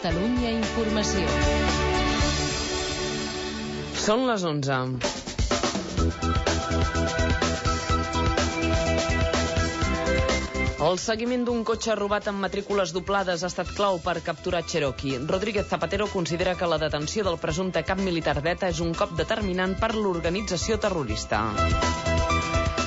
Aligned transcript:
Catalunya 0.00 0.48
Informació. 0.56 1.26
Són 4.00 4.22
les 4.30 4.44
11. 4.48 4.78
El 10.88 10.96
seguiment 11.02 11.44
d'un 11.44 11.60
cotxe 11.68 11.92
robat 12.00 12.30
amb 12.32 12.40
matrícules 12.46 12.94
doblades 12.96 13.44
ha 13.44 13.50
estat 13.52 13.74
clau 13.76 14.00
per 14.00 14.22
capturar 14.24 14.64
Cherokee. 14.64 15.20
Rodríguez 15.34 15.68
Zapatero 15.68 16.08
considera 16.14 16.56
que 16.56 16.70
la 16.72 16.80
detenció 16.80 17.26
del 17.28 17.36
presumpte 17.44 17.84
cap 17.84 18.00
militar 18.00 18.38
d'ETA 18.40 18.72
és 18.72 18.80
un 18.80 18.96
cop 18.96 19.12
determinant 19.20 19.76
per 19.84 19.92
l'organització 19.98 20.80
terrorista. 20.80 21.44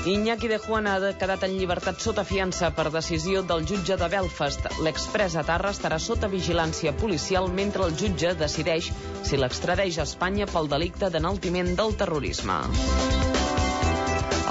Iñaki 0.05 0.49
de 0.49 0.57
Juan 0.59 0.87
ha 0.91 0.97
quedat 1.15 1.45
en 1.47 1.53
llibertat 1.55 2.01
sota 2.03 2.25
fiança 2.27 2.73
per 2.75 2.89
decisió 2.91 3.39
del 3.47 3.61
jutge 3.63 3.95
de 3.95 4.07
Belfast. 4.11 4.65
L'express 4.83 5.37
a 5.39 5.43
Tarra 5.47 5.71
estarà 5.71 5.95
sota 5.95 6.27
vigilància 6.27 6.91
policial 6.91 7.47
mentre 7.47 7.85
el 7.87 7.95
jutge 7.95 8.33
decideix 8.35 8.89
si 9.23 9.39
l'extradeix 9.39 10.01
a 10.01 10.03
Espanya 10.03 10.47
pel 10.51 10.67
delicte 10.67 11.07
d'enaltiment 11.07 11.71
del 11.79 11.95
terrorisme. 11.95 12.57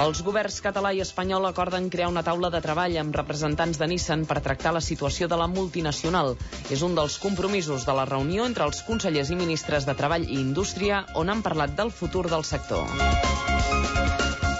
Els 0.02 0.22
governs 0.24 0.56
català 0.64 0.94
i 0.96 1.02
espanyol 1.04 1.44
acorden 1.50 1.90
crear 1.92 2.08
una 2.08 2.24
taula 2.24 2.48
de 2.48 2.62
treball 2.64 2.96
amb 3.02 3.20
representants 3.20 3.76
de 3.76 3.90
Nissan 3.92 4.24
per 4.24 4.40
tractar 4.40 4.72
la 4.72 4.80
situació 4.80 5.28
de 5.28 5.36
la 5.36 5.50
multinacional. 5.52 6.32
És 6.72 6.80
un 6.80 6.96
dels 6.96 7.18
compromisos 7.20 7.84
de 7.84 7.98
la 8.00 8.08
reunió 8.08 8.48
entre 8.48 8.64
els 8.64 8.80
consellers 8.88 9.28
i 9.28 9.36
ministres 9.36 9.84
de 9.84 9.98
Treball 10.00 10.24
i 10.24 10.40
Indústria 10.40 11.04
on 11.14 11.28
han 11.28 11.44
parlat 11.44 11.76
del 11.76 11.92
futur 11.92 12.24
del 12.32 12.48
sector. 12.54 12.88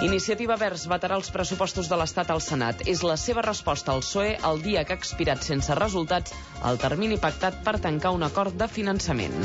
Iniciativa 0.03 0.57
Verds 0.59 0.89
vetarà 0.91 1.15
els 1.15 1.29
pressupostos 1.31 1.87
de 1.87 1.95
l'Estat 1.95 2.33
al 2.35 2.41
Senat. 2.43 2.81
És 2.91 3.05
la 3.07 3.15
seva 3.15 3.45
resposta 3.47 3.93
al 3.93 4.01
PSOE 4.03 4.33
el 4.49 4.63
dia 4.65 4.83
que 4.83 4.97
ha 4.97 4.99
expirat 4.99 5.47
sense 5.47 5.77
resultats 5.79 6.35
el 6.67 6.81
termini 6.83 7.21
pactat 7.23 7.61
per 7.63 7.77
tancar 7.85 8.11
un 8.17 8.27
acord 8.27 8.57
de 8.59 8.67
finançament. 8.67 9.37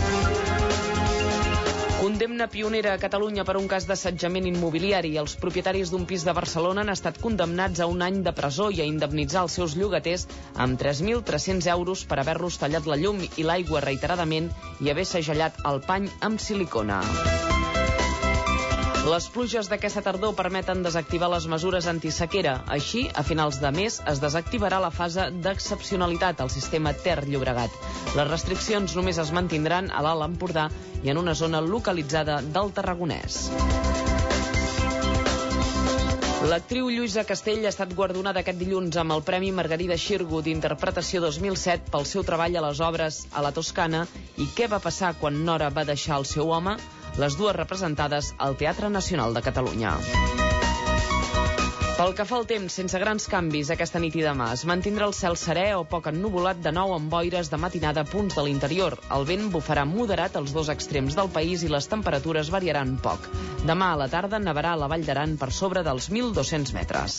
Condemna 1.98 2.48
pionera 2.50 2.96
a 2.96 3.02
Catalunya 3.02 3.46
per 3.46 3.58
un 3.60 3.68
cas 3.70 3.86
d'assetjament 3.86 4.48
immobiliari. 4.50 5.14
Els 5.22 5.38
propietaris 5.38 5.94
d'un 5.94 6.06
pis 6.10 6.26
de 6.26 6.34
Barcelona 6.34 6.82
han 6.82 6.94
estat 6.94 7.22
condemnats 7.22 7.82
a 7.82 7.90
un 7.90 8.02
any 8.06 8.24
de 8.26 8.34
presó 8.34 8.72
i 8.74 8.82
a 8.82 8.90
indemnitzar 8.90 9.44
els 9.46 9.58
seus 9.60 9.76
llogaters 9.78 10.26
amb 10.56 10.82
3.300 10.82 11.70
euros 11.76 12.06
per 12.10 12.18
haver-los 12.24 12.58
tallat 12.64 12.90
la 12.90 12.98
llum 12.98 13.22
i 13.28 13.46
l'aigua 13.46 13.86
reiteradament 13.86 14.50
i 14.82 14.90
haver 14.90 15.06
segellat 15.06 15.62
el 15.70 15.84
pany 15.86 16.10
amb 16.30 16.42
silicona. 16.42 17.04
Les 19.08 19.26
pluges 19.32 19.70
d'aquesta 19.72 20.02
tardor 20.04 20.34
permeten 20.36 20.82
desactivar 20.84 21.30
les 21.32 21.46
mesures 21.48 21.86
antisequera. 21.88 22.58
Així, 22.76 23.06
a 23.16 23.22
finals 23.24 23.62
de 23.62 23.70
mes 23.72 24.02
es 24.12 24.20
desactivarà 24.20 24.82
la 24.84 24.90
fase 24.92 25.30
d'excepcionalitat 25.46 26.44
al 26.44 26.52
sistema 26.52 26.92
Ter-Llobregat. 27.06 27.78
Les 28.20 28.28
restriccions 28.28 28.98
només 29.00 29.22
es 29.24 29.32
mantindran 29.38 29.88
a 29.96 30.04
l'Alt 30.04 30.28
Empordà 30.28 30.66
i 31.08 31.14
en 31.14 31.22
una 31.24 31.38
zona 31.44 31.64
localitzada 31.64 32.42
del 32.58 32.74
Tarragonès. 32.76 33.40
L'actriu 36.52 36.92
Lluïsa 36.92 37.24
Castell 37.32 37.64
ha 37.64 37.72
estat 37.72 37.96
guardonada 37.96 38.44
aquest 38.44 38.60
dilluns 38.60 39.00
amb 39.00 39.16
el 39.16 39.24
Premi 39.30 39.54
Margarida 39.56 39.96
Xirgu 40.00 40.44
d'Interpretació 40.44 41.24
2007 41.24 41.96
pel 41.96 42.06
seu 42.12 42.28
treball 42.28 42.60
a 42.60 42.68
les 42.68 42.84
obres 42.92 43.24
a 43.32 43.48
la 43.48 43.56
Toscana 43.56 44.04
i 44.36 44.52
què 44.60 44.68
va 44.68 44.84
passar 44.84 45.16
quan 45.24 45.46
Nora 45.48 45.72
va 45.72 45.88
deixar 45.88 46.20
el 46.20 46.28
seu 46.36 46.52
home 46.52 46.76
les 47.18 47.36
dues 47.38 47.56
representades 47.56 48.34
al 48.38 48.58
Teatre 48.58 48.90
Nacional 48.94 49.34
de 49.34 49.42
Catalunya. 49.42 49.98
Pel 51.98 52.12
que 52.14 52.26
fa 52.30 52.36
al 52.38 52.46
temps, 52.46 52.76
sense 52.78 53.00
grans 53.02 53.24
canvis 53.26 53.72
aquesta 53.74 53.98
nit 53.98 54.14
i 54.20 54.22
demà, 54.22 54.52
es 54.54 54.62
mantindrà 54.70 55.08
el 55.10 55.16
cel 55.18 55.34
serè 55.42 55.72
o 55.74 55.82
poc 55.94 56.12
ennuvolat 56.12 56.60
de 56.62 56.70
nou 56.78 56.94
amb 56.94 57.10
boires 57.10 57.50
de 57.50 57.58
matinada 57.58 58.04
a 58.06 58.10
punts 58.12 58.38
de 58.38 58.44
l'interior. 58.46 59.00
El 59.18 59.26
vent 59.26 59.48
bufarà 59.56 59.86
moderat 59.90 60.38
als 60.38 60.54
dos 60.54 60.70
extrems 60.70 61.18
del 61.18 61.32
país 61.34 61.66
i 61.66 61.72
les 61.74 61.90
temperatures 61.90 62.54
variaran 62.54 63.00
poc. 63.02 63.26
Demà 63.66 63.96
a 63.96 64.02
la 64.04 64.12
tarda 64.14 64.38
nevarà 64.38 64.76
a 64.78 64.82
la 64.84 64.92
Vall 64.94 65.10
d'Aran 65.10 65.40
per 65.42 65.50
sobre 65.50 65.82
dels 65.90 66.12
1.200 66.14 66.78
metres. 66.78 67.18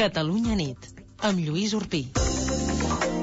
Catalunya 0.00 0.54
nit, 0.56 0.86
amb 1.28 1.42
Lluís 1.44 1.74
Urpí. 1.76 1.98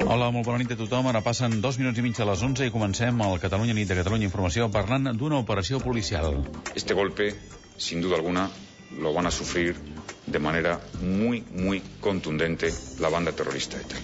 Hola, 0.06 0.28
molt 0.30 0.46
bona 0.46 0.60
nit 0.60 0.70
a 0.70 0.76
tothom. 0.78 1.08
Ara 1.10 1.24
passen 1.26 1.56
dos 1.64 1.74
minuts 1.80 1.98
i 1.98 2.04
mig 2.04 2.20
a 2.22 2.26
les 2.28 2.44
11 2.46 2.68
i 2.68 2.70
comencem 2.70 3.18
el 3.26 3.34
Catalunya 3.42 3.74
nit 3.74 3.90
de 3.90 3.96
Catalunya 3.98 4.28
Informació 4.28 4.68
parlant 4.70 5.10
d'una 5.18 5.40
operació 5.42 5.80
policial. 5.82 6.38
Este 6.78 6.94
golpe, 6.94 7.32
sin 7.88 8.04
duda 8.04 8.14
alguna, 8.20 8.46
lo 8.94 9.10
van 9.16 9.26
a 9.26 9.34
sufrir 9.34 9.74
de 10.30 10.38
manera 10.38 10.80
muy, 11.00 11.42
muy 11.52 11.82
contundente 12.00 12.72
la 13.00 13.08
banda 13.08 13.32
terrorista 13.32 13.80
ETA. 13.80 13.96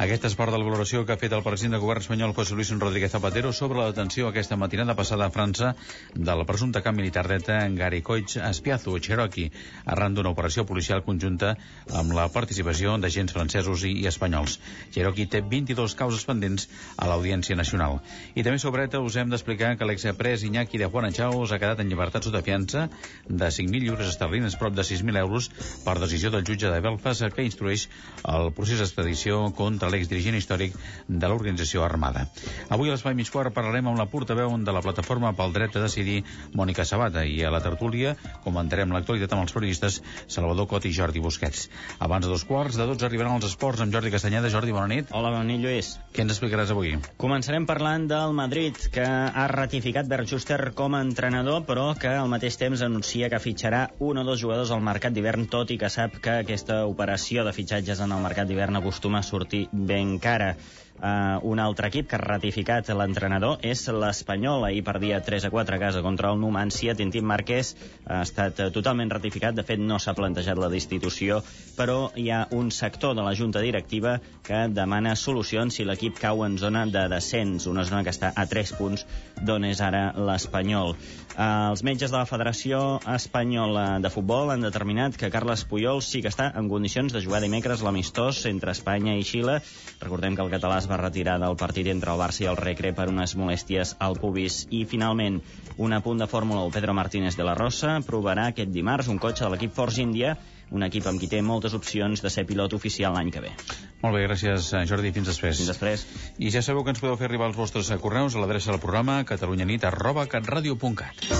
Aquesta 0.00 0.30
és 0.30 0.34
part 0.38 0.48
de 0.48 0.56
la 0.56 0.64
valoració 0.64 1.02
que 1.04 1.12
ha 1.12 1.20
fet 1.20 1.32
el 1.36 1.42
president 1.44 1.74
del 1.74 1.82
govern 1.82 2.00
espanyol 2.00 2.32
José 2.32 2.54
Luis 2.56 2.70
Rodríguez 2.72 3.10
Zapatero 3.12 3.50
sobre 3.52 3.80
la 3.80 3.90
detenció 3.90 4.28
aquesta 4.28 4.56
matinada 4.56 4.94
passada 4.96 5.26
a 5.26 5.32
França 5.34 5.74
del 6.14 6.44
presumpte 6.48 6.80
camp 6.80 6.96
militar 6.96 7.26
d'ETA 7.28 7.58
Gary 7.76 8.00
Coix 8.00 8.38
Espiazo, 8.38 8.94
Cherokee, 8.98 9.50
arran 9.84 10.14
d'una 10.14 10.32
operació 10.32 10.64
policial 10.64 11.02
conjunta 11.04 11.50
amb 11.92 12.14
la 12.16 12.28
participació 12.32 12.94
d'agents 12.96 13.34
francesos 13.36 13.84
i, 13.84 14.06
espanyols. 14.08 14.56
Cherokee 14.94 15.28
té 15.28 15.42
22 15.42 15.96
causes 15.98 16.24
pendents 16.24 16.70
a 16.96 17.10
l'Audiència 17.10 17.58
Nacional. 17.58 18.00
I 18.32 18.46
també 18.46 18.62
sobre 18.62 18.86
ETA 18.88 19.02
us 19.04 19.20
hem 19.20 19.28
d'explicar 19.28 19.74
que 19.76 19.90
l'expres 19.90 20.46
Iñaki 20.48 20.80
de 20.80 20.88
Juan 20.88 21.12
Chaos 21.12 21.52
ha 21.52 21.60
quedat 21.60 21.84
en 21.84 21.92
llibertat 21.92 22.24
sota 22.24 22.40
fiança 22.46 22.88
de 23.28 23.52
5.000 23.52 23.84
lliures 23.84 24.14
esterlines, 24.14 24.56
prop 24.56 24.72
de 24.72 24.86
6.000 24.86 25.20
euros, 25.26 25.50
per 25.84 25.98
decisió 26.00 26.30
del 26.30 26.44
jutge 26.46 26.70
de 26.70 26.80
Belfast 26.84 27.26
que 27.34 27.44
instrueix 27.46 27.86
el 28.28 28.50
procés 28.56 28.80
d'extradició 28.80 29.42
contra 29.56 29.90
l'exdirigent 29.92 30.36
històric 30.38 30.76
de 31.08 31.30
l'organització 31.30 31.84
armada. 31.84 32.26
Avui 32.68 32.90
a 32.90 32.96
l'Espai 32.96 33.16
Mig 33.18 33.30
Quart 33.30 33.54
parlarem 33.54 33.90
amb 33.90 33.98
la 33.98 34.08
portaveu 34.10 34.52
de 34.58 34.72
la 34.74 34.82
plataforma 34.84 35.32
pel 35.36 35.52
dret 35.54 35.76
a 35.76 35.84
decidir, 35.84 36.22
Mònica 36.56 36.84
Sabata, 36.88 37.24
i 37.24 37.42
a 37.44 37.52
la 37.52 37.62
tertúlia 37.64 38.16
comentarem 38.44 38.92
l'actualitat 38.94 39.36
amb 39.36 39.46
els 39.46 39.54
periodistes 39.54 40.00
Salvador 40.26 40.68
Cot 40.70 40.86
i 40.88 40.94
Jordi 40.96 41.22
Busquets. 41.22 41.68
Abans 42.00 42.26
de 42.26 42.32
dos 42.32 42.44
quarts 42.48 42.78
de 42.80 42.86
tots 42.88 43.04
arribaran 43.06 43.36
els 43.36 43.46
esports 43.50 43.82
amb 43.84 43.92
Jordi 43.94 44.12
Castanyeda. 44.14 44.50
Jordi, 44.50 44.72
bona 44.72 44.88
nit. 44.90 45.12
Hola, 45.12 45.30
bona 45.34 45.46
nit, 45.46 45.60
Lluís. 45.62 45.92
Què 46.14 46.24
ens 46.24 46.34
explicaràs 46.34 46.72
avui? 46.74 46.96
Començarem 47.20 47.66
parlant 47.68 48.06
del 48.10 48.34
Madrid, 48.36 48.78
que 48.94 49.04
ha 49.04 49.46
ratificat 49.52 50.08
Bert 50.10 50.30
Schuster 50.30 50.72
com 50.74 50.96
a 50.96 51.02
entrenador, 51.04 51.62
però 51.68 51.90
que 52.00 52.10
al 52.10 52.30
mateix 52.32 52.56
temps 52.60 52.82
anuncia 52.86 53.28
que 53.30 53.42
fitxarà 53.42 53.86
un 54.00 54.22
o 54.22 54.24
dos 54.24 54.40
jugadors 54.40 54.72
al 54.74 54.82
mercat 54.84 55.14
d'hivern, 55.14 55.46
tot 55.52 55.59
i 55.68 55.76
que 55.76 55.90
sap 55.92 56.16
que 56.24 56.38
aquesta 56.40 56.86
operació 56.88 57.44
de 57.44 57.52
fitxatges 57.52 58.00
en 58.00 58.14
el 58.16 58.24
mercat 58.24 58.48
d'hivern 58.48 58.80
acostuma 58.80 59.20
a 59.20 59.26
sortir 59.26 59.66
ben 59.72 60.16
cara. 60.18 60.54
Uh, 61.00 61.40
un 61.48 61.56
altre 61.62 61.88
equip 61.88 62.10
que 62.10 62.18
ha 62.18 62.20
ratificat 62.20 62.90
l'entrenador 62.92 63.62
és 63.64 63.86
l'Espanyol. 63.88 64.66
Ahir 64.68 64.82
perdia 64.84 65.22
3 65.24 65.46
a 65.48 65.50
4 65.50 65.76
a 65.76 65.80
casa 65.80 66.02
contra 66.04 66.28
el 66.28 66.40
Numancia. 66.40 66.92
Tintín 66.94 67.24
Márquez 67.24 67.72
ha 68.04 68.20
estat 68.26 68.60
totalment 68.74 69.08
ratificat. 69.08 69.56
De 69.56 69.64
fet, 69.64 69.80
no 69.80 69.96
s'ha 69.96 70.12
plantejat 70.18 70.60
la 70.60 70.68
destitució, 70.68 71.40
però 71.78 72.10
hi 72.20 72.28
ha 72.28 72.42
un 72.52 72.68
sector 72.70 73.16
de 73.16 73.24
la 73.24 73.32
Junta 73.32 73.62
Directiva 73.64 74.18
que 74.44 74.66
demana 74.68 75.14
solucions 75.16 75.78
si 75.78 75.86
l'equip 75.88 76.20
cau 76.20 76.44
en 76.44 76.58
zona 76.60 76.84
de 76.84 77.06
descens, 77.08 77.64
una 77.70 77.86
zona 77.88 78.02
que 78.04 78.12
està 78.12 78.34
a 78.36 78.44
3 78.50 78.74
punts 78.76 79.06
d'on 79.40 79.64
és 79.70 79.80
ara 79.80 80.10
l'Espanyol. 80.20 80.92
Uh, 81.30 81.70
els 81.70 81.84
metges 81.86 82.12
de 82.12 82.18
la 82.18 82.28
Federació 82.28 83.00
Espanyola 83.08 83.86
de 84.04 84.12
Futbol 84.12 84.52
han 84.52 84.68
determinat 84.68 85.16
que 85.16 85.32
Carles 85.32 85.64
Puyol 85.64 86.04
sí 86.04 86.20
que 86.20 86.28
està 86.28 86.50
en 86.60 86.68
condicions 86.68 87.14
de 87.14 87.24
jugar 87.24 87.40
dimecres 87.40 87.80
l'amistós 87.86 88.44
entre 88.50 88.76
Espanya 88.76 89.16
i 89.16 89.24
Xile. 89.24 89.60
Recordem 90.04 90.36
que 90.36 90.44
el 90.44 90.52
català 90.52 90.82
es 90.82 90.89
va 90.90 90.98
retirar 91.00 91.38
del 91.42 91.56
partit 91.56 91.88
entre 91.92 92.12
el 92.12 92.20
Barça 92.20 92.44
i 92.44 92.48
el 92.50 92.58
Recre 92.58 92.92
per 92.96 93.08
unes 93.12 93.36
molèsties 93.38 93.94
al 94.06 94.16
pubis. 94.18 94.64
I, 94.70 94.84
finalment, 94.90 95.40
un 95.78 95.94
apunt 95.96 96.22
de 96.22 96.28
Fórmula 96.30 96.64
1. 96.66 96.74
Pedro 96.76 96.94
Martínez 96.98 97.38
de 97.38 97.46
la 97.46 97.54
Rosa 97.58 97.98
provarà 98.06 98.48
aquest 98.50 98.72
dimarts 98.74 99.08
un 99.08 99.20
cotxe 99.22 99.46
de 99.46 99.52
l'equip 99.54 99.76
Force 99.76 100.02
India, 100.02 100.34
un 100.70 100.86
equip 100.86 101.06
amb 101.10 101.22
qui 101.22 101.28
té 101.30 101.40
moltes 101.42 101.74
opcions 101.78 102.22
de 102.22 102.30
ser 102.30 102.46
pilot 102.46 102.74
oficial 102.78 103.14
l'any 103.14 103.30
que 103.34 103.42
ve. 103.46 103.54
Molt 104.02 104.16
bé, 104.16 104.24
gràcies, 104.26 104.72
Jordi. 104.90 105.12
Fins 105.14 105.30
després. 105.32 105.58
Fins 105.62 105.72
després. 105.72 106.06
I 106.38 106.50
ja 106.54 106.62
sabeu 106.62 106.84
que 106.84 106.94
ens 106.94 107.02
podeu 107.02 107.18
fer 107.20 107.30
arribar 107.30 107.50
els 107.50 107.58
vostres 107.58 107.90
correus 108.02 108.36
a 108.36 108.42
l'adreça 108.42 108.72
del 108.74 108.82
programa 108.82 109.22
catalunyanit 109.28 109.86
arroba 109.90 110.26
catradio.cat. 110.30 111.30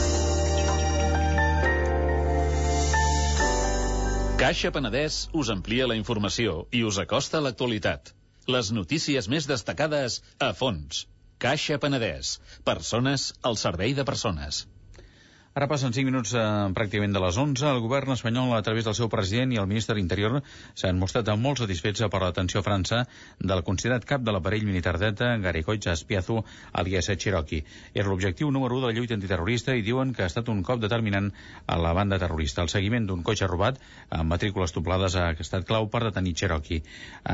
Caixa 4.40 4.70
Penedès 4.72 5.26
us 5.36 5.50
amplia 5.52 5.86
la 5.90 5.98
informació 5.98 6.64
i 6.72 6.80
us 6.88 6.96
acosta 7.02 7.36
a 7.38 7.44
l'actualitat. 7.44 8.14
Les 8.54 8.70
notícies 8.76 9.28
més 9.32 9.46
destacades 9.50 10.20
a 10.46 10.52
fons. 10.60 11.04
Caixa 11.44 11.78
Penedès. 11.82 12.34
Persones 12.70 13.30
al 13.50 13.58
servei 13.60 13.94
de 13.98 14.04
persones. 14.08 14.64
Ara 15.58 15.66
passen 15.66 15.90
5 15.90 16.06
minuts 16.06 16.30
eh, 16.38 16.40
pràcticament 16.78 17.14
de 17.16 17.20
les 17.22 17.38
11. 17.42 17.64
El 17.66 17.80
govern 17.82 18.14
espanyol, 18.14 18.52
a 18.54 18.62
través 18.62 18.84
del 18.86 18.94
seu 18.94 19.08
president 19.10 19.50
i 19.50 19.56
el 19.58 19.66
ministre 19.66 19.96
d'Interior, 19.98 20.36
s'han 20.78 21.00
mostrat 21.00 21.26
molt 21.46 21.58
satisfets 21.62 22.04
per 22.12 22.20
l'atenció 22.22 22.60
a 22.60 22.66
França 22.66 23.00
del 23.52 23.64
considerat 23.66 24.06
cap 24.12 24.22
de 24.22 24.30
l'aparell 24.36 24.68
militar 24.68 24.92
d'ETA, 25.02 25.32
Gary 25.42 25.64
Coix 25.66 25.88
Espiazu, 25.90 26.36
alias 26.82 27.10
Cherokee. 27.24 27.64
Era 27.94 28.06
l'objectiu 28.12 28.52
número 28.54 28.78
1 28.78 28.84
de 28.86 28.92
la 28.92 28.98
lluita 29.00 29.18
antiterrorista 29.18 29.74
i 29.74 29.82
diuen 29.82 30.14
que 30.14 30.22
ha 30.22 30.30
estat 30.30 30.54
un 30.54 30.62
cop 30.62 30.86
determinant 30.86 31.32
a 31.66 31.80
la 31.82 31.96
banda 31.98 32.20
terrorista. 32.22 32.62
El 32.62 32.70
seguiment 32.70 33.10
d'un 33.10 33.26
cotxe 33.26 33.50
robat 33.50 33.82
amb 34.20 34.30
matrícules 34.36 34.76
doblades 34.78 35.18
ha 35.18 35.32
estat 35.34 35.66
clau 35.66 35.90
per 35.90 36.06
detenir 36.06 36.38
Cherokee. 36.44 36.86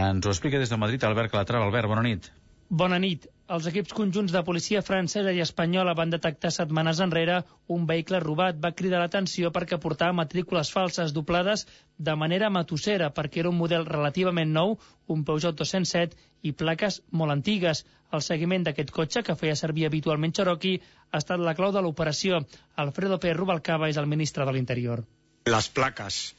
Ens 0.09 0.25
ho 0.25 0.33
explica 0.33 0.65
des 0.65 0.73
de 0.73 0.81
Madrid 0.81 1.05
Albert 1.05 1.37
Calatrava. 1.37 1.69
Albert, 1.69 1.93
bona 1.93 2.09
nit. 2.09 2.33
Bona 2.69 2.99
nit. 2.99 3.27
Els 3.47 3.67
equips 3.71 3.95
conjunts 3.95 4.33
de 4.35 4.41
policia 4.43 4.81
francesa 4.83 5.31
i 5.31 5.39
espanyola 5.43 5.93
van 5.95 6.11
detectar 6.11 6.51
setmanes 6.51 6.99
enrere 7.05 7.37
un 7.71 7.85
vehicle 7.87 8.19
robat. 8.25 8.57
Va 8.59 8.73
cridar 8.75 8.99
l'atenció 8.99 9.53
perquè 9.55 9.79
portava 9.79 10.17
matrícules 10.19 10.73
falses 10.75 11.15
doblades 11.15 11.67
de 12.09 12.17
manera 12.19 12.51
matossera, 12.51 13.13
perquè 13.15 13.45
era 13.45 13.53
un 13.53 13.61
model 13.61 13.87
relativament 13.87 14.51
nou, 14.51 14.75
un 15.07 15.23
Peugeot 15.29 15.55
207, 15.61 16.19
i 16.43 16.53
plaques 16.53 16.99
molt 17.13 17.37
antigues. 17.37 17.85
El 18.11 18.23
seguiment 18.23 18.67
d'aquest 18.67 18.91
cotxe, 18.91 19.23
que 19.23 19.39
feia 19.39 19.55
servir 19.55 19.87
habitualment 19.87 20.35
Cherokee, 20.35 20.83
ha 21.13 21.23
estat 21.23 21.39
la 21.39 21.55
clau 21.55 21.71
de 21.71 21.85
l'operació. 21.87 22.43
Alfredo 22.75 23.21
Pérez 23.23 23.39
Rubalcaba 23.39 23.93
és 23.95 24.03
el 24.03 24.11
ministre 24.11 24.45
de 24.45 24.59
l'Interior. 24.59 25.05
Las 25.47 25.69
placas 25.69 26.35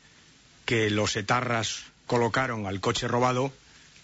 que 0.66 0.90
los 0.90 1.16
etarras 1.16 1.86
colocaron 2.06 2.68
al 2.68 2.82
coche 2.82 3.08
robado, 3.08 3.54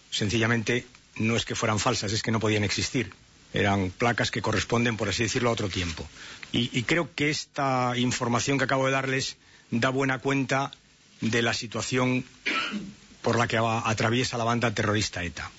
sencillamente 0.10 0.86
no 1.18 1.36
es 1.36 1.46
que 1.46 1.56
fueran 1.56 1.80
falsas, 1.80 2.12
es 2.12 2.22
que 2.22 2.32
no 2.32 2.40
podían 2.40 2.64
existir. 2.64 3.14
Eran 3.54 3.92
placas 3.92 4.32
que 4.32 4.42
corresponden, 4.42 4.98
por 4.98 5.10
así 5.10 5.24
decirlo, 5.24 5.50
a 5.50 5.54
otro 5.54 5.70
tiempo. 5.70 6.08
Y, 6.52 6.70
y 6.78 6.84
creo 6.84 7.14
que 7.14 7.30
esta 7.30 7.94
información 7.98 8.58
que 8.58 8.64
acabo 8.64 8.88
de 8.88 8.92
darles 8.92 9.38
da 9.70 9.90
buena 9.90 10.20
cuenta 10.20 10.72
de 11.22 11.42
la 11.42 11.54
situación 11.54 12.26
por 13.22 13.38
la 13.38 13.48
que 13.48 13.58
atraviesa 13.58 14.38
la 14.38 14.44
banda 14.44 14.74
terrorista 14.74 15.24
ETA. 15.24 15.50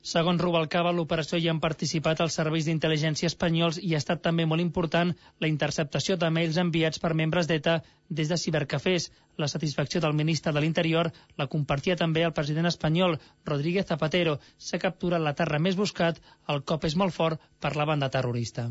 Segons 0.00 0.40
Rubalcaba, 0.40 0.94
l'operació 0.96 1.36
hi 1.36 1.50
han 1.52 1.58
participat 1.60 2.22
els 2.24 2.36
serveis 2.38 2.64
d'intel·ligència 2.64 3.28
espanyols 3.28 3.76
i 3.84 3.92
ha 3.92 3.98
estat 4.00 4.22
també 4.24 4.46
molt 4.48 4.64
important 4.64 5.12
la 5.44 5.50
interceptació 5.50 6.16
de 6.16 6.30
mails 6.32 6.56
enviats 6.62 7.02
per 7.02 7.12
membres 7.12 7.50
d'ETA 7.50 7.74
des 8.08 8.32
de 8.32 8.38
cibercafès. 8.40 9.10
La 9.40 9.48
satisfacció 9.48 10.00
del 10.04 10.16
ministre 10.16 10.52
de 10.52 10.60
l'Interior 10.60 11.08
la 11.40 11.46
compartia 11.52 11.96
també 11.96 12.24
el 12.26 12.34
president 12.36 12.68
espanyol, 12.70 13.16
Rodríguez 13.48 13.86
Zapatero. 13.88 14.34
S'ha 14.58 14.80
capturat 14.82 15.22
la 15.24 15.32
terra 15.38 15.60
més 15.66 15.78
buscat, 15.78 16.20
el 16.54 16.60
cop 16.72 16.84
és 16.88 16.96
molt 17.02 17.16
fort 17.16 17.40
per 17.64 17.72
la 17.80 17.86
banda 17.88 18.10
terrorista. 18.16 18.68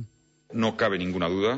No 0.54 0.76
cabe 0.78 1.02
ninguna 1.02 1.30
duda 1.34 1.58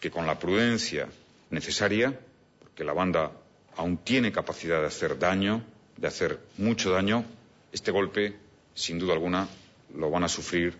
que 0.00 0.10
con 0.10 0.26
la 0.26 0.38
prudencia 0.38 1.08
necesaria, 1.50 2.12
porque 2.60 2.84
la 2.84 2.92
banda 2.92 3.30
aún 3.76 3.96
tiene 3.98 4.32
capacidad 4.32 4.80
de 4.80 4.92
hacer 4.92 5.18
daño, 5.18 5.62
de 5.96 6.08
hacer 6.08 6.38
mucho 6.58 6.90
daño, 6.90 7.24
este 7.72 7.90
golpe 7.90 8.34
sin 8.74 8.98
duda 8.98 9.14
alguna, 9.14 9.48
lo 9.94 10.10
van 10.10 10.24
a 10.24 10.28
sufrir 10.28 10.74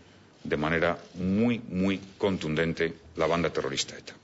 de 0.44 0.56
manera 0.56 0.98
muy, 1.14 1.60
muy 1.69 2.00
contundente 2.19 2.94
la 3.16 3.26
banda 3.26 3.50
terrorista 3.50 3.96
ETA. 3.96 4.21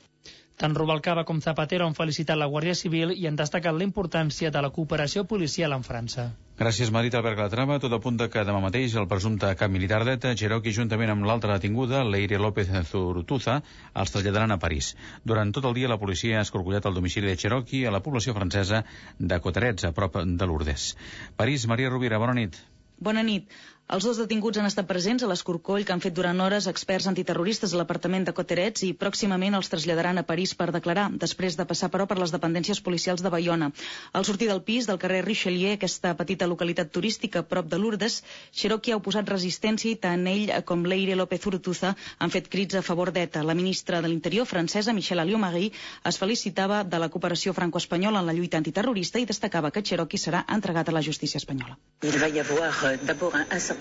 Tant 0.59 0.75
Rubalcaba 0.75 1.23
com 1.23 1.39
Zapatero 1.39 1.87
han 1.87 1.95
felicitat 1.95 2.39
la 2.39 2.49
Guàrdia 2.51 2.75
Civil 2.75 3.13
i 3.15 3.29
han 3.29 3.37
destacat 3.39 3.77
la 3.77 3.85
importància 3.87 4.51
de 4.51 4.63
la 4.65 4.71
cooperació 4.75 5.23
policial 5.33 5.75
amb 5.77 5.87
França. 5.87 6.25
Gràcies, 6.59 6.91
Marit 6.91 7.15
Albert 7.15 7.39
Latrava. 7.39 7.77
Tot 7.79 7.93
apunta 7.95 8.27
que 8.33 8.43
demà 8.49 8.59
mateix 8.65 8.97
el 8.99 9.07
presumpte 9.13 9.53
cap 9.61 9.71
militar 9.71 10.01
d'ETA, 10.09 10.33
Cherokee, 10.41 10.75
juntament 10.75 11.13
amb 11.15 11.29
l'altra 11.31 11.55
detinguda, 11.55 12.01
Leire 12.03 12.41
López 12.43 12.73
Zurutuza, 12.91 13.61
els 13.95 14.15
traslladaran 14.17 14.57
a 14.57 14.59
París. 14.59 14.97
Durant 15.23 15.55
tot 15.55 15.71
el 15.71 15.79
dia, 15.79 15.93
la 15.95 16.01
policia 16.03 16.41
ha 16.41 16.49
escorcollat 16.49 16.91
el 16.91 16.99
domicili 16.99 17.31
de 17.31 17.37
Cherokee 17.39 17.87
a 17.87 17.95
la 17.95 18.03
població 18.03 18.35
francesa 18.35 18.83
de 19.21 19.39
Coterets, 19.39 19.87
a 19.87 19.95
prop 19.95 20.19
de 20.27 20.51
Lourdes. 20.51 20.91
París, 21.39 21.71
Maria 21.71 21.95
Rovira, 21.95 22.19
bona 22.19 22.35
nit. 22.35 22.59
Bona 22.99 23.23
nit. 23.23 23.47
Els 23.89 24.05
dos 24.05 24.19
detinguts 24.21 24.59
han 24.61 24.67
estat 24.69 24.85
presents 24.85 25.23
a 25.25 25.29
l'escorcoll 25.31 25.87
que 25.89 25.95
han 25.95 26.03
fet 26.05 26.13
durant 26.13 26.43
hores 26.45 26.67
experts 26.69 27.07
antiterroristes 27.09 27.73
a 27.73 27.79
l'apartament 27.81 28.27
de 28.27 28.35
Coterets 28.37 28.83
i 28.85 28.91
pròximament 28.93 29.55
els 29.57 29.71
traslladaran 29.73 30.21
a 30.21 30.25
París 30.29 30.51
per 30.59 30.67
declarar, 30.75 31.07
després 31.23 31.55
de 31.57 31.65
passar, 31.65 31.89
però, 31.95 32.05
per 32.11 32.19
les 32.21 32.35
dependències 32.35 32.83
policials 32.85 33.23
de 33.25 33.33
Bayona. 33.33 33.71
Al 34.13 34.27
sortir 34.29 34.51
del 34.51 34.61
pis 34.67 34.85
del 34.91 34.99
carrer 35.01 35.23
Richelieu, 35.25 35.73
aquesta 35.73 36.13
petita 36.19 36.45
localitat 36.51 36.91
turística 36.93 37.41
prop 37.41 37.71
de 37.71 37.79
Lourdes, 37.81 38.19
Cherokee 38.53 38.93
ha 38.93 38.99
oposat 39.01 39.33
resistència 39.33 39.95
i 39.95 39.97
tant 40.03 40.29
ell 40.29 40.53
com 40.69 40.85
Leire 40.85 41.17
López 41.17 41.49
Urtuza 41.49 41.95
han 42.19 42.35
fet 42.37 42.53
crits 42.53 42.77
a 42.77 42.85
favor 42.85 43.09
d'ETA. 43.17 43.41
La 43.41 43.57
ministra 43.57 44.03
de 44.05 44.13
l'Interior, 44.13 44.45
francesa, 44.45 44.93
Michelle 44.93 45.25
Alliot-Marie, 45.25 45.73
es 46.13 46.21
felicitava 46.21 46.83
de 46.85 47.01
la 47.01 47.09
cooperació 47.09 47.57
franco-espanyola 47.57 48.21
en 48.21 48.29
la 48.29 48.37
lluita 48.37 48.61
antiterrorista 48.61 49.17
i 49.17 49.25
destacava 49.33 49.73
que 49.73 49.81
Cherokee 49.81 50.21
serà 50.21 50.45
entregat 50.61 50.93
a 50.93 50.99
la 50.99 51.05
justícia 51.09 51.41
espanyola. 51.41 51.81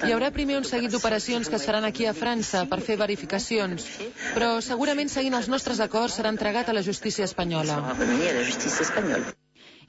Hi 0.05 0.13
haurà 0.13 0.27
primer 0.33 0.57
un 0.59 0.65
seguit 0.69 0.91
d'operacions 0.93 1.49
que 1.49 1.57
es 1.57 1.65
faran 1.69 1.87
aquí 1.87 2.05
a 2.05 2.13
França 2.17 2.63
per 2.73 2.79
fer 2.89 2.97
verificacions, 3.01 3.87
però 4.35 4.51
segurament 4.67 5.09
seguint 5.13 5.39
els 5.39 5.49
nostres 5.53 5.81
acords 5.87 6.19
serà 6.19 6.33
entregat 6.35 6.69
a 6.69 6.77
la 6.77 6.85
justícia 6.91 7.25
espanyola. 7.25 7.81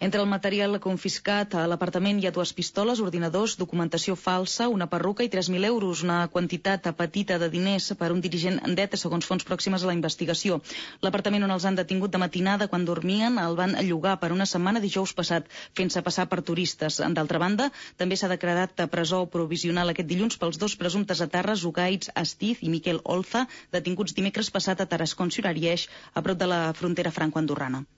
Entre 0.07 0.21
el 0.23 0.29
material 0.31 0.79
confiscat 0.79 1.55
a 1.59 1.65
l'apartament 1.71 2.21
hi 2.23 2.29
ha 2.29 2.31
dues 2.35 2.53
pistoles, 2.59 3.01
ordinadors, 3.05 3.57
documentació 3.63 4.15
falsa, 4.25 4.69
una 4.75 4.87
perruca 4.93 5.25
i 5.27 5.31
3.000 5.33 5.67
euros, 5.69 6.03
una 6.07 6.19
quantitat 6.35 6.87
petita 7.01 7.39
de 7.43 7.49
diners 7.55 7.89
per 8.03 8.13
un 8.15 8.23
dirigent 8.27 8.61
d'ETA, 8.79 9.01
segons 9.03 9.27
fons 9.27 9.49
pròximes 9.49 9.83
a 9.83 9.91
la 9.91 9.97
investigació. 9.99 10.61
L'apartament 11.03 11.49
on 11.49 11.57
els 11.57 11.67
han 11.67 11.81
detingut 11.81 12.15
de 12.15 12.23
matinada 12.23 12.71
quan 12.71 12.87
dormien 12.93 13.43
el 13.43 13.59
van 13.59 13.75
llogar 13.91 14.15
per 14.23 14.31
una 14.37 14.47
setmana 14.53 14.85
dijous 14.87 15.17
passat, 15.19 15.51
fent-se 15.75 16.07
passar 16.11 16.29
per 16.31 16.45
turistes. 16.53 17.03
D'altra 17.19 17.43
banda, 17.43 17.71
també 17.99 18.15
s'ha 18.23 18.31
declarat 18.37 18.87
presó 18.95 19.25
provisional 19.35 19.91
aquest 19.91 20.13
dilluns 20.15 20.39
pels 20.39 20.63
dos 20.63 20.79
presumptes 20.79 21.27
aterres, 21.27 21.67
Ugaits 21.73 22.15
Astiz 22.15 22.63
i 22.63 22.71
Miquel 22.71 23.03
Olza, 23.03 23.49
detinguts 23.75 24.15
dimecres 24.15 24.55
passat 24.55 24.79
a 24.79 24.91
Tarascon-sur 24.95 25.51
Ariège, 25.51 25.91
a 26.15 26.23
prop 26.23 26.39
de 26.39 26.55
la 26.55 26.67
frontera 26.83 27.11
franco-andorrana. 27.11 27.89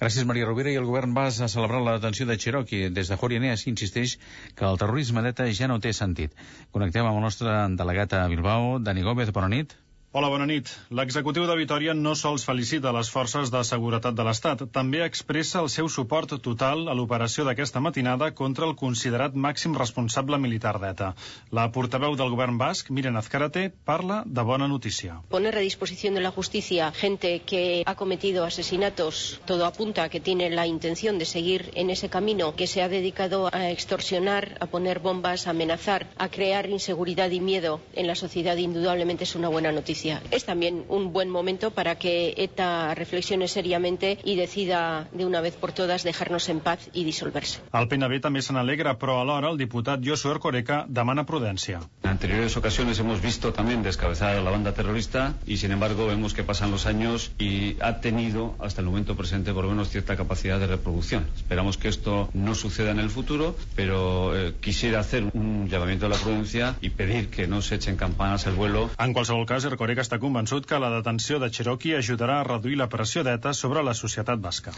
Gràcies, 0.00 0.26
Maria 0.28 0.46
Rovira. 0.48 0.72
I 0.72 0.76
el 0.80 0.88
govern 0.88 1.14
va 1.16 1.22
a 1.30 1.48
celebrar 1.52 1.80
la 1.84 1.94
detenció 1.96 2.26
de 2.28 2.36
Cherokee. 2.42 2.90
Des 2.98 3.08
de 3.12 3.16
Jorieneas 3.22 3.64
insisteix 3.72 4.18
que 4.58 4.68
el 4.70 4.76
terrorisme 4.82 5.24
d'ETA 5.24 5.48
ja 5.60 5.70
no 5.72 5.80
té 5.80 5.94
sentit. 5.96 6.36
Connectem 6.76 7.08
amb 7.08 7.16
el 7.16 7.26
nostre 7.28 7.56
delegat 7.80 8.12
a 8.20 8.26
Bilbao, 8.34 8.76
Dani 8.90 9.08
Gómez. 9.08 9.32
Bona 9.40 9.52
nit. 9.56 9.76
Hola, 10.16 10.30
bona 10.32 10.46
nit. 10.48 10.70
L'executiu 10.96 11.44
de 11.44 11.54
Vitoria 11.58 11.92
no 11.92 12.14
sols 12.16 12.46
felicita 12.48 12.88
les 12.96 13.10
forces 13.12 13.50
de 13.52 13.60
seguretat 13.68 14.14
de 14.16 14.24
l'Estat, 14.24 14.62
també 14.72 15.02
expressa 15.04 15.58
el 15.60 15.66
seu 15.68 15.90
suport 15.92 16.30
total 16.46 16.86
a 16.88 16.94
l'operació 16.96 17.44
d'aquesta 17.44 17.82
matinada 17.84 18.30
contra 18.38 18.64
el 18.64 18.72
considerat 18.82 19.36
màxim 19.46 19.74
responsable 19.76 20.38
militar 20.40 20.72
d'ETA. 20.80 21.10
La 21.58 21.66
portaveu 21.74 22.16
del 22.16 22.32
govern 22.32 22.56
basc, 22.62 22.88
Miren 22.88 23.20
Azcárate, 23.20 23.66
parla 23.90 24.22
de 24.24 24.46
bona 24.52 24.70
notícia. 24.72 25.18
Poner 25.34 25.52
a 25.52 25.66
disposición 25.66 26.16
de 26.16 26.24
la 26.24 26.32
justicia 26.38 26.88
gente 26.92 27.34
que 27.40 27.82
ha 27.84 27.94
cometido 27.94 28.46
asesinatos, 28.46 29.42
todo 29.44 29.66
apunta 29.66 30.08
que 30.08 30.24
tiene 30.30 30.48
la 30.48 30.66
intención 30.66 31.18
de 31.18 31.26
seguir 31.26 31.68
en 31.74 31.90
ese 31.90 32.08
camino, 32.08 32.54
que 32.56 32.66
se 32.66 32.80
ha 32.80 32.88
dedicado 32.88 33.50
a 33.52 33.68
extorsionar, 33.68 34.56
a 34.60 34.66
poner 34.66 35.00
bombas, 35.00 35.46
a 35.46 35.50
amenazar, 35.50 36.08
a 36.16 36.30
crear 36.30 36.70
inseguridad 36.70 37.30
y 37.32 37.40
miedo 37.40 37.82
en 37.92 38.06
la 38.06 38.14
sociedad, 38.14 38.56
indudablemente 38.56 39.24
es 39.24 39.34
una 39.34 39.50
buena 39.50 39.72
noticia. 39.72 40.05
Es 40.30 40.44
también 40.44 40.84
un 40.88 41.12
buen 41.12 41.28
momento 41.30 41.70
para 41.70 41.96
que 41.96 42.34
ETA 42.36 42.94
reflexione 42.94 43.48
seriamente 43.48 44.18
y 44.24 44.36
decida 44.36 45.08
de 45.12 45.26
una 45.26 45.40
vez 45.40 45.56
por 45.56 45.72
todas 45.72 46.04
dejarnos 46.04 46.48
en 46.48 46.60
paz 46.60 46.88
y 46.92 47.04
disolverse. 47.04 47.60
El 47.72 47.88
PNB 47.88 48.20
també 48.22 48.42
se 48.42 48.54
n'alegra, 48.54 48.96
però 49.00 49.18
alhora 49.20 49.50
el 49.50 49.58
diputat 49.58 50.04
Josué 50.04 50.36
Ercoreca 50.36 50.84
demana 50.88 51.26
prudència. 51.26 51.80
En 52.04 52.10
anteriores 52.10 52.56
ocasiones 52.56 52.98
hemos 52.98 53.20
visto 53.22 53.52
también 53.52 53.82
descabezar 53.82 54.36
a 54.36 54.42
la 54.42 54.50
banda 54.50 54.72
terrorista 54.74 55.34
y 55.46 55.56
sin 55.56 55.72
embargo 55.72 56.06
vemos 56.06 56.34
que 56.34 56.44
pasan 56.44 56.70
los 56.70 56.86
años 56.86 57.32
y 57.38 57.76
ha 57.80 58.00
tenido 58.00 58.54
hasta 58.58 58.80
el 58.80 58.86
momento 58.86 59.16
presente 59.16 59.52
por 59.52 59.64
lo 59.64 59.70
menos 59.70 59.90
cierta 59.90 60.16
capacidad 60.16 60.58
de 60.58 60.66
reproducción. 60.66 61.26
Esperamos 61.36 61.78
que 61.78 61.88
esto 61.88 62.28
no 62.32 62.54
suceda 62.54 62.90
en 62.90 63.00
el 63.00 63.10
futuro, 63.10 63.56
pero 63.74 64.36
eh, 64.36 64.54
quisiera 64.60 65.00
hacer 65.00 65.24
un 65.32 65.68
llamamiento 65.68 66.06
a 66.06 66.08
la 66.08 66.16
prudencia 66.16 66.76
y 66.80 66.90
pedir 66.90 67.28
que 67.28 67.46
no 67.46 67.62
se 67.62 67.76
echen 67.76 67.96
campanas 67.96 68.46
al 68.46 68.54
vuelo. 68.54 68.90
En 68.98 69.12
qualsevol 69.12 69.46
cas, 69.46 69.64
Ercoreca 69.64 69.85
Ortega 69.86 70.02
està 70.02 70.16
convençut 70.18 70.64
que 70.66 70.78
la 70.82 70.88
detenció 70.90 71.36
de 71.38 71.46
Cherokee 71.56 71.94
ajudarà 71.94 72.40
a 72.40 72.46
reduir 72.46 72.74
la 72.78 72.88
pressió 72.90 73.22
d'ETA 73.22 73.52
sobre 73.54 73.84
la 73.86 73.92
societat 73.94 74.40
basca. 74.42 74.72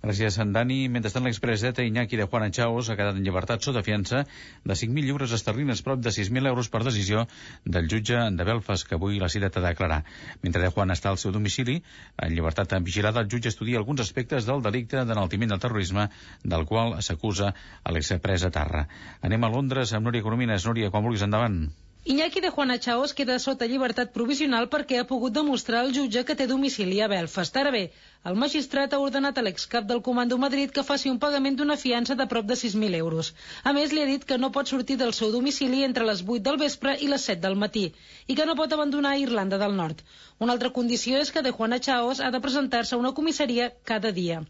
Gràcies, 0.00 0.38
en 0.40 0.54
Dani. 0.56 0.78
Mentrestant, 0.94 1.26
l'express 1.28 1.60
d'ETA 1.66 1.84
Iñaki 1.84 2.16
de 2.16 2.24
Juan 2.32 2.48
Chaos 2.58 2.88
ha 2.88 2.96
quedat 2.96 3.18
en 3.18 3.26
llibertat 3.26 3.60
sota 3.60 3.82
fiança 3.84 4.22
de 4.24 4.78
5.000 4.80 5.04
lliures 5.04 5.36
esterlines, 5.36 5.84
prop 5.84 6.00
de 6.00 6.14
6.000 6.16 6.48
euros 6.54 6.72
per 6.72 6.80
decisió 6.88 7.26
del 7.76 7.92
jutge 7.92 8.24
de 8.40 8.48
Belfast, 8.52 8.88
que 8.88 8.96
avui 8.96 9.20
la 9.20 9.28
citat 9.36 9.60
a 9.60 9.66
declarar. 9.68 10.00
Mentre 10.40 10.64
de 10.64 10.72
Juan 10.72 10.96
està 10.96 11.12
al 11.12 11.20
seu 11.20 11.36
domicili, 11.36 11.82
en 12.16 12.32
llibertat 12.32 12.72
vigilada, 12.88 13.20
el 13.20 13.28
jutge 13.28 13.52
estudia 13.52 13.84
alguns 13.84 14.00
aspectes 14.08 14.48
del 14.48 14.64
delicte 14.64 15.04
d'enaltiment 15.04 15.52
del 15.52 15.64
terrorisme, 15.68 16.08
del 16.42 16.64
qual 16.64 17.02
s'acusa 17.04 17.52
a 17.52 17.92
l'express 17.92 18.48
a 18.48 18.54
Tarra. 18.60 18.86
Anem 19.20 19.44
a 19.44 19.56
Londres 19.58 19.92
amb 19.92 20.08
Núria 20.08 20.24
Coromines. 20.24 20.64
Núria, 20.64 20.88
quan 20.88 21.04
vulguis, 21.04 21.28
endavant. 21.28 21.66
Iñaki 22.06 22.40
de 22.44 22.50
Juana 22.50 22.76
Chaos 22.84 23.14
queda 23.16 23.38
sota 23.40 23.64
llibertat 23.64 24.10
provisional 24.12 24.66
perquè 24.72 24.98
ha 25.00 25.06
pogut 25.12 25.32
demostrar 25.32 25.78
al 25.80 25.92
jutge 25.96 26.22
que 26.28 26.34
té 26.36 26.46
domicili 26.50 26.98
a 27.00 27.06
Belfast. 27.08 27.56
Ara 27.56 27.70
bé, 27.72 27.80
el 28.30 28.38
magistrat 28.40 28.94
ha 28.96 28.98
ordenat 29.04 29.38
a 29.38 29.42
l'excap 29.44 29.84
del 29.88 30.00
Comando 30.04 30.36
Madrid 30.40 30.70
que 30.76 30.84
faci 30.90 31.10
un 31.12 31.18
pagament 31.22 31.58
d'una 31.58 31.76
fiança 31.80 32.14
de 32.20 32.26
prop 32.30 32.46
de 32.48 32.56
6.000 32.60 32.96
euros. 32.98 33.32
A 33.68 33.74
més, 33.76 33.92
li 33.92 34.00
ha 34.00 34.06
dit 34.08 34.24
que 34.24 34.38
no 34.40 34.52
pot 34.54 34.70
sortir 34.70 34.96
del 35.00 35.12
seu 35.12 35.32
domicili 35.34 35.82
entre 35.84 36.06
les 36.08 36.22
8 36.24 36.40
del 36.46 36.56
vespre 36.62 36.94
i 37.04 37.10
les 37.12 37.26
7 37.30 37.42
del 37.42 37.58
matí 37.64 37.84
i 38.26 38.36
que 38.38 38.46
no 38.48 38.56
pot 38.60 38.72
abandonar 38.72 39.18
Irlanda 39.20 39.58
del 39.60 39.76
Nord. 39.76 40.00
Una 40.44 40.54
altra 40.56 40.70
condició 40.76 41.20
és 41.24 41.30
que 41.34 41.42
de 41.46 41.52
Juana 41.56 41.78
Chaos 41.86 42.20
ha 42.20 42.30
de 42.34 42.40
presentar-se 42.46 42.94
a 42.96 42.98
una 43.02 43.12
comissaria 43.18 43.68
cada 43.90 44.10
dia. 44.16 44.40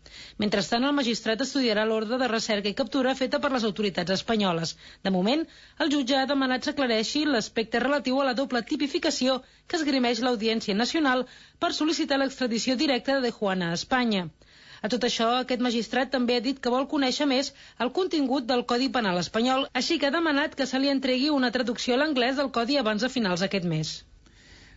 Mentrestant, 0.44 0.86
el 0.86 0.94
magistrat 0.96 1.42
estudiarà 1.44 1.84
l'ordre 1.84 2.20
de 2.22 2.30
recerca 2.30 2.70
i 2.70 2.78
captura 2.78 3.16
feta 3.18 3.40
per 3.42 3.50
les 3.52 3.66
autoritats 3.68 4.14
espanyoles. 4.16 4.76
De 5.02 5.12
moment, 5.16 5.44
el 5.84 5.92
jutge 5.92 6.16
ha 6.20 6.30
demanat 6.30 6.64
s'aclareixi 6.64 7.24
l'aspecte 7.26 7.82
relatiu 7.82 8.22
a 8.22 8.30
la 8.30 8.38
doble 8.38 8.62
tipificació 8.70 9.40
que 9.66 9.76
esgrimeix 9.80 10.22
l'Audiència 10.22 10.78
Nacional 10.78 11.26
per 11.62 11.70
sol·licitar 11.78 12.18
l'extradició 12.20 12.76
directa 12.80 13.20
de 13.25 13.30
Juana 13.38 13.70
a 13.70 13.78
Espanya. 13.80 14.25
A 14.84 14.88
tot 14.92 15.04
això, 15.08 15.28
aquest 15.42 15.62
magistrat 15.66 16.11
també 16.14 16.34
ha 16.37 16.44
dit 16.46 16.58
que 16.64 16.73
vol 16.73 16.88
conèixer 16.94 17.26
més 17.30 17.52
el 17.84 17.92
contingut 17.99 18.49
del 18.50 18.64
Codi 18.73 18.90
Penal 18.96 19.20
espanyol, 19.20 19.68
així 19.80 19.96
que 20.00 20.11
ha 20.11 20.16
demanat 20.16 20.58
que 20.58 20.66
se 20.73 20.80
li 20.82 20.90
entregui 20.92 21.30
una 21.37 21.52
traducció 21.54 21.96
a 21.96 22.02
l'anglès 22.02 22.37
del 22.42 22.50
Codi 22.58 22.76
abans 22.82 23.06
de 23.06 23.12
finals 23.18 23.44
d'aquest 23.44 23.70
mes. 23.76 23.94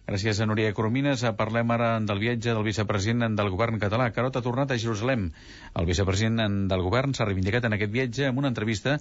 Gràcies 0.07 0.37
a 0.39 0.45
Núria 0.47 0.71
Coromines. 0.71 1.19
Parlem 1.35 1.71
ara 1.75 1.87
del 1.99 2.21
viatge 2.21 2.53
del 2.55 2.63
vicepresident 2.63 3.33
del 3.35 3.49
govern 3.51 3.75
català. 3.81 4.05
Carot 4.15 4.37
ha 4.39 4.41
tornat 4.45 4.69
a 4.71 4.77
Jerusalem. 4.79 5.25
El 5.81 5.87
vicepresident 5.89 6.69
del 6.71 6.83
govern 6.85 7.11
s'ha 7.17 7.25
reivindicat 7.27 7.65
en 7.67 7.75
aquest 7.75 7.91
viatge 7.91 8.29
amb 8.29 8.39
una 8.39 8.47
entrevista 8.53 8.93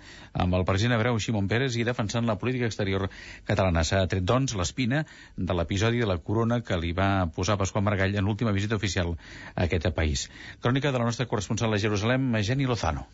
amb 0.44 0.56
el 0.58 0.66
president 0.66 0.96
hebreu 0.96 1.20
Shimon 1.22 1.46
Peres 1.52 1.76
i 1.78 1.86
defensant 1.86 2.26
la 2.26 2.34
política 2.40 2.66
exterior 2.66 3.06
catalana. 3.46 3.84
S'ha 3.86 4.00
tret, 4.10 4.26
doncs, 4.26 4.56
l'espina 4.58 5.04
de 5.36 5.56
l'episodi 5.60 6.02
de 6.02 6.08
la 6.10 6.18
corona 6.30 6.58
que 6.66 6.80
li 6.82 6.90
va 7.02 7.28
posar 7.36 7.54
Pasqual 7.60 7.86
Margall 7.86 8.18
en 8.18 8.26
l'última 8.26 8.56
visita 8.58 8.74
oficial 8.74 9.14
a 9.54 9.68
aquest 9.68 9.86
país. 9.94 10.26
Crònica 10.58 10.90
de 10.90 11.04
la 11.04 11.06
nostra 11.12 11.30
corresponsal 11.30 11.70
a 11.70 11.80
Jerusalem, 11.86 12.34
Geni 12.50 12.66
Lozano. 12.66 13.06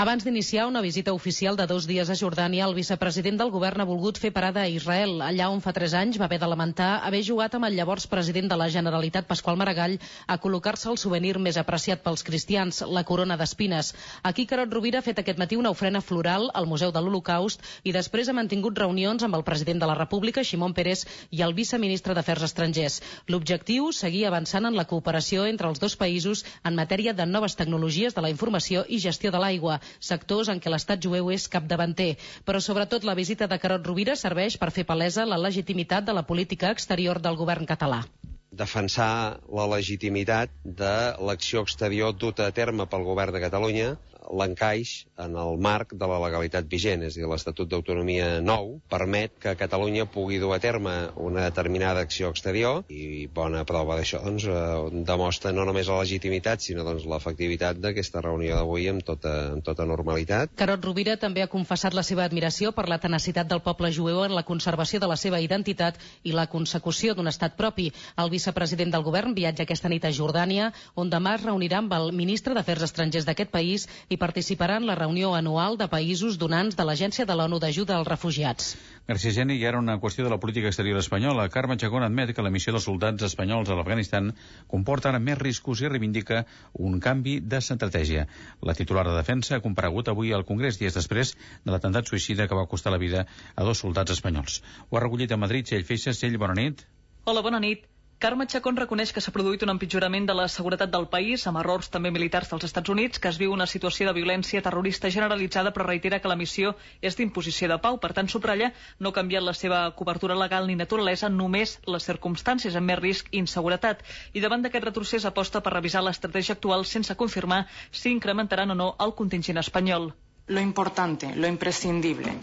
Abans 0.00 0.24
d'iniciar 0.24 0.62
una 0.64 0.80
visita 0.80 1.12
oficial 1.12 1.58
de 1.60 1.66
dos 1.68 1.84
dies 1.84 2.08
a 2.08 2.14
Jordània, 2.16 2.64
el 2.64 2.72
vicepresident 2.72 3.36
del 3.36 3.50
govern 3.52 3.82
ha 3.82 3.84
volgut 3.84 4.16
fer 4.16 4.30
parada 4.32 4.62
a 4.62 4.68
Israel, 4.72 5.18
allà 5.20 5.50
on 5.52 5.58
fa 5.60 5.74
tres 5.76 5.92
anys 5.92 6.16
va 6.16 6.24
haver 6.24 6.38
de 6.40 6.46
lamentar 6.48 7.02
haver 7.04 7.18
jugat 7.26 7.58
amb 7.58 7.66
el 7.68 7.74
llavors 7.76 8.06
president 8.08 8.48
de 8.48 8.56
la 8.56 8.70
Generalitat, 8.72 9.26
Pasqual 9.28 9.58
Maragall, 9.60 9.98
a 10.26 10.38
col·locar-se 10.40 10.88
el 10.88 10.96
souvenir 11.02 11.34
més 11.46 11.58
apreciat 11.60 12.00
pels 12.00 12.24
cristians, 12.24 12.78
la 12.88 13.02
corona 13.10 13.36
d'espines. 13.36 13.90
Aquí 14.22 14.46
Carot 14.46 14.72
Rovira 14.72 15.02
ha 15.02 15.04
fet 15.04 15.20
aquest 15.20 15.42
matí 15.42 15.58
una 15.60 15.74
ofrena 15.76 16.00
floral 16.00 16.48
al 16.54 16.70
Museu 16.72 16.96
de 16.96 17.04
l'Holocaust 17.04 17.60
i 17.84 17.92
després 17.92 18.32
ha 18.32 18.36
mantingut 18.40 18.80
reunions 18.80 19.28
amb 19.28 19.36
el 19.36 19.44
president 19.44 19.84
de 19.84 19.92
la 19.92 19.98
República, 20.00 20.40
Ximón 20.40 20.72
Pérez, 20.72 21.04
i 21.30 21.44
el 21.44 21.52
viceministre 21.52 22.16
d'Afers 22.16 22.48
Estrangers. 22.48 23.02
L'objectiu, 23.28 23.92
seguir 23.92 24.24
avançant 24.32 24.64
en 24.64 24.80
la 24.80 24.88
cooperació 24.88 25.44
entre 25.44 25.68
els 25.68 25.84
dos 25.84 26.00
països 26.00 26.46
en 26.64 26.80
matèria 26.80 27.12
de 27.12 27.28
noves 27.28 27.60
tecnologies 27.60 28.16
de 28.16 28.24
la 28.24 28.32
informació 28.32 28.88
i 28.88 29.04
gestió 29.04 29.36
de 29.36 29.44
l'aigua 29.44 29.76
sectors 29.98 30.52
en 30.52 30.60
què 30.60 30.72
l'estat 30.72 31.02
jueu 31.02 31.30
és 31.34 31.48
capdavanter. 31.48 32.10
Però 32.44 32.60
sobretot 32.60 33.04
la 33.04 33.18
visita 33.18 33.50
de 33.50 33.58
Carot 33.58 33.86
Rovira 33.86 34.16
serveix 34.16 34.58
per 34.58 34.70
fer 34.70 34.86
palesa 34.88 35.28
la 35.28 35.40
legitimitat 35.40 36.04
de 36.04 36.16
la 36.16 36.26
política 36.32 36.70
exterior 36.76 37.20
del 37.20 37.40
govern 37.44 37.66
català 37.66 38.04
defensar 38.50 39.40
la 39.58 39.66
legitimitat 39.70 40.50
de 40.64 40.94
l'acció 41.28 41.62
exterior 41.66 42.14
duta 42.14 42.46
a 42.46 42.54
terme 42.60 42.86
pel 42.90 43.06
govern 43.06 43.36
de 43.36 43.42
Catalunya 43.46 43.90
l'encaix 44.30 45.06
en 45.18 45.34
el 45.36 45.58
marc 45.58 45.92
de 45.98 46.06
la 46.08 46.18
legalitat 46.22 46.68
vigent, 46.70 47.02
és 47.06 47.16
a 47.16 47.20
dir, 47.20 47.28
l'Estatut 47.28 47.68
d'Autonomia 47.70 48.40
nou 48.44 48.76
permet 48.90 49.34
que 49.42 49.56
Catalunya 49.58 50.06
pugui 50.10 50.38
dur 50.42 50.52
a 50.54 50.60
terme 50.62 50.94
una 51.16 51.44
determinada 51.48 52.04
acció 52.06 52.30
exterior 52.30 52.84
i 52.88 53.26
bona 53.34 53.64
prova 53.68 53.96
d'això 53.98 54.22
doncs, 54.24 54.46
eh, 54.46 55.02
demostra 55.06 55.52
no 55.56 55.64
només 55.68 55.90
la 55.90 56.00
legitimitat 56.02 56.62
sinó 56.64 56.84
doncs, 56.86 57.06
l'efectivitat 57.10 57.80
d'aquesta 57.82 58.22
reunió 58.24 58.56
d'avui 58.56 58.88
amb, 58.92 59.04
tota, 59.06 59.34
amb 59.56 59.66
tota 59.66 59.86
normalitat. 59.88 60.54
Carot 60.56 60.84
Rovira 60.84 61.16
també 61.20 61.42
ha 61.42 61.50
confessat 61.50 61.96
la 61.96 62.06
seva 62.06 62.24
admiració 62.24 62.72
per 62.76 62.88
la 62.88 63.00
tenacitat 63.02 63.50
del 63.50 63.64
poble 63.64 63.90
jueu 63.92 64.24
en 64.24 64.34
la 64.36 64.46
conservació 64.46 65.00
de 65.00 65.10
la 65.10 65.18
seva 65.20 65.40
identitat 65.40 65.98
i 66.22 66.32
la 66.36 66.46
consecució 66.46 67.14
d'un 67.14 67.28
estat 67.28 67.56
propi. 67.58 67.90
El 68.16 68.30
vicepresident 68.40 68.94
del 68.94 69.04
govern 69.04 69.34
viatja 69.36 69.66
aquesta 69.66 69.90
nit 69.92 70.04
a 70.08 70.12
Jordània, 70.16 70.70
on 70.96 71.10
demà 71.12 71.36
es 71.36 71.44
reunirà 71.44 71.80
amb 71.82 71.92
el 71.92 72.10
ministre 72.16 72.54
d'Afers 72.56 72.86
Estrangers 72.88 73.26
d'aquest 73.28 73.52
país 73.52 73.86
i 74.08 74.16
participarà 74.16 74.78
en 74.80 74.88
la 74.88 74.96
reunió 74.96 75.34
anual 75.36 75.76
de 75.76 75.88
països 75.92 76.38
donants 76.40 76.78
de 76.78 76.86
l'Agència 76.88 77.26
de 77.28 77.36
l'ONU 77.36 77.60
d'Ajuda 77.60 77.98
als 77.98 78.08
Refugiats. 78.08 78.72
Gràcies, 79.10 79.34
Geni. 79.36 79.58
I 79.60 79.66
ara 79.68 79.82
una 79.82 79.98
qüestió 80.00 80.24
de 80.24 80.32
la 80.32 80.38
política 80.40 80.70
exterior 80.70 80.98
espanyola. 81.00 81.48
Carme 81.52 81.76
Chacón 81.76 82.06
admet 82.06 82.32
que 82.34 82.44
la 82.46 82.52
missió 82.54 82.72
dels 82.72 82.86
soldats 82.88 83.26
espanyols 83.28 83.68
a 83.68 83.76
l'Afganistan 83.76 84.32
comporta 84.70 85.10
ara 85.10 85.20
més 85.20 85.38
riscos 85.38 85.82
i 85.82 85.90
reivindica 85.90 86.44
un 86.78 87.00
canvi 87.00 87.40
d'estratègia. 87.42 88.26
La 88.62 88.76
titular 88.78 89.04
de 89.08 89.16
defensa 89.18 89.58
ha 89.58 89.64
comparegut 89.66 90.08
avui 90.08 90.32
al 90.32 90.46
Congrés 90.48 90.80
dies 90.80 90.96
després 90.96 91.34
de 91.36 91.74
l'atemptat 91.74 92.08
suïcida 92.08 92.48
que 92.48 92.56
va 92.56 92.68
costar 92.70 92.94
la 92.94 93.02
vida 93.02 93.26
a 93.54 93.68
dos 93.68 93.84
soldats 93.84 94.16
espanyols. 94.16 94.62
Ho 94.88 94.96
ha 94.96 95.04
recollit 95.04 95.32
a 95.32 95.40
Madrid 95.40 95.68
Txell 95.68 95.84
Feixes. 95.84 96.22
Txell, 96.22 96.38
bona 96.40 96.56
nit. 96.56 96.86
Hola, 97.26 97.42
bona 97.44 97.60
nit. 97.60 97.90
Carme 98.20 98.44
Chacón 98.46 98.76
reconeix 98.76 99.14
que 99.16 99.20
s'ha 99.24 99.32
produït 99.32 99.62
un 99.64 99.70
empitjorament 99.72 100.26
de 100.28 100.34
la 100.36 100.44
seguretat 100.54 100.90
del 100.94 101.06
país, 101.12 101.44
amb 101.48 101.56
errors 101.56 101.86
també 101.92 102.10
militars 102.12 102.50
dels 102.50 102.66
Estats 102.66 102.92
Units, 102.92 103.18
que 103.18 103.30
es 103.30 103.38
viu 103.40 103.54
una 103.54 103.66
situació 103.72 104.08
de 104.08 104.12
violència 104.18 104.60
terrorista 104.66 105.08
generalitzada, 105.14 105.72
però 105.72 105.86
reitera 105.86 106.18
que 106.20 106.28
la 106.28 106.36
missió 106.40 106.74
és 107.10 107.16
d'imposició 107.16 107.70
de 107.72 107.78
pau. 107.86 107.96
Per 108.02 108.10
tant, 108.18 108.28
subratlla 108.28 108.68
no 108.98 109.08
ha 109.08 109.16
canviat 109.20 109.46
la 109.46 109.54
seva 109.60 109.78
cobertura 110.02 110.36
legal 110.42 110.68
ni 110.68 110.76
naturalesa, 110.76 111.32
només 111.38 111.78
les 111.94 112.10
circumstàncies 112.10 112.76
amb 112.76 112.92
més 112.92 113.00
risc 113.00 113.32
i 113.32 113.40
inseguretat. 113.40 114.04
I 114.36 114.44
davant 114.44 114.68
d'aquest 114.68 114.88
retrocés 114.90 115.24
aposta 115.32 115.64
per 115.64 115.72
revisar 115.78 116.04
l'estratègia 116.04 116.58
actual 116.58 116.84
sense 116.92 117.16
confirmar 117.24 117.62
si 118.02 118.12
incrementaran 118.18 118.76
o 118.76 118.78
no 118.82 118.90
el 119.00 119.16
contingent 119.22 119.64
espanyol. 119.64 120.12
Lo 120.52 120.60
importante, 120.60 121.32
lo 121.36 121.48
imprescindible, 121.48 122.36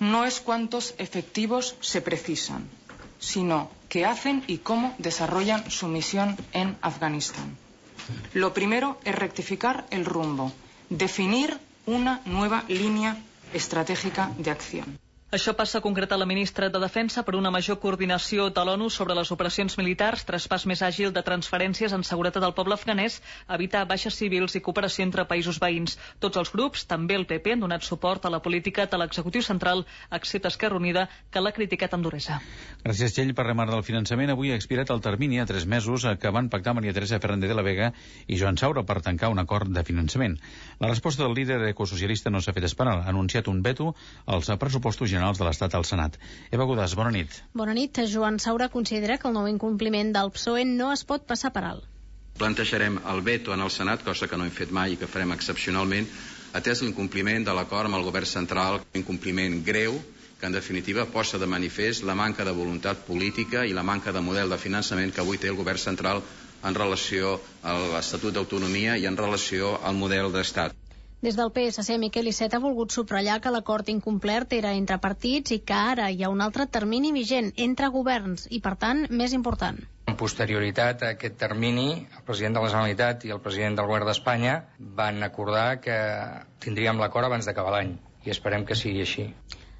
no 0.00 0.24
es 0.24 0.40
cuántos 0.40 0.92
efectivos 0.98 1.76
se 1.80 2.02
precisan, 2.02 2.66
sino 3.20 3.70
qué 3.88 4.04
hacen 4.06 4.42
y 4.46 4.58
cómo 4.58 4.94
desarrollan 4.98 5.70
su 5.70 5.86
misión 5.86 6.36
en 6.52 6.76
Afganistán. 6.80 7.56
Lo 8.34 8.52
primero 8.52 8.98
es 9.04 9.14
rectificar 9.14 9.86
el 9.90 10.04
rumbo, 10.04 10.52
definir 10.88 11.58
una 11.86 12.20
nueva 12.24 12.64
línea 12.68 13.16
estratégica 13.52 14.32
de 14.38 14.50
acción. 14.50 14.98
Això 15.30 15.52
passa 15.54 15.78
a 15.78 15.80
concretar 15.80 16.16
la 16.18 16.26
ministra 16.26 16.66
de 16.74 16.78
Defensa 16.82 17.22
per 17.22 17.36
una 17.38 17.52
major 17.54 17.76
coordinació 17.78 18.48
de 18.50 18.62
l'ONU 18.66 18.88
sobre 18.90 19.14
les 19.14 19.28
operacions 19.30 19.76
militars, 19.78 20.24
traspàs 20.26 20.64
més 20.66 20.80
àgil 20.82 21.12
de 21.14 21.22
transferències 21.22 21.92
en 21.94 22.02
seguretat 22.02 22.42
del 22.42 22.54
poble 22.56 22.74
afganès, 22.74 23.20
evitar 23.46 23.84
baixes 23.86 24.16
civils 24.18 24.58
i 24.58 24.60
cooperació 24.60 25.04
entre 25.06 25.22
països 25.30 25.60
veïns. 25.62 25.94
Tots 26.18 26.40
els 26.40 26.50
grups, 26.50 26.82
també 26.90 27.14
el 27.14 27.28
PP, 27.30 27.52
han 27.54 27.62
donat 27.62 27.86
suport 27.86 28.26
a 28.26 28.32
la 28.34 28.40
política 28.42 28.88
de 28.90 28.98
l'executiu 28.98 29.44
central, 29.46 29.84
excepte 30.10 30.50
Esquerra 30.50 30.80
Unida, 30.82 31.06
que 31.30 31.44
l'ha 31.44 31.54
criticat 31.54 31.94
amb 31.94 32.08
duresa. 32.08 32.40
Gràcies, 32.82 33.14
Txell. 33.14 33.30
Per 33.30 33.46
remar 33.46 33.68
del 33.70 33.86
finançament, 33.86 34.34
avui 34.34 34.50
ha 34.50 34.58
expirat 34.58 34.90
el 34.90 34.98
termini 35.06 35.38
a 35.38 35.46
tres 35.46 35.62
mesos 35.62 36.08
que 36.18 36.34
van 36.34 36.50
pactar 36.50 36.74
Maria 36.74 36.96
Teresa 36.98 37.22
Fernández 37.22 37.54
de 37.54 37.60
la 37.60 37.62
Vega 37.62 37.92
i 38.26 38.40
Joan 38.42 38.58
Saura 38.58 38.82
per 38.82 38.98
tancar 39.06 39.30
un 39.30 39.38
acord 39.38 39.70
de 39.70 39.86
finançament. 39.86 40.40
La 40.82 40.90
resposta 40.90 41.22
del 41.22 41.38
líder 41.38 41.62
ecosocialista 41.70 42.34
no 42.34 42.42
s'ha 42.42 42.58
fet 42.58 42.66
esperar. 42.66 42.98
Ha 43.04 43.14
anunciat 43.14 43.46
un 43.46 43.62
veto 43.62 43.94
als 44.26 44.50
pressupostos 44.58 45.06
generals 45.06 45.19
generals 45.20 45.38
de 45.40 45.46
l'Estat 45.46 45.76
al 45.76 45.84
Senat. 45.84 46.16
Eva 46.50 46.66
Godàs, 46.68 46.96
bona 46.96 47.12
nit. 47.12 47.42
Bona 47.52 47.76
nit. 47.76 48.00
Joan 48.08 48.40
Saura 48.40 48.70
considera 48.72 49.18
que 49.20 49.28
el 49.28 49.36
nou 49.36 49.48
incompliment 49.50 50.12
del 50.16 50.32
PSOE 50.32 50.64
no 50.64 50.92
es 50.96 51.04
pot 51.04 51.26
passar 51.28 51.52
per 51.52 51.64
alt. 51.68 51.84
Plantejarem 52.40 52.96
el 53.12 53.20
veto 53.20 53.52
en 53.52 53.60
el 53.60 53.70
Senat, 53.70 54.04
cosa 54.06 54.26
que 54.26 54.38
no 54.40 54.46
hem 54.48 54.54
fet 54.56 54.72
mai 54.72 54.94
i 54.94 55.00
que 55.00 55.10
farem 55.10 55.34
excepcionalment, 55.36 56.08
atès 56.56 56.80
l'incompliment 56.82 57.44
de 57.44 57.54
l'acord 57.54 57.90
amb 57.90 58.00
el 58.00 58.06
govern 58.06 58.26
central, 58.26 58.80
un 58.80 59.02
incompliment 59.02 59.60
greu 59.66 60.00
que 60.40 60.48
en 60.48 60.56
definitiva 60.56 61.04
posa 61.04 61.38
de 61.38 61.46
manifest 61.46 62.06
la 62.08 62.16
manca 62.16 62.46
de 62.48 62.56
voluntat 62.56 63.04
política 63.04 63.66
i 63.68 63.76
la 63.76 63.84
manca 63.84 64.14
de 64.16 64.24
model 64.24 64.48
de 64.48 64.58
finançament 64.62 65.12
que 65.12 65.20
avui 65.20 65.36
té 65.36 65.52
el 65.52 65.60
govern 65.60 65.82
central 65.84 66.24
en 66.64 66.76
relació 66.76 67.36
a 67.62 67.76
l'Estatut 67.92 68.32
d'Autonomia 68.32 68.96
i 68.96 69.08
en 69.10 69.20
relació 69.20 69.76
al 69.84 70.00
model 70.00 70.32
d'Estat. 70.32 70.79
Des 71.20 71.36
del 71.36 71.50
PSC, 71.52 71.98
Miquel 72.00 72.28
Iceta 72.30 72.56
ha 72.56 72.64
volgut 72.64 72.94
subratllar 72.94 73.34
que 73.44 73.50
l'acord 73.52 73.88
incomplert 73.92 74.54
era 74.58 74.70
entre 74.72 74.96
partits 75.02 75.52
i 75.52 75.58
que 75.70 75.76
ara 75.76 76.06
hi 76.08 76.22
ha 76.24 76.30
un 76.32 76.40
altre 76.40 76.64
termini 76.76 77.10
vigent 77.12 77.50
entre 77.64 77.90
governs 77.96 78.46
i, 78.48 78.60
per 78.66 78.72
tant, 78.84 79.02
més 79.20 79.34
important. 79.36 79.82
En 80.08 80.16
posterioritat 80.22 81.04
a 81.04 81.10
aquest 81.18 81.36
termini, 81.42 81.88
el 82.00 82.24
president 82.30 82.56
de 82.56 82.62
la 82.64 82.70
Generalitat 82.72 83.28
i 83.28 83.34
el 83.36 83.42
president 83.44 83.76
del 83.76 83.90
govern 83.92 84.08
d'Espanya 84.08 84.54
van 85.02 85.20
acordar 85.28 85.66
que 85.84 85.98
tindríem 86.64 87.04
l'acord 87.04 87.28
abans 87.28 87.50
d'acabar 87.50 87.76
l'any 87.76 87.98
i 88.24 88.32
esperem 88.32 88.64
que 88.64 88.78
sigui 88.84 89.04
així. 89.04 89.28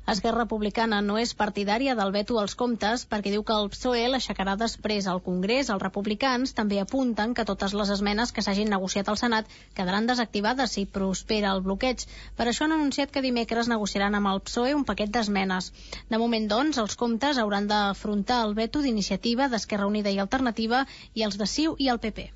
Esquerra 0.08 0.40
Republicana 0.40 0.98
no 1.06 1.16
és 1.20 1.32
partidària 1.40 1.94
del 1.98 2.10
veto 2.14 2.38
als 2.40 2.54
comptes 2.60 3.02
perquè 3.10 3.30
diu 3.34 3.42
que 3.46 3.56
el 3.62 3.68
PSOE 3.74 4.06
l'aixecarà 4.10 4.56
després 4.62 5.06
al 5.12 5.20
Congrés. 5.26 5.68
Els 5.74 5.82
republicans 5.82 6.54
també 6.60 6.80
apunten 6.80 7.34
que 7.34 7.44
totes 7.50 7.76
les 7.80 7.92
esmenes 7.94 8.32
que 8.32 8.42
s'hagin 8.46 8.72
negociat 8.74 9.12
al 9.12 9.20
Senat 9.20 9.52
quedaran 9.76 10.08
desactivades 10.10 10.74
si 10.78 10.86
prospera 10.98 11.52
el 11.52 11.62
bloqueig. 11.68 12.06
Per 12.40 12.48
això 12.48 12.66
han 12.66 12.74
anunciat 12.78 13.14
que 13.14 13.22
dimecres 13.28 13.70
negociaran 13.74 14.18
amb 14.18 14.32
el 14.32 14.42
PSOE 14.48 14.74
un 14.80 14.88
paquet 14.88 15.12
d'esmenes. 15.14 15.70
De 16.10 16.18
moment, 16.24 16.48
doncs, 16.56 16.82
els 16.82 16.98
comptes 17.04 17.38
hauran 17.38 17.70
d'afrontar 17.70 18.42
el 18.48 18.58
veto 18.58 18.82
d'iniciativa 18.82 19.48
d'Esquerra 19.52 19.86
Unida 19.86 20.10
i 20.10 20.18
Alternativa 20.18 20.86
i 21.14 21.28
els 21.28 21.38
de 21.38 21.46
CiU 21.46 21.76
i 21.78 21.92
el 21.92 22.02
PP. 22.02 22.30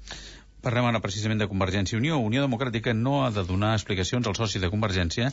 Parlem 0.65 0.87
ara 0.89 1.01
precisament 1.05 1.43
de 1.43 1.47
Convergència 1.51 1.97
i 1.97 2.01
Unió. 2.01 2.17
Unió 2.25 2.41
Democràtica 2.41 2.95
no 2.97 3.19
ha 3.25 3.31
de 3.37 3.43
donar 3.45 3.75
explicacions 3.77 4.27
al 4.31 4.37
soci 4.39 4.63
de 4.63 4.71
Convergència 4.73 5.27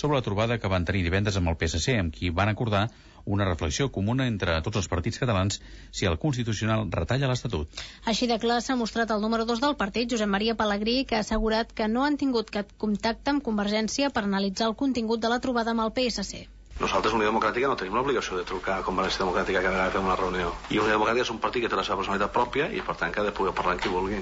sobre 0.00 0.18
la 0.18 0.24
trobada 0.26 0.58
que 0.60 0.68
van 0.68 0.84
tenir 0.84 1.00
divendres 1.06 1.38
amb 1.40 1.48
el 1.52 1.56
PSC, 1.56 1.94
amb 2.00 2.12
qui 2.12 2.28
van 2.40 2.50
acordar 2.52 2.82
una 3.24 3.46
reflexió 3.48 3.86
comuna 3.94 4.26
entre 4.28 4.58
tots 4.66 4.82
els 4.82 4.88
partits 4.92 5.22
catalans 5.22 5.60
si 5.90 6.04
el 6.10 6.18
Constitucional 6.24 6.84
retalla 6.92 7.30
l'Estatut. 7.30 7.80
Així 8.12 8.28
de 8.28 8.36
clar 8.42 8.60
s'ha 8.66 8.76
mostrat 8.76 9.14
el 9.16 9.24
número 9.24 9.46
2 9.48 9.62
del 9.64 9.78
partit, 9.80 10.10
Josep 10.12 10.28
Maria 10.34 10.56
Pellegrí, 10.58 10.98
que 11.08 11.16
ha 11.16 11.22
assegurat 11.24 11.72
que 11.72 11.88
no 11.88 12.04
han 12.04 12.20
tingut 12.20 12.52
cap 12.58 12.76
contacte 12.76 13.32
amb 13.32 13.46
Convergència 13.48 14.12
per 14.12 14.26
analitzar 14.28 14.68
el 14.68 14.76
contingut 14.84 15.24
de 15.24 15.32
la 15.32 15.40
trobada 15.40 15.72
amb 15.72 15.86
el 15.86 15.96
PSC. 15.96 16.44
Nosaltres, 16.82 17.14
Unió 17.14 17.28
Democràtica, 17.28 17.68
no 17.70 17.76
tenim 17.78 17.94
l'obligació 17.94 18.36
de 18.36 18.44
trucar 18.48 18.80
a 18.80 18.84
Convergència 18.86 19.22
Democràtica 19.22 19.60
cada 19.62 19.76
vegada 19.76 19.92
que 19.92 19.98
fem 19.98 20.08
una 20.08 20.16
reunió. 20.18 20.48
I 20.74 20.80
Unió 20.82 20.96
Democràtica 20.96 21.22
és 21.22 21.30
un 21.34 21.38
partit 21.44 21.62
que 21.62 21.70
té 21.70 21.78
la 21.78 21.84
seva 21.86 22.00
personalitat 22.00 22.34
pròpia 22.34 22.66
i, 22.74 22.82
per 22.88 22.96
tant, 22.98 23.14
que 23.14 23.22
ha 23.22 23.26
de 23.28 23.34
poder 23.38 23.54
parlar 23.60 23.76
amb 23.76 23.84
qui 23.84 23.92
vulgui. 23.92 24.18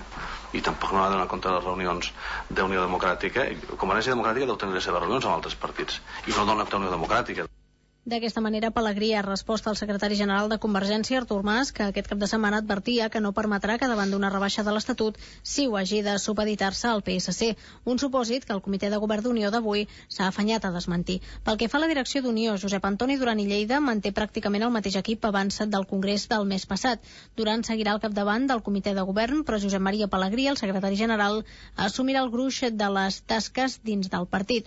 I 0.52 0.60
tampoc 0.66 0.92
no 0.92 1.00
ha 1.00 1.08
de 1.08 1.16
donar 1.16 1.30
compte 1.32 1.48
de 1.48 1.54
les 1.56 1.64
reunions 1.64 2.12
d'Unió 2.50 2.84
Democràtica. 2.84 3.48
Convergència 3.72 4.12
Democràtica 4.12 4.50
deu 4.52 4.60
tenir 4.60 4.76
les 4.76 4.90
seves 4.90 5.00
reunions 5.06 5.24
amb 5.24 5.38
altres 5.38 5.56
partits. 5.64 6.02
I 6.28 6.36
no 6.36 6.44
dona 6.52 6.68
a 6.68 6.80
Unió 6.82 6.92
Democràtica. 6.92 7.48
D'aquesta 8.10 8.40
manera, 8.42 8.72
Pellegrí 8.74 9.08
ha 9.14 9.20
respost 9.22 9.68
al 9.70 9.76
secretari 9.78 10.16
general 10.18 10.48
de 10.50 10.56
Convergència, 10.62 11.18
Artur 11.20 11.44
Mas, 11.46 11.68
que 11.70 11.84
aquest 11.84 12.08
cap 12.10 12.18
de 12.18 12.26
setmana 12.30 12.58
advertia 12.58 13.06
que 13.14 13.20
no 13.22 13.30
permetrà 13.36 13.76
que 13.78 13.90
davant 13.90 14.10
d'una 14.10 14.30
rebaixa 14.32 14.64
de 14.66 14.72
l'Estatut 14.74 15.20
si 15.50 15.68
ho 15.68 15.76
hagi 15.78 16.00
de 16.02 16.16
supeditar-se 16.18 16.88
al 16.90 17.04
PSC, 17.06 17.52
un 17.92 18.00
supòsit 18.02 18.48
que 18.48 18.56
el 18.56 18.62
comitè 18.64 18.90
de 18.90 18.98
govern 19.04 19.22
d'Unió 19.28 19.52
d'avui 19.54 19.84
s'ha 20.08 20.26
afanyat 20.26 20.66
a 20.66 20.72
desmentir. 20.78 21.20
Pel 21.46 21.60
que 21.60 21.68
fa 21.70 21.78
a 21.78 21.82
la 21.84 21.90
direcció 21.92 22.24
d'Unió, 22.24 22.56
Josep 22.64 22.88
Antoni 22.90 23.20
Duran 23.20 23.38
i 23.38 23.46
Lleida 23.52 23.78
manté 23.90 24.10
pràcticament 24.18 24.66
el 24.66 24.74
mateix 24.78 24.98
equip 24.98 25.30
abans 25.30 25.62
del 25.76 25.86
Congrés 25.94 26.26
del 26.34 26.50
mes 26.54 26.66
passat. 26.66 27.06
Duran 27.36 27.62
seguirà 27.62 27.94
al 27.94 28.02
capdavant 28.02 28.50
del 28.50 28.64
comitè 28.66 28.96
de 28.98 29.06
govern, 29.12 29.46
però 29.46 29.62
Josep 29.62 29.86
Maria 29.90 30.10
Pellegrí, 30.10 30.48
el 30.50 30.58
secretari 30.58 30.98
general, 31.04 31.44
assumirà 31.76 32.26
el 32.26 32.34
gruix 32.34 32.64
de 32.82 32.92
les 32.98 33.22
tasques 33.30 33.78
dins 33.86 34.10
del 34.10 34.26
partit. 34.26 34.66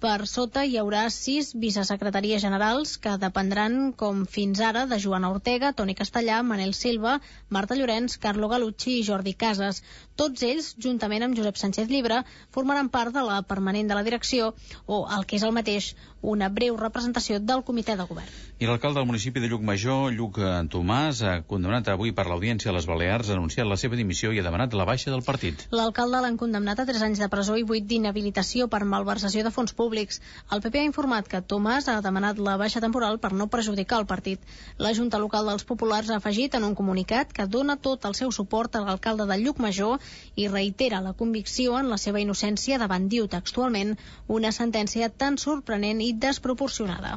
Per 0.00 0.24
sota 0.30 0.62
hi 0.64 0.78
haurà 0.80 1.00
sis 1.12 1.48
vicesecretaries 1.62 2.40
generals 2.44 2.92
que 3.06 3.10
dependran, 3.24 3.74
com 4.02 4.22
fins 4.36 4.62
ara, 4.68 4.84
de 4.92 4.98
Joana 5.02 5.28
Ortega, 5.34 5.72
Toni 5.80 5.94
Castellà, 5.98 6.38
Manel 6.50 6.72
Silva, 6.78 7.18
Marta 7.56 7.76
Llorenç, 7.76 8.16
Carlo 8.22 8.48
Galucci 8.52 8.94
i 8.96 9.02
Jordi 9.10 9.34
Casas. 9.44 9.82
Tots 10.22 10.46
ells, 10.48 10.70
juntament 10.86 11.26
amb 11.26 11.36
Josep 11.36 11.60
Sánchez 11.60 11.92
Llibre, 11.92 12.22
formaran 12.56 12.88
part 12.96 13.12
de 13.18 13.26
la 13.28 13.42
permanent 13.52 13.92
de 13.92 13.98
la 14.00 14.06
direcció 14.08 14.54
o, 14.86 15.02
el 15.18 15.28
que 15.28 15.36
és 15.36 15.44
el 15.44 15.52
mateix, 15.60 15.92
una 16.36 16.48
breu 16.48 16.80
representació 16.80 17.44
del 17.52 17.66
comitè 17.68 18.00
de 18.00 18.08
govern. 18.14 18.49
I 18.60 18.66
l'alcalde 18.68 19.00
del 19.00 19.06
municipi 19.08 19.40
de 19.40 19.48
Llucmajor, 19.48 20.10
Lluc 20.12 20.38
Tomàs, 20.68 21.20
ha 21.24 21.36
condemnat 21.48 21.86
avui 21.88 22.10
per 22.16 22.26
l'Audiència 22.28 22.68
a 22.68 22.74
les 22.76 22.84
Balears, 22.84 23.30
ha 23.30 23.36
anunciat 23.38 23.64
la 23.64 23.78
seva 23.80 23.96
dimissió 23.96 24.34
i 24.36 24.40
ha 24.40 24.42
demanat 24.44 24.74
la 24.76 24.84
baixa 24.84 25.08
del 25.14 25.22
partit. 25.24 25.62
L'alcalde 25.72 26.18
l'han 26.20 26.36
condemnat 26.42 26.82
a 26.82 26.84
3 26.90 27.04
anys 27.06 27.22
de 27.22 27.28
presó 27.32 27.56
i 27.56 27.64
8 27.64 27.88
d'inhabilitació 27.92 28.66
per 28.74 28.82
malversació 28.90 29.46
de 29.46 29.52
fons 29.54 29.72
públics. 29.78 30.20
El 30.52 30.60
PP 30.66 30.82
ha 30.82 30.88
informat 30.90 31.30
que 31.30 31.40
Tomàs 31.52 31.88
ha 31.88 31.94
demanat 32.04 32.42
la 32.48 32.58
baixa 32.60 32.82
temporal 32.84 33.16
per 33.22 33.32
no 33.32 33.48
perjudicar 33.56 34.02
el 34.02 34.06
partit. 34.12 34.44
La 34.76 34.92
Junta 35.00 35.22
Local 35.24 35.48
dels 35.48 35.64
Populars 35.72 36.12
ha 36.12 36.20
afegit 36.20 36.58
en 36.60 36.68
un 36.68 36.76
comunicat 36.82 37.32
que 37.32 37.48
dona 37.48 37.78
tot 37.88 38.04
el 38.10 38.18
seu 38.20 38.28
suport 38.40 38.76
a 38.76 38.84
l'alcalde 38.84 39.24
de 39.32 39.40
Llucmajor 39.40 40.04
i 40.36 40.50
reitera 40.52 41.00
la 41.00 41.16
convicció 41.24 41.80
en 41.80 41.88
la 41.88 41.96
seva 41.96 42.20
innocència 42.20 42.76
davant, 42.84 43.08
diu 43.08 43.24
textualment, 43.38 43.96
una 44.28 44.52
sentència 44.52 45.08
tan 45.08 45.40
sorprenent 45.48 46.04
i 46.04 46.12
desproporcionada. 46.28 47.16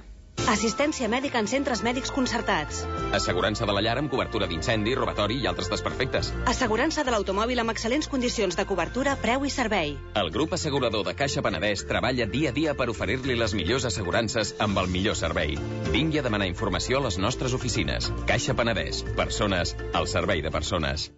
Assistència 0.53 1.07
mèdica 1.07 1.39
en 1.39 1.47
centres 1.47 1.81
mèdics 1.85 2.11
concertats. 2.11 2.81
Assegurança 3.15 3.65
de 3.65 3.73
la 3.75 3.81
llar 3.85 3.95
amb 4.01 4.11
cobertura 4.11 4.47
d'incendi, 4.49 4.93
robatori 4.97 5.37
i 5.39 5.47
altres 5.47 5.69
desperfectes. 5.71 6.33
Assegurança 6.51 7.05
de 7.07 7.13
l'automòbil 7.13 7.63
amb 7.63 7.71
excel·lents 7.71 8.09
condicions 8.11 8.57
de 8.59 8.65
cobertura, 8.67 9.15
preu 9.23 9.45
i 9.47 9.51
servei. 9.53 9.95
El 10.19 10.31
grup 10.35 10.53
assegurador 10.57 11.05
de 11.07 11.15
Caixa 11.15 11.41
Penedès 11.45 11.85
treballa 11.87 12.27
dia 12.27 12.51
a 12.51 12.55
dia 12.55 12.75
per 12.75 12.89
oferir-li 12.91 13.37
les 13.39 13.55
millors 13.55 13.87
assegurances 13.87 14.55
amb 14.59 14.77
el 14.83 14.91
millor 14.91 15.15
servei. 15.15 15.55
Vingui 15.95 16.19
a 16.19 16.25
demanar 16.27 16.49
informació 16.51 16.99
a 16.99 17.07
les 17.07 17.17
nostres 17.17 17.53
oficines. 17.53 18.11
Caixa 18.27 18.53
Penedès. 18.53 19.03
Persones 19.15 19.77
al 19.93 20.09
servei 20.11 20.43
de 20.43 20.51
persones. 20.51 21.11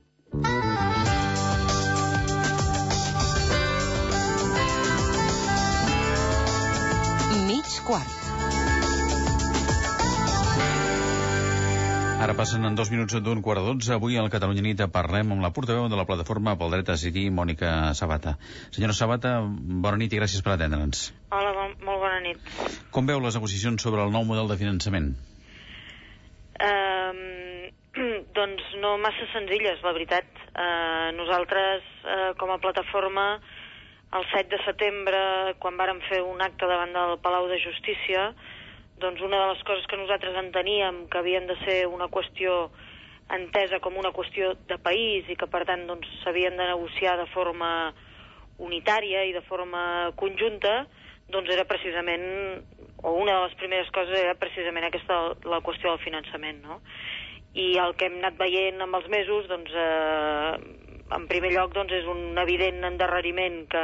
Mig 7.50 7.82
quart. 7.88 8.25
Ara 12.26 12.34
passen 12.34 12.64
en 12.66 12.74
dos 12.74 12.90
minuts 12.90 13.14
d'un 13.22 13.42
quart 13.46 13.62
de 13.62 13.68
dotze. 13.70 13.92
Avui 13.94 14.16
al 14.18 14.32
Catalunya 14.34 14.64
Nit 14.66 14.80
parlem 14.90 15.36
amb 15.36 15.44
la 15.46 15.52
portaveu 15.54 15.84
de 15.92 15.98
la 16.00 16.08
plataforma 16.10 16.56
pel 16.58 16.72
dret 16.74 16.88
a 16.90 16.96
decidir, 16.96 17.28
Mònica 17.30 17.94
Sabata. 18.00 18.34
Senyora 18.74 18.96
Sabata, 18.98 19.34
bona 19.86 20.00
nit 20.02 20.16
i 20.16 20.18
gràcies 20.18 20.42
per 20.42 20.56
atendre'ns. 20.56 21.04
Hola, 21.30 21.52
bon, 21.54 21.76
molt 21.86 22.02
bona 22.02 22.24
nit. 22.24 22.50
Com 22.90 23.06
veu 23.06 23.22
les 23.22 23.38
negociacions 23.38 23.86
sobre 23.86 24.02
el 24.02 24.16
nou 24.16 24.26
model 24.26 24.50
de 24.50 24.58
finançament? 24.58 25.12
Um, 26.72 27.22
doncs 28.42 28.74
no 28.82 28.98
massa 29.06 29.30
senzilles, 29.36 29.86
la 29.86 29.94
veritat. 29.94 30.34
Uh, 30.50 31.14
nosaltres, 31.22 31.86
uh, 32.10 32.32
com 32.42 32.56
a 32.56 32.58
plataforma, 32.66 33.28
el 34.18 34.26
7 34.34 34.50
de 34.50 34.64
setembre, 34.66 35.24
quan 35.62 35.78
vàrem 35.78 36.02
fer 36.10 36.26
un 36.26 36.42
acte 36.42 36.74
davant 36.74 36.98
del 36.98 37.20
Palau 37.22 37.54
de 37.54 37.62
Justícia, 37.70 38.32
doncs 39.02 39.22
una 39.22 39.42
de 39.42 39.54
les 39.54 39.64
coses 39.68 39.88
que 39.92 40.00
nosaltres 40.00 40.38
enteníem 40.40 41.06
que 41.12 41.20
havien 41.20 41.48
de 41.48 41.58
ser 41.66 41.86
una 41.88 42.08
qüestió 42.08 42.70
entesa 43.36 43.80
com 43.82 43.98
una 43.98 44.14
qüestió 44.14 44.54
de 44.70 44.78
país 44.78 45.28
i 45.30 45.36
que 45.36 45.50
per 45.50 45.66
tant 45.66 45.88
doncs 45.90 46.08
s'havien 46.22 46.56
de 46.58 46.70
negociar 46.70 47.18
de 47.18 47.26
forma 47.34 47.70
unitària 48.62 49.26
i 49.26 49.34
de 49.34 49.42
forma 49.50 50.14
conjunta, 50.16 50.86
doncs 51.28 51.50
era 51.52 51.66
precisament, 51.68 52.26
o 53.04 53.16
una 53.18 53.36
de 53.36 53.44
les 53.48 53.56
primeres 53.60 53.90
coses 53.92 54.18
era 54.20 54.38
precisament 54.40 54.88
aquesta, 54.88 55.18
la 55.50 55.62
qüestió 55.66 55.92
del 55.92 56.04
finançament, 56.06 56.62
no? 56.64 56.80
I 57.56 57.76
el 57.82 57.96
que 57.98 58.08
hem 58.08 58.20
anat 58.20 58.38
veient 58.40 58.82
amb 58.84 58.96
els 59.00 59.08
mesos, 59.12 59.48
doncs, 59.50 59.72
eh, 59.74 60.54
en 61.16 61.28
primer 61.32 61.52
lloc, 61.54 61.74
doncs, 61.74 61.94
és 61.96 62.08
un 62.12 62.38
evident 62.42 62.84
endarreriment 62.88 63.64
que 63.72 63.84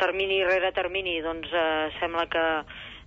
termini 0.00 0.42
rere 0.46 0.72
termini, 0.72 1.20
doncs, 1.22 1.50
eh, 1.52 1.90
sembla 2.00 2.26
que 2.32 2.44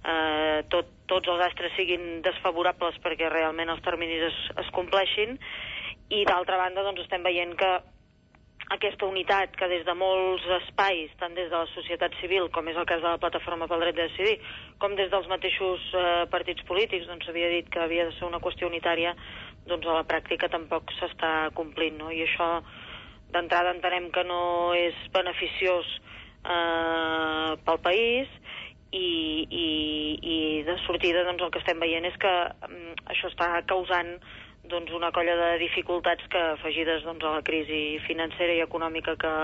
eh, 0.06 0.62
tot, 0.70 0.92
tots 1.10 1.32
els 1.34 1.44
astres 1.48 1.74
siguin 1.78 2.22
desfavorables 2.26 3.00
perquè 3.04 3.30
realment 3.32 3.74
els 3.74 3.84
terminis 3.86 4.30
es, 4.30 4.40
es 4.66 4.72
compleixin 4.76 5.38
i 6.14 6.24
d'altra 6.30 6.60
banda 6.62 6.86
doncs 6.86 7.06
estem 7.06 7.26
veient 7.26 7.56
que 7.58 7.72
aquesta 8.74 9.06
unitat 9.06 9.54
que 9.60 9.68
des 9.70 9.84
de 9.86 9.94
molts 9.94 10.46
espais, 10.58 11.12
tant 11.20 11.36
des 11.38 11.52
de 11.52 11.58
la 11.58 11.70
societat 11.74 12.16
civil, 12.22 12.48
com 12.50 12.68
és 12.68 12.78
el 12.78 12.88
cas 12.90 13.02
de 13.04 13.12
la 13.12 13.22
Plataforma 13.22 13.68
pel 13.70 13.84
Dret 13.84 13.98
de 13.98 14.08
Decidir, 14.08 14.40
com 14.82 14.96
des 14.98 15.12
dels 15.12 15.28
mateixos 15.30 15.84
eh, 15.94 16.26
partits 16.32 16.66
polítics, 16.66 17.06
doncs 17.06 17.28
s'havia 17.28 17.52
dit 17.54 17.70
que 17.70 17.84
havia 17.84 18.08
de 18.10 18.16
ser 18.18 18.26
una 18.26 18.42
qüestió 18.42 18.70
unitària, 18.72 19.14
doncs 19.70 19.86
a 19.86 20.00
la 20.00 20.08
pràctica 20.10 20.50
tampoc 20.50 20.94
s'està 20.98 21.52
complint, 21.54 22.00
no? 22.02 22.10
I 22.10 22.26
això 22.26 22.50
d'entrada 23.36 23.74
entenem 23.76 24.10
que 24.16 24.24
no 24.26 24.74
és 24.78 24.98
beneficiós 25.14 25.86
eh, 26.50 27.54
pel 27.68 27.82
país 27.86 28.32
i, 28.96 29.46
i, 29.46 29.66
de 30.66 30.78
sortida 30.86 31.24
doncs, 31.28 31.44
el 31.46 31.54
que 31.54 31.62
estem 31.62 31.80
veient 31.82 32.08
és 32.10 32.18
que 32.22 32.34
mm, 32.70 32.96
això 33.14 33.32
està 33.32 33.50
causant 33.70 34.16
doncs, 34.70 34.94
una 34.98 35.12
colla 35.16 35.36
de 35.40 35.50
dificultats 35.62 36.26
que 36.34 36.42
afegides 36.56 37.06
doncs, 37.06 37.24
a 37.24 37.36
la 37.38 37.44
crisi 37.48 38.00
financera 38.08 38.56
i 38.58 38.64
econòmica 38.66 39.16
que, 39.22 39.36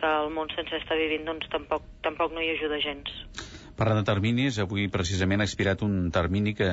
que 0.00 0.12
el 0.22 0.32
món 0.34 0.50
sense 0.54 0.76
està 0.80 0.96
vivint 0.98 1.28
doncs, 1.28 1.48
tampoc, 1.52 1.84
tampoc 2.06 2.32
no 2.32 2.44
hi 2.44 2.54
ajuda 2.54 2.80
gens. 2.84 3.12
Parlant 3.78 4.00
de 4.00 4.06
terminis, 4.08 4.56
avui 4.58 4.88
precisament 4.90 5.38
ha 5.38 5.46
expirat 5.46 5.84
un 5.86 6.10
termini 6.14 6.54
que, 6.58 6.68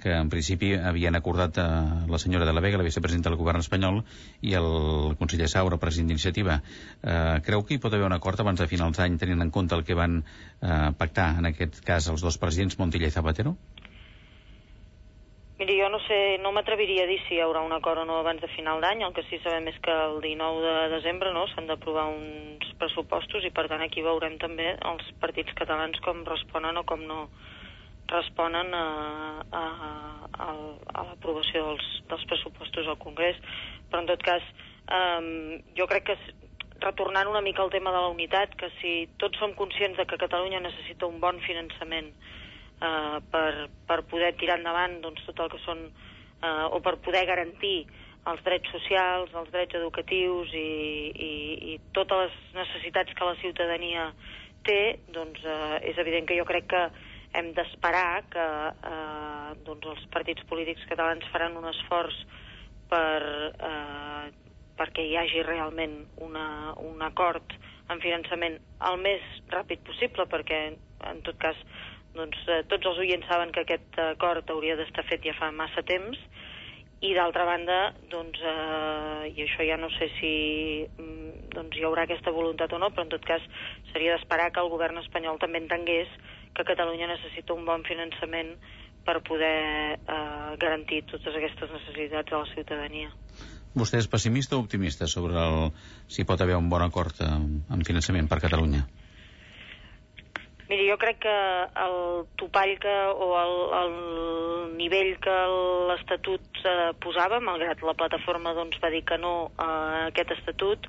que 0.00 0.14
en 0.16 0.30
principi 0.32 0.70
havien 0.90 1.18
acordat 1.18 1.58
eh, 1.60 1.66
la 2.08 2.20
senyora 2.22 2.46
de 2.48 2.54
la 2.56 2.62
Vega, 2.64 2.80
la 2.80 2.86
vicepresidenta 2.86 3.28
del 3.28 3.36
govern 3.40 3.60
espanyol, 3.60 4.00
i 4.40 4.54
el 4.56 4.68
conseller 5.20 5.50
Saura, 5.52 5.80
president 5.82 6.08
d'iniciativa. 6.08 6.60
Eh, 7.02 7.36
creu 7.44 7.66
que 7.68 7.76
hi 7.76 7.82
pot 7.82 7.92
haver 7.92 8.08
un 8.08 8.16
acord 8.16 8.40
abans 8.40 8.62
de 8.62 8.68
finals 8.70 8.96
d'any, 8.96 9.18
tenint 9.20 9.44
en 9.44 9.52
compte 9.52 9.76
el 9.76 9.84
que 9.84 9.98
van 9.98 10.22
eh, 10.22 10.88
pactar, 10.96 11.34
en 11.42 11.52
aquest 11.52 11.82
cas, 11.84 12.08
els 12.14 12.24
dos 12.24 12.40
presidents, 12.40 12.80
Montilla 12.80 13.12
i 13.12 13.16
Zapatero? 13.18 13.58
Miri, 15.58 15.74
jo 15.80 15.88
no 15.90 15.98
sé, 16.06 16.38
no 16.38 16.52
m'atreviria 16.54 17.02
a 17.02 17.08
dir 17.10 17.16
si 17.24 17.34
hi 17.34 17.40
haurà 17.42 17.64
un 17.66 17.72
acord 17.74 17.98
o 17.98 18.06
no 18.06 18.20
abans 18.20 18.38
de 18.38 18.50
final 18.52 18.78
d'any. 18.78 19.00
El 19.02 19.14
que 19.16 19.24
sí 19.26 19.40
sabem 19.42 19.66
és 19.66 19.80
que 19.82 19.90
el 19.90 20.20
19 20.22 20.60
de 20.62 20.84
desembre 20.92 21.32
no 21.34 21.48
s'han 21.50 21.66
d'aprovar 21.66 22.04
uns 22.12 22.68
pressupostos 22.78 23.42
i 23.42 23.50
per 23.50 23.66
tant 23.72 23.82
aquí 23.82 24.04
veurem 24.06 24.38
també 24.38 24.68
els 24.92 25.10
partits 25.18 25.56
catalans 25.58 25.98
com 26.06 26.22
responen 26.30 26.78
o 26.78 26.86
com 26.86 27.02
no 27.10 27.18
responen 28.14 28.70
a, 28.70 28.86
a, 29.50 29.64
a, 30.46 30.48
a 30.94 31.06
l'aprovació 31.10 31.66
dels, 31.72 31.90
dels 32.06 32.26
pressupostos 32.30 32.86
al 32.86 33.02
Congrés. 33.02 33.42
Però, 33.90 34.06
en 34.06 34.12
tot 34.14 34.22
cas, 34.22 34.46
eh, 34.94 35.58
jo 35.74 35.90
crec 35.90 36.12
que 36.12 36.20
retornant 36.86 37.34
una 37.34 37.42
mica 37.42 37.66
al 37.66 37.74
tema 37.74 37.90
de 37.90 38.06
la 38.06 38.14
unitat, 38.14 38.54
que 38.54 38.70
si 38.78 39.08
tots 39.18 39.42
som 39.42 39.58
conscients 39.58 39.98
de 39.98 40.06
que 40.06 40.22
Catalunya 40.22 40.62
necessita 40.62 41.10
un 41.10 41.18
bon 41.18 41.42
finançament 41.42 42.14
eh, 42.80 43.18
per, 43.32 43.68
per 43.88 44.02
poder 44.10 44.34
tirar 44.40 44.58
endavant 44.58 45.00
doncs, 45.04 45.24
tot 45.28 45.44
el 45.44 45.52
que 45.54 45.62
són, 45.64 45.86
eh, 46.42 46.66
o 46.70 46.80
per 46.84 46.98
poder 47.04 47.24
garantir 47.30 47.86
els 48.28 48.42
drets 48.44 48.70
socials, 48.74 49.32
els 49.36 49.52
drets 49.54 49.76
educatius 49.78 50.52
i, 50.52 50.70
i, 51.14 51.32
i 51.72 51.78
totes 51.96 52.26
les 52.26 52.40
necessitats 52.58 53.14
que 53.16 53.28
la 53.28 53.38
ciutadania 53.42 54.10
té, 54.66 54.98
doncs 55.14 55.44
eh, 55.44 55.78
és 55.92 56.00
evident 56.02 56.28
que 56.28 56.36
jo 56.38 56.48
crec 56.48 56.68
que 56.72 56.82
hem 57.38 57.52
d'esperar 57.56 58.24
que 58.32 58.48
eh, 58.92 59.48
doncs 59.66 59.88
els 59.94 60.04
partits 60.12 60.44
polítics 60.50 60.84
catalans 60.90 61.26
faran 61.32 61.56
un 61.60 61.68
esforç 61.70 62.16
per, 62.90 63.22
eh, 63.70 64.28
perquè 64.78 65.04
hi 65.04 65.16
hagi 65.20 65.44
realment 65.46 66.00
una, 66.24 66.74
un 66.84 67.02
acord 67.04 67.56
en 67.92 68.00
finançament 68.04 68.58
el 68.88 68.98
més 69.00 69.24
ràpid 69.52 69.84
possible, 69.86 70.28
perquè 70.28 70.60
en 71.08 71.22
tot 71.26 71.38
cas 71.40 71.56
doncs, 72.18 72.38
eh, 72.50 72.62
tots 72.70 72.90
els 72.90 73.00
oients 73.04 73.26
saben 73.30 73.54
que 73.54 73.64
aquest 73.64 73.98
acord 74.10 74.50
hauria 74.50 74.76
d'estar 74.78 75.06
fet 75.08 75.24
ja 75.24 75.36
fa 75.38 75.52
massa 75.54 75.86
temps, 75.86 76.18
i 77.00 77.12
d'altra 77.14 77.44
banda, 77.46 77.78
doncs, 78.10 78.40
eh, 78.42 79.30
i 79.30 79.44
això 79.44 79.62
ja 79.66 79.76
no 79.78 79.90
sé 79.94 80.08
si 80.16 80.32
mm, 80.98 81.52
doncs, 81.54 81.78
hi 81.78 81.86
haurà 81.86 82.08
aquesta 82.08 82.34
voluntat 82.34 82.74
o 82.74 82.80
no, 82.82 82.90
però 82.90 83.06
en 83.06 83.12
tot 83.12 83.24
cas 83.26 83.44
seria 83.92 84.16
d'esperar 84.16 84.50
que 84.50 84.64
el 84.64 84.72
govern 84.72 84.98
espanyol 85.04 85.38
també 85.38 85.62
entengués 85.62 86.10
que 86.56 86.66
Catalunya 86.66 87.06
necessita 87.06 87.54
un 87.54 87.64
bon 87.68 87.86
finançament 87.86 88.56
per 89.06 89.20
poder 89.22 89.94
eh, 89.94 90.50
garantir 90.58 91.04
totes 91.06 91.38
aquestes 91.38 91.70
necessitats 91.70 92.34
a 92.34 92.42
la 92.42 92.50
ciutadania. 92.50 93.12
Vostè 93.78 94.00
és 94.02 94.10
pessimista 94.10 94.56
o 94.56 94.64
optimista 94.64 95.06
sobre 95.06 95.38
el, 95.38 95.70
si 96.10 96.26
pot 96.26 96.40
haver 96.42 96.58
un 96.58 96.66
bon 96.72 96.82
acord 96.82 97.22
en, 97.22 97.60
en 97.70 97.86
finançament 97.86 98.26
per 98.26 98.42
Catalunya? 98.42 98.82
Miri, 100.68 100.84
jo 100.84 100.98
crec 101.00 101.22
que 101.24 101.34
el 101.80 102.26
topall 102.36 102.74
que, 102.76 102.94
o 103.08 103.28
el, 103.40 103.54
el 103.78 103.94
nivell 104.76 105.14
que 105.24 105.36
l'Estatut 105.88 106.60
eh, 106.60 106.90
posava, 107.00 107.38
malgrat 107.40 107.80
la 107.86 107.94
plataforma 107.96 108.52
doncs, 108.52 108.76
va 108.82 108.90
dir 108.92 109.00
que 109.08 109.16
no 109.16 109.32
a 109.56 109.68
aquest 110.10 110.34
Estatut, 110.36 110.84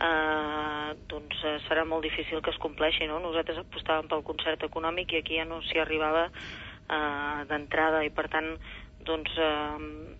eh, 0.00 0.94
doncs 1.12 1.42
eh, 1.44 1.58
serà 1.66 1.84
molt 1.84 2.08
difícil 2.08 2.40
que 2.40 2.54
es 2.54 2.60
compleixi. 2.62 3.04
No? 3.10 3.18
Nosaltres 3.20 3.60
apostàvem 3.60 4.08
pel 4.08 4.24
concert 4.30 4.64
econòmic 4.64 5.12
i 5.12 5.20
aquí 5.20 5.36
ja 5.36 5.44
no 5.44 5.60
s'hi 5.66 5.82
arribava 5.82 6.30
eh, 6.32 7.44
d'entrada 7.52 8.00
i 8.08 8.14
per 8.16 8.30
tant 8.32 8.54
doncs, 9.04 9.36
eh, 9.36 10.14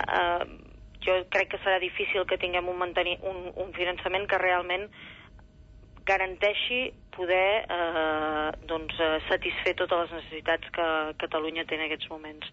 eh, 0.00 0.46
jo 1.04 1.18
crec 1.28 1.52
que 1.52 1.60
serà 1.60 1.76
difícil 1.84 2.24
que 2.24 2.40
tinguem 2.40 2.72
un, 2.72 2.80
mantenir, 2.80 3.18
un, 3.20 3.50
un 3.52 3.76
finançament 3.76 4.24
que 4.32 4.40
realment 4.40 4.88
garanteixi 6.06 6.80
poder 7.16 7.66
eh, 7.68 8.50
doncs, 8.68 8.94
eh, 9.00 9.18
satisfer 9.28 9.74
totes 9.78 10.04
les 10.04 10.14
necessitats 10.20 10.70
que 10.76 10.86
Catalunya 11.22 11.66
té 11.66 11.78
en 11.78 11.86
aquests 11.86 12.10
moments. 12.12 12.48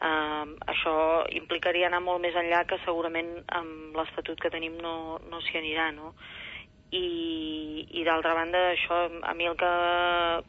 Eh, 0.00 0.46
això 0.72 0.94
implicaria 1.36 1.88
anar 1.90 2.02
molt 2.04 2.22
més 2.24 2.36
enllà 2.36 2.64
que 2.68 2.80
segurament 2.84 3.34
amb 3.60 3.96
l'estatut 3.98 4.40
que 4.40 4.52
tenim 4.52 4.78
no, 4.82 5.18
no 5.30 5.42
s'hi 5.44 5.60
anirà, 5.60 5.90
no? 5.96 6.14
I, 6.90 7.86
i 8.00 8.02
d'altra 8.02 8.34
banda, 8.34 8.64
això 8.72 9.04
a 9.22 9.34
mi 9.38 9.46
el 9.46 9.54
que 9.60 9.72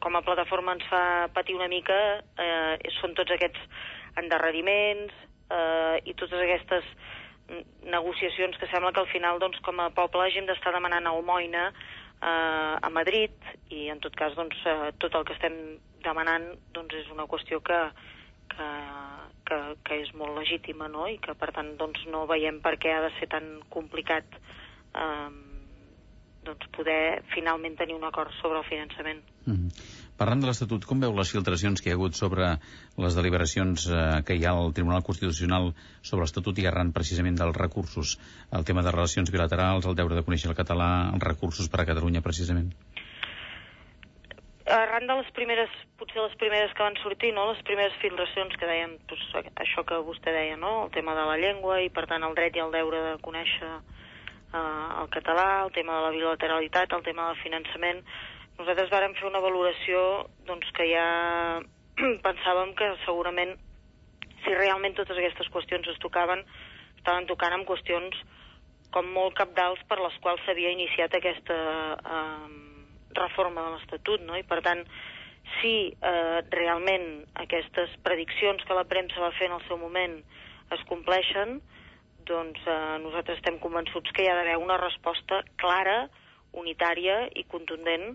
com 0.02 0.16
a 0.18 0.24
plataforma 0.26 0.74
ens 0.74 0.88
fa 0.90 1.02
patir 1.36 1.54
una 1.54 1.70
mica 1.70 1.98
eh, 2.18 2.92
són 2.98 3.14
tots 3.14 3.30
aquests 3.36 3.60
endarreriments 4.18 5.14
eh, 5.54 6.00
i 6.02 6.16
totes 6.18 6.42
aquestes 6.42 6.88
negociacions 7.84 8.56
que 8.58 8.66
sembla 8.72 8.90
que 8.92 9.02
al 9.04 9.10
final 9.12 9.38
doncs, 9.38 9.60
com 9.66 9.78
a 9.82 9.90
poble 9.94 10.24
hàgim 10.24 10.48
d'estar 10.48 10.72
demanant 10.74 11.06
almoina 11.06 11.68
eh, 12.22 12.74
a 12.80 12.90
Madrid 12.90 13.34
i 13.70 13.88
en 13.92 14.00
tot 14.00 14.16
cas 14.16 14.34
doncs, 14.38 14.58
eh, 14.66 14.92
tot 15.02 15.14
el 15.18 15.26
que 15.26 15.36
estem 15.36 15.56
demanant 16.04 16.48
doncs, 16.74 16.94
és 17.02 17.10
una 17.14 17.26
qüestió 17.30 17.60
que, 17.66 17.80
que, 18.54 18.68
que, 19.48 19.60
que 19.86 20.00
és 20.04 20.12
molt 20.18 20.36
legítima 20.38 20.88
no? 20.92 21.06
i 21.10 21.18
que 21.22 21.34
per 21.38 21.52
tant 21.56 21.74
doncs, 21.80 22.04
no 22.12 22.26
veiem 22.30 22.60
per 22.64 22.76
què 22.78 22.94
ha 22.94 23.02
de 23.06 23.12
ser 23.18 23.30
tan 23.34 23.54
complicat 23.74 24.38
eh, 24.38 25.30
doncs, 26.46 26.70
poder 26.76 27.22
finalment 27.34 27.78
tenir 27.78 27.98
un 27.98 28.06
acord 28.08 28.32
sobre 28.40 28.62
el 28.62 28.70
finançament. 28.70 29.22
Mm 29.46 29.54
-hmm. 29.54 30.01
Parlant 30.22 30.38
de 30.38 30.46
l'Estatut, 30.46 30.84
com 30.86 31.00
veu 31.02 31.10
les 31.18 31.30
filtracions 31.34 31.82
que 31.82 31.88
hi 31.88 31.92
ha 31.92 31.96
hagut 31.98 32.14
sobre 32.14 32.52
les 33.04 33.14
deliberacions 33.18 33.88
eh, 33.90 34.02
que 34.26 34.36
hi 34.38 34.44
ha 34.46 34.52
al 34.54 34.70
Tribunal 34.76 35.02
Constitucional 35.02 35.72
sobre 35.98 36.20
l'Estatut 36.22 36.60
i 36.62 36.66
arran 36.70 36.92
precisament 36.94 37.40
dels 37.40 37.56
recursos, 37.58 38.12
el 38.54 38.62
tema 38.68 38.84
de 38.86 38.92
relacions 38.94 39.32
bilaterals, 39.34 39.88
el 39.90 39.96
deure 39.98 40.14
de 40.14 40.22
conèixer 40.28 40.52
el 40.52 40.54
català, 40.54 40.90
els 41.10 41.26
recursos 41.26 41.66
per 41.72 41.82
a 41.82 41.88
Catalunya 41.90 42.22
precisament? 42.22 42.70
arran 44.72 45.08
de 45.10 45.14
les 45.18 45.30
primeres, 45.34 45.72
potser 45.98 46.22
les 46.22 46.36
primeres 46.40 46.70
que 46.72 46.84
van 46.86 46.94
sortir, 47.02 47.32
no? 47.34 47.48
les 47.50 47.62
primeres 47.66 47.96
filtracions 48.00 48.54
que 48.60 48.68
deien 48.68 48.94
doncs, 49.10 49.24
això 49.64 49.82
que 49.88 49.98
vostè 50.06 50.32
deia, 50.32 50.54
no? 50.56 50.84
el 50.84 50.92
tema 50.94 51.16
de 51.18 51.24
la 51.28 51.34
llengua 51.36 51.80
i 51.82 51.90
per 51.90 52.06
tant 52.06 52.22
el 52.22 52.36
dret 52.38 52.56
i 52.56 52.62
el 52.62 52.70
deure 52.72 53.02
de 53.08 53.16
conèixer 53.26 53.72
eh, 53.72 54.86
el 55.02 55.10
català, 55.18 55.48
el 55.66 55.74
tema 55.74 55.98
de 55.98 56.06
la 56.06 56.14
bilateralitat, 56.14 56.94
el 56.94 57.04
tema 57.10 57.26
del 57.32 57.42
finançament, 57.42 58.06
nosaltres 58.58 58.90
vàrem 58.92 59.14
fer 59.18 59.28
una 59.28 59.42
valoració 59.42 60.02
doncs, 60.48 60.68
que 60.76 60.88
ja 60.90 61.06
pensàvem 62.26 62.74
que 62.78 62.92
segurament 63.06 63.56
si 64.42 64.54
realment 64.58 64.96
totes 64.98 65.18
aquestes 65.18 65.48
qüestions 65.54 65.88
es 65.92 65.98
tocaven, 66.02 66.42
estaven 66.98 67.28
tocant 67.30 67.54
amb 67.56 67.68
qüestions 67.68 68.18
com 68.92 69.08
molt 69.14 69.36
capdals 69.38 69.80
per 69.88 69.98
les 70.02 70.16
quals 70.24 70.42
s'havia 70.44 70.72
iniciat 70.74 71.14
aquesta 71.16 71.58
eh, 71.96 72.48
reforma 73.16 73.64
de 73.64 73.74
l'Estatut, 73.76 74.24
no? 74.26 74.36
I 74.36 74.44
per 74.48 74.60
tant, 74.66 74.82
si 75.58 75.74
eh, 75.92 76.38
realment 76.52 77.06
aquestes 77.44 77.94
prediccions 78.04 78.64
que 78.66 78.76
la 78.76 78.86
premsa 78.88 79.22
va 79.22 79.32
fer 79.38 79.48
en 79.48 79.56
el 79.58 79.64
seu 79.68 79.80
moment 79.80 80.18
es 80.74 80.82
compleixen, 80.90 81.60
doncs 82.28 82.60
eh, 82.66 82.98
nosaltres 83.04 83.40
estem 83.40 83.58
convençuts 83.62 84.12
que 84.12 84.24
hi 84.24 84.30
ha 84.30 84.36
d'haver 84.38 84.58
una 84.60 84.78
resposta 84.80 85.42
clara, 85.60 86.04
unitària 86.52 87.24
i 87.38 87.46
contundent 87.48 88.12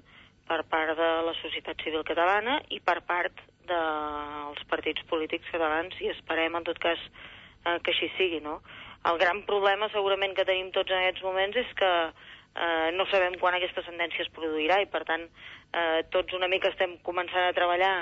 per 0.47 0.63
part 0.71 0.95
de 0.97 1.09
la 1.27 1.35
societat 1.41 1.81
civil 1.83 2.05
catalana 2.07 2.59
i 2.73 2.79
per 2.79 3.01
part 3.07 3.43
dels 3.67 4.63
partits 4.71 5.03
polítics 5.11 5.49
catalans 5.51 5.95
i 6.03 6.11
esperem 6.13 6.55
en 6.55 6.67
tot 6.67 6.79
cas 6.79 6.99
eh, 7.03 7.77
que 7.83 7.91
així 7.93 8.09
sigui, 8.15 8.39
no? 8.43 8.61
El 9.07 9.19
gran 9.21 9.43
problema 9.47 9.91
segurament 9.93 10.33
que 10.35 10.47
tenim 10.47 10.71
tots 10.75 10.91
en 10.91 11.01
aquests 11.01 11.23
moments 11.23 11.59
és 11.59 11.73
que 11.79 11.91
eh, 12.07 12.89
no 12.95 13.05
sabem 13.11 13.37
quan 13.41 13.57
aquesta 13.57 13.83
sentència 13.85 14.25
es 14.25 14.31
produirà 14.35 14.79
i 14.83 14.89
per 14.91 15.03
tant 15.09 15.27
eh, 15.27 16.01
tots 16.15 16.33
una 16.37 16.49
mica 16.51 16.71
estem 16.73 16.97
començant 17.07 17.49
a 17.49 17.55
treballar 17.57 17.93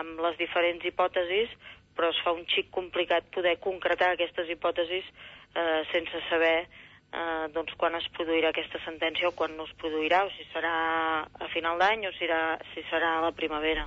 amb 0.00 0.20
les 0.24 0.38
diferents 0.40 0.84
hipòtesis 0.88 1.52
però 1.96 2.08
es 2.12 2.20
fa 2.24 2.32
un 2.32 2.46
xic 2.48 2.70
complicat 2.72 3.28
poder 3.34 3.58
concretar 3.60 4.12
aquestes 4.12 4.48
hipòtesis 4.48 5.04
eh, 5.08 5.82
sense 5.92 6.24
saber 6.30 6.56
eh, 7.12 7.48
doncs 7.52 7.74
quan 7.78 7.94
es 7.98 8.06
produirà 8.16 8.50
aquesta 8.50 8.80
sentència 8.84 9.28
o 9.28 9.34
quan 9.36 9.54
no 9.56 9.66
es 9.68 9.74
produirà, 9.80 10.24
o 10.26 10.32
si 10.34 10.46
serà 10.52 10.72
a 11.22 11.48
final 11.52 11.78
d'any 11.80 12.06
o 12.08 12.12
si 12.16 12.24
serà, 12.24 12.42
si 12.72 12.84
serà 12.90 13.16
a 13.18 13.22
la 13.26 13.32
primavera. 13.36 13.86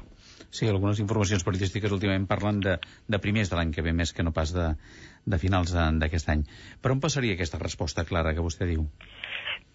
Sí, 0.50 0.70
algunes 0.70 1.02
informacions 1.04 1.44
periodístiques 1.44 1.92
últimament 1.92 2.28
parlen 2.30 2.62
de, 2.64 2.78
de 3.08 3.20
primers 3.20 3.52
de 3.52 3.60
l'any 3.60 3.74
que 3.76 3.84
ve, 3.86 3.94
més 3.94 4.14
que 4.14 4.24
no 4.24 4.34
pas 4.36 4.54
de, 4.56 4.72
de 5.26 5.42
finals 5.42 5.74
d'aquest 5.74 6.32
any. 6.32 6.46
Per 6.82 6.94
on 6.94 7.02
passaria 7.04 7.36
aquesta 7.36 7.62
resposta 7.62 8.06
clara 8.06 8.36
que 8.36 8.46
vostè 8.46 8.70
diu? 8.70 8.86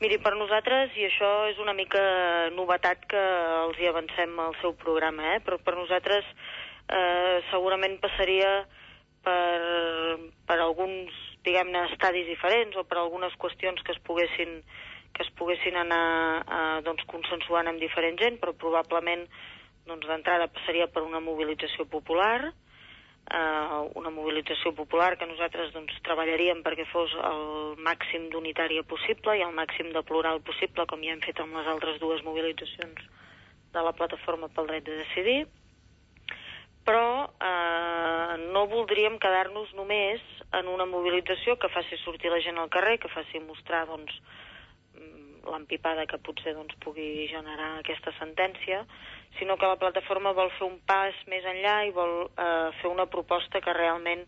Miri, 0.01 0.17
per 0.23 0.33
nosaltres, 0.39 0.95
i 0.97 1.05
això 1.11 1.31
és 1.51 1.59
una 1.61 1.75
mica 1.77 2.01
novetat 2.57 3.05
que 3.11 3.21
els 3.67 3.81
hi 3.81 3.91
avancem 3.91 4.39
al 4.41 4.55
seu 4.63 4.73
programa, 4.79 5.35
eh? 5.35 5.41
però 5.45 5.59
per 5.61 5.77
nosaltres 5.77 6.25
eh, 6.89 7.41
segurament 7.51 7.99
passaria 8.01 8.63
per, 9.25 10.21
per 10.49 10.57
alguns 10.57 11.13
diguem-ne, 11.47 11.87
estadis 11.93 12.29
diferents 12.29 12.77
o 12.77 12.85
per 12.89 13.01
algunes 13.01 13.35
qüestions 13.41 13.83
que 13.87 13.95
es 13.95 14.01
poguessin, 14.07 14.61
que 15.17 15.25
es 15.25 15.31
poguessin 15.39 15.77
anar 15.81 16.07
eh, 16.41 16.81
doncs, 16.87 17.07
consensuant 17.11 17.71
amb 17.71 17.83
diferent 17.83 18.19
gent, 18.21 18.41
però 18.43 18.55
probablement 18.57 19.27
doncs, 19.89 20.07
d'entrada 20.07 20.51
passaria 20.53 20.89
per 20.93 21.03
una 21.07 21.23
mobilització 21.25 21.87
popular, 21.91 22.51
eh, 22.51 23.79
una 24.01 24.13
mobilització 24.15 24.75
popular 24.77 25.15
que 25.19 25.29
nosaltres 25.31 25.73
doncs, 25.77 25.97
treballaríem 26.07 26.65
perquè 26.67 26.87
fos 26.93 27.15
el 27.31 27.79
màxim 27.87 28.29
d'unitària 28.33 28.85
possible 28.85 29.39
i 29.39 29.47
el 29.47 29.57
màxim 29.57 29.93
de 29.95 30.05
plural 30.07 30.43
possible, 30.47 30.87
com 30.87 31.03
ja 31.05 31.17
hem 31.17 31.25
fet 31.25 31.41
amb 31.41 31.57
les 31.59 31.73
altres 31.73 31.99
dues 32.03 32.23
mobilitzacions 32.27 33.09
de 33.71 33.83
la 33.87 33.95
plataforma 33.95 34.51
pel 34.53 34.69
dret 34.71 34.87
de 34.87 35.01
decidir, 35.05 35.41
però 36.91 37.31
eh, 37.39 38.51
no 38.51 38.67
voldríem 38.67 39.21
quedar-nos 39.23 39.71
només 39.79 40.23
en 40.59 40.67
una 40.67 40.89
mobilització 40.91 41.55
que 41.63 41.71
faci 41.71 41.95
sortir 42.03 42.33
la 42.33 42.41
gent 42.43 42.59
al 42.59 42.71
carrer, 42.75 42.97
que 42.99 43.11
faci 43.13 43.39
mostrar 43.45 43.85
doncs, 43.87 44.17
mm, 44.99 45.47
l'empipada 45.53 46.09
que 46.11 46.19
potser 46.19 46.57
doncs, 46.57 46.75
pugui 46.83 47.29
generar 47.31 47.77
aquesta 47.79 48.11
sentència, 48.19 48.83
sinó 49.39 49.55
que 49.57 49.71
la 49.71 49.79
plataforma 49.79 50.35
vol 50.35 50.51
fer 50.59 50.67
un 50.67 50.81
pas 50.83 51.15
més 51.31 51.47
enllà 51.47 51.77
i 51.87 51.95
vol 51.95 52.27
eh, 52.27 52.75
fer 52.83 52.91
una 52.91 53.07
proposta 53.07 53.63
que 53.63 53.79
realment 53.79 54.27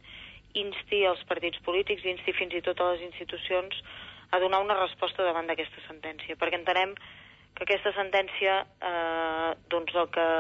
insti 0.55 1.03
els 1.09 1.27
partits 1.27 1.59
polítics, 1.67 2.07
insti 2.07 2.39
fins 2.39 2.55
i 2.55 2.63
tot 2.63 2.79
a 2.79 2.93
les 2.93 3.03
institucions 3.11 3.83
a 4.31 4.39
donar 4.39 4.63
una 4.63 4.79
resposta 4.79 5.27
davant 5.27 5.51
d'aquesta 5.51 5.83
sentència, 5.89 6.39
perquè 6.39 6.63
entenem 6.63 6.95
que 7.59 7.67
aquesta 7.67 7.91
sentència 7.99 8.61
eh, 8.63 9.55
doncs 9.67 9.99
el 9.99 10.13
que 10.15 10.33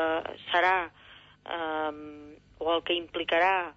serà 0.52 0.76
eh, 1.46 2.36
o 2.62 2.74
el 2.74 2.84
que 2.86 2.98
implicarà 2.98 3.72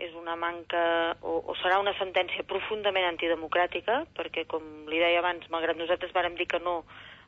és 0.00 0.14
una 0.16 0.36
manca 0.36 0.82
o, 1.20 1.40
o 1.44 1.54
serà 1.60 1.80
una 1.82 1.92
sentència 1.98 2.46
profundament 2.48 3.08
antidemocràtica, 3.10 4.04
perquè, 4.16 4.46
com 4.48 4.64
li 4.88 5.00
deia 5.02 5.20
abans, 5.20 5.44
malgrat 5.52 5.76
nosaltres 5.76 6.14
vàrem 6.16 6.38
dir 6.38 6.48
que 6.48 6.62
no 6.64 6.80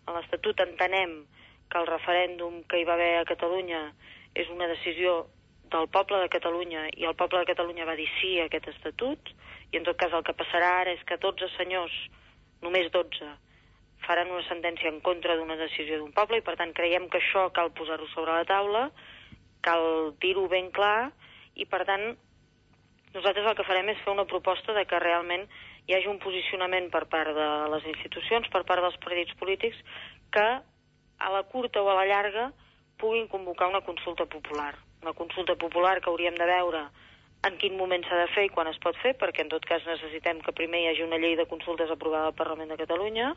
a 0.06 0.16
l'Estatut, 0.16 0.62
entenem 0.64 1.22
que 1.70 1.78
el 1.80 1.86
referèndum 1.88 2.62
que 2.68 2.80
hi 2.80 2.88
va 2.88 2.96
haver 2.96 3.12
a 3.18 3.28
Catalunya 3.28 3.84
és 4.38 4.48
una 4.52 4.68
decisió 4.70 5.26
del 5.72 5.88
poble 5.88 6.18
de 6.20 6.32
Catalunya 6.32 6.88
i 7.00 7.06
el 7.08 7.16
poble 7.16 7.40
de 7.42 7.48
Catalunya 7.48 7.88
va 7.88 7.96
dir 7.96 8.08
sí 8.18 8.34
a 8.40 8.48
aquest 8.48 8.68
estatut 8.74 9.32
i 9.72 9.78
en 9.80 9.86
tot 9.88 9.96
cas 10.00 10.12
el 10.12 10.24
que 10.26 10.36
passarà 10.36 10.74
ara 10.82 10.92
és 10.92 11.00
que 11.08 11.16
12 11.20 11.48
senyors, 11.56 11.94
només 12.64 12.90
12, 12.92 13.30
faran 14.04 14.32
una 14.34 14.44
sentència 14.48 14.90
en 14.90 15.00
contra 15.00 15.36
d'una 15.38 15.56
decisió 15.56 15.98
d'un 15.98 16.12
poble 16.12 16.40
i 16.40 16.44
per 16.44 16.58
tant 16.60 16.74
creiem 16.76 17.08
que 17.08 17.22
això 17.22 17.48
cal 17.56 17.72
posar-ho 17.78 18.08
sobre 18.12 18.36
la 18.36 18.48
taula, 18.48 18.88
cal 19.62 20.14
dir-ho 20.22 20.48
ben 20.50 20.70
clar 20.74 21.12
i 21.54 21.66
per 21.66 21.84
tant 21.88 22.12
nosaltres 23.14 23.46
el 23.46 23.56
que 23.58 23.66
farem 23.68 23.90
és 23.92 24.00
fer 24.04 24.12
una 24.14 24.28
proposta 24.28 24.74
de 24.76 24.84
que 24.88 25.00
realment 25.02 25.46
hi 25.86 25.96
hagi 25.96 26.08
un 26.08 26.20
posicionament 26.22 26.88
per 26.90 27.04
part 27.12 27.34
de 27.36 27.48
les 27.74 27.86
institucions, 27.90 28.48
per 28.48 28.62
part 28.68 28.82
dels 28.84 28.98
partits 29.02 29.34
polítics, 29.40 29.78
que 30.32 30.46
a 31.22 31.30
la 31.34 31.42
curta 31.54 31.82
o 31.82 31.90
a 31.90 31.96
la 31.98 32.06
llarga 32.06 32.50
puguin 32.98 33.28
convocar 33.28 33.68
una 33.68 33.82
consulta 33.82 34.26
popular. 34.26 34.74
Una 35.02 35.12
consulta 35.12 35.56
popular 35.56 36.00
que 36.00 36.10
hauríem 36.10 36.38
de 36.38 36.46
veure 36.46 36.86
en 37.42 37.58
quin 37.58 37.74
moment 37.76 38.04
s'ha 38.06 38.20
de 38.20 38.30
fer 38.30 38.46
i 38.46 38.52
quan 38.54 38.70
es 38.70 38.78
pot 38.82 38.96
fer, 39.02 39.16
perquè 39.18 39.42
en 39.42 39.50
tot 39.50 39.64
cas 39.66 39.82
necessitem 39.86 40.40
que 40.46 40.54
primer 40.54 40.80
hi 40.82 40.90
hagi 40.92 41.02
una 41.02 41.18
llei 41.18 41.34
de 41.36 41.48
consultes 41.50 41.90
aprovada 41.90 42.30
al 42.30 42.38
Parlament 42.38 42.70
de 42.70 42.78
Catalunya 42.78 43.32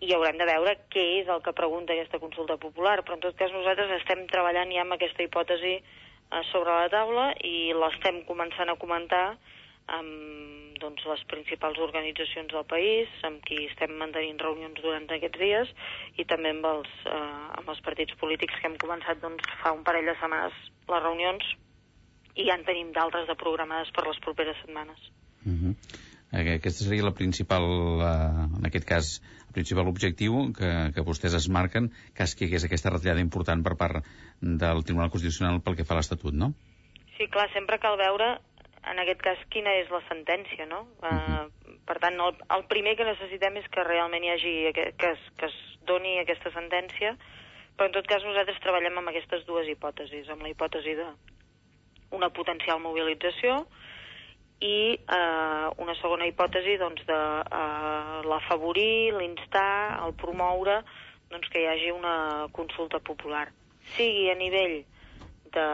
i 0.00 0.12
haurem 0.14 0.38
de 0.38 0.46
veure 0.46 0.76
què 0.92 1.04
és 1.20 1.30
el 1.32 1.42
que 1.42 1.56
pregunta 1.56 1.94
aquesta 1.94 2.20
consulta 2.22 2.56
popular, 2.60 3.00
però 3.02 3.18
en 3.18 3.24
tot 3.24 3.38
cas 3.38 3.54
nosaltres 3.54 3.90
estem 3.98 4.26
treballant 4.30 4.70
ja 4.74 4.84
amb 4.84 4.94
aquesta 4.94 5.24
hipòtesi 5.24 5.74
eh, 5.78 6.42
sobre 6.52 6.74
la 6.74 6.90
taula 6.92 7.32
i 7.44 7.72
l'estem 7.74 8.22
començant 8.28 8.70
a 8.70 8.78
comentar 8.78 9.26
amb 9.98 10.58
doncs, 10.78 11.02
les 11.10 11.22
principals 11.26 11.78
organitzacions 11.82 12.52
del 12.54 12.66
país, 12.70 13.10
amb 13.26 13.40
qui 13.46 13.64
estem 13.66 13.96
mantenint 13.98 14.38
reunions 14.42 14.78
durant 14.82 15.08
aquests 15.10 15.40
dies 15.40 15.72
i 16.20 16.26
també 16.30 16.52
amb 16.54 16.68
els, 16.70 16.90
eh, 17.10 17.46
amb 17.58 17.72
els 17.72 17.80
partits 17.86 18.14
polítics 18.20 18.60
que 18.60 18.70
hem 18.70 18.78
començat 18.78 19.18
doncs, 19.24 19.42
fa 19.62 19.74
un 19.74 19.82
parell 19.86 20.06
de 20.06 20.14
setmanes 20.20 20.66
les 20.88 21.02
reunions 21.02 21.48
i 22.38 22.46
ja 22.48 22.54
en 22.54 22.64
tenim 22.68 22.92
d'altres 22.94 23.26
de 23.28 23.36
programades 23.38 23.90
per 23.96 24.06
les 24.06 24.20
properes 24.24 24.56
setmanes. 24.62 25.10
Uh 25.44 25.56
-huh. 25.58 25.74
Aquesta 26.30 26.84
seria 26.84 27.02
la 27.02 27.14
principal, 27.14 27.64
eh, 27.64 28.58
en 28.58 28.66
aquest 28.66 28.86
cas, 28.86 29.06
principal 29.58 29.90
objectiu 29.90 30.38
que, 30.56 30.70
que 30.94 31.04
vostès 31.06 31.34
es 31.38 31.48
marquen, 31.50 31.90
que 32.14 32.24
es 32.26 32.34
que 32.34 32.46
hi 32.46 32.50
hagués 32.50 32.68
aquesta 32.68 32.92
retallada 32.94 33.24
important 33.24 33.64
per 33.66 33.74
part 33.80 34.06
del 34.40 34.84
Tribunal 34.86 35.10
Constitucional 35.14 35.62
pel 35.64 35.78
que 35.78 35.86
fa 35.88 35.96
a 35.96 36.00
l'Estatut, 36.00 36.34
no? 36.34 36.52
Sí, 37.16 37.26
clar, 37.34 37.48
sempre 37.54 37.80
cal 37.82 37.98
veure, 37.98 38.36
en 38.86 39.02
aquest 39.02 39.24
cas, 39.24 39.40
quina 39.52 39.74
és 39.80 39.90
la 39.90 40.00
sentència, 40.06 40.66
no? 40.70 40.84
Uh 41.02 41.10
-huh. 41.10 41.42
uh, 41.46 41.78
per 41.88 41.98
tant, 41.98 42.20
el, 42.20 42.36
el 42.56 42.64
primer 42.70 42.94
que 42.96 43.04
necessitem 43.04 43.56
és 43.56 43.66
que 43.72 43.84
realment 43.84 44.24
hi 44.24 44.30
hagi, 44.30 44.54
que, 44.76 44.92
que, 45.00 45.10
es, 45.16 45.20
que 45.38 45.46
es 45.46 45.56
doni 45.88 46.18
aquesta 46.18 46.52
sentència, 46.52 47.16
però 47.76 47.86
en 47.86 47.92
tot 47.92 48.06
cas 48.06 48.24
nosaltres 48.24 48.60
treballem 48.60 48.98
amb 48.98 49.08
aquestes 49.08 49.46
dues 49.46 49.68
hipòtesis, 49.68 50.28
amb 50.28 50.42
la 50.42 50.50
hipòtesi 50.50 50.94
de 50.94 51.08
una 52.10 52.30
potencial 52.30 52.80
mobilització 52.80 53.66
i 54.60 54.98
eh, 54.98 55.66
una 55.78 55.94
segona 56.00 56.26
hipòtesi 56.26 56.76
doncs, 56.80 57.04
de 57.06 57.18
eh, 57.44 58.18
l'afavorir, 58.26 59.14
l'instar, 59.14 60.00
el 60.06 60.14
promoure 60.18 60.80
doncs, 61.30 61.48
que 61.52 61.62
hi 61.62 61.68
hagi 61.70 61.92
una 61.94 62.48
consulta 62.56 62.98
popular, 62.98 63.46
sigui 63.94 64.28
a 64.32 64.36
nivell 64.38 64.80
de, 65.54 65.66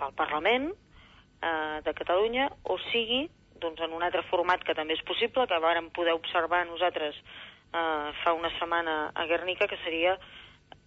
del 0.00 0.16
Parlament 0.18 0.70
eh, 0.72 1.78
de 1.86 1.94
Catalunya 1.96 2.50
o 2.64 2.76
sigui 2.90 3.28
doncs, 3.60 3.80
en 3.80 3.96
un 3.96 4.02
altre 4.02 4.24
format 4.28 4.62
que 4.64 4.76
també 4.76 4.96
és 4.96 5.06
possible, 5.08 5.46
que 5.46 5.62
vàrem 5.62 5.90
poder 5.96 6.16
observar 6.16 6.66
nosaltres 6.68 7.16
eh, 7.16 8.08
fa 8.24 8.36
una 8.36 8.52
setmana 8.58 9.10
a 9.14 9.26
Guernica, 9.30 9.68
que 9.68 9.80
seria 9.84 10.18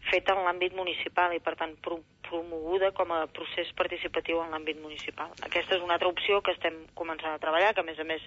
feta 0.10 0.36
en 0.36 0.44
l'àmbit 0.48 0.76
municipal 0.76 1.34
i, 1.36 1.40
per 1.44 1.56
tant, 1.60 1.78
pro 1.84 2.02
promoguda 2.34 2.90
com 2.98 3.12
a 3.14 3.28
procés 3.30 3.70
participatiu 3.78 4.40
en 4.42 4.50
l'àmbit 4.56 4.80
municipal. 4.82 5.30
Aquesta 5.46 5.76
és 5.76 5.84
una 5.86 6.00
altra 6.00 6.10
opció 6.10 6.40
que 6.42 6.56
estem 6.56 6.80
començant 6.98 7.36
a 7.36 7.42
treballar, 7.44 7.76
que 7.76 7.84
a 7.84 7.86
més 7.86 8.00
a 8.02 8.08
més 8.10 8.24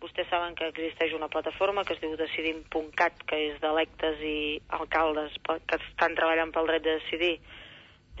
vostès 0.00 0.28
saben 0.30 0.54
que 0.54 0.68
existeix 0.70 1.16
una 1.16 1.28
plataforma 1.32 1.82
que 1.84 1.96
es 1.96 2.00
diu 2.00 2.14
Decidim.cat, 2.20 3.24
que 3.26 3.40
és 3.48 3.58
d'electes 3.64 4.22
i 4.22 4.60
alcaldes 4.78 5.34
que 5.42 5.80
estan 5.80 6.14
treballant 6.14 6.54
pel 6.54 6.70
dret 6.70 6.86
de 6.86 6.96
decidir 7.00 7.34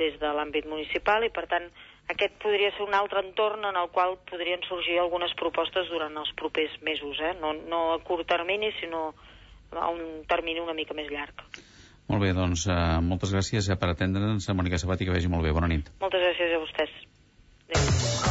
des 0.00 0.18
de 0.18 0.34
l'àmbit 0.34 0.66
municipal 0.66 1.24
i, 1.24 1.30
per 1.30 1.46
tant, 1.46 1.70
aquest 2.10 2.36
podria 2.42 2.72
ser 2.74 2.84
un 2.88 2.96
altre 2.98 3.22
entorn 3.22 3.64
en 3.70 3.78
el 3.78 3.90
qual 3.94 4.18
podrien 4.28 4.64
sorgir 4.66 4.98
algunes 4.98 5.34
propostes 5.38 5.88
durant 5.94 6.16
els 6.18 6.32
propers 6.40 6.74
mesos, 6.82 7.20
eh? 7.20 7.34
no, 7.40 7.54
no 7.70 7.82
a 7.94 8.00
curt 8.02 8.26
termini, 8.28 8.72
sinó 8.80 9.10
a 9.70 9.88
un 9.94 10.24
termini 10.26 10.60
una 10.60 10.74
mica 10.74 10.96
més 10.96 11.12
llarg. 11.12 11.44
Molt 12.10 12.24
bé, 12.24 12.32
doncs 12.34 12.66
uh, 12.66 12.98
moltes 13.06 13.30
gràcies 13.36 13.70
eh, 13.70 13.78
per 13.78 13.92
atendre'ns. 13.92 14.50
Mònica 14.58 14.82
Sabati, 14.82 15.06
que 15.06 15.14
vegi 15.14 15.30
molt 15.30 15.46
bé. 15.46 15.54
Bona 15.54 15.70
nit. 15.70 15.92
Moltes 16.02 16.26
gràcies 16.26 16.56
a 16.56 16.62
vostès. 16.64 16.96
Adéu. 17.70 18.30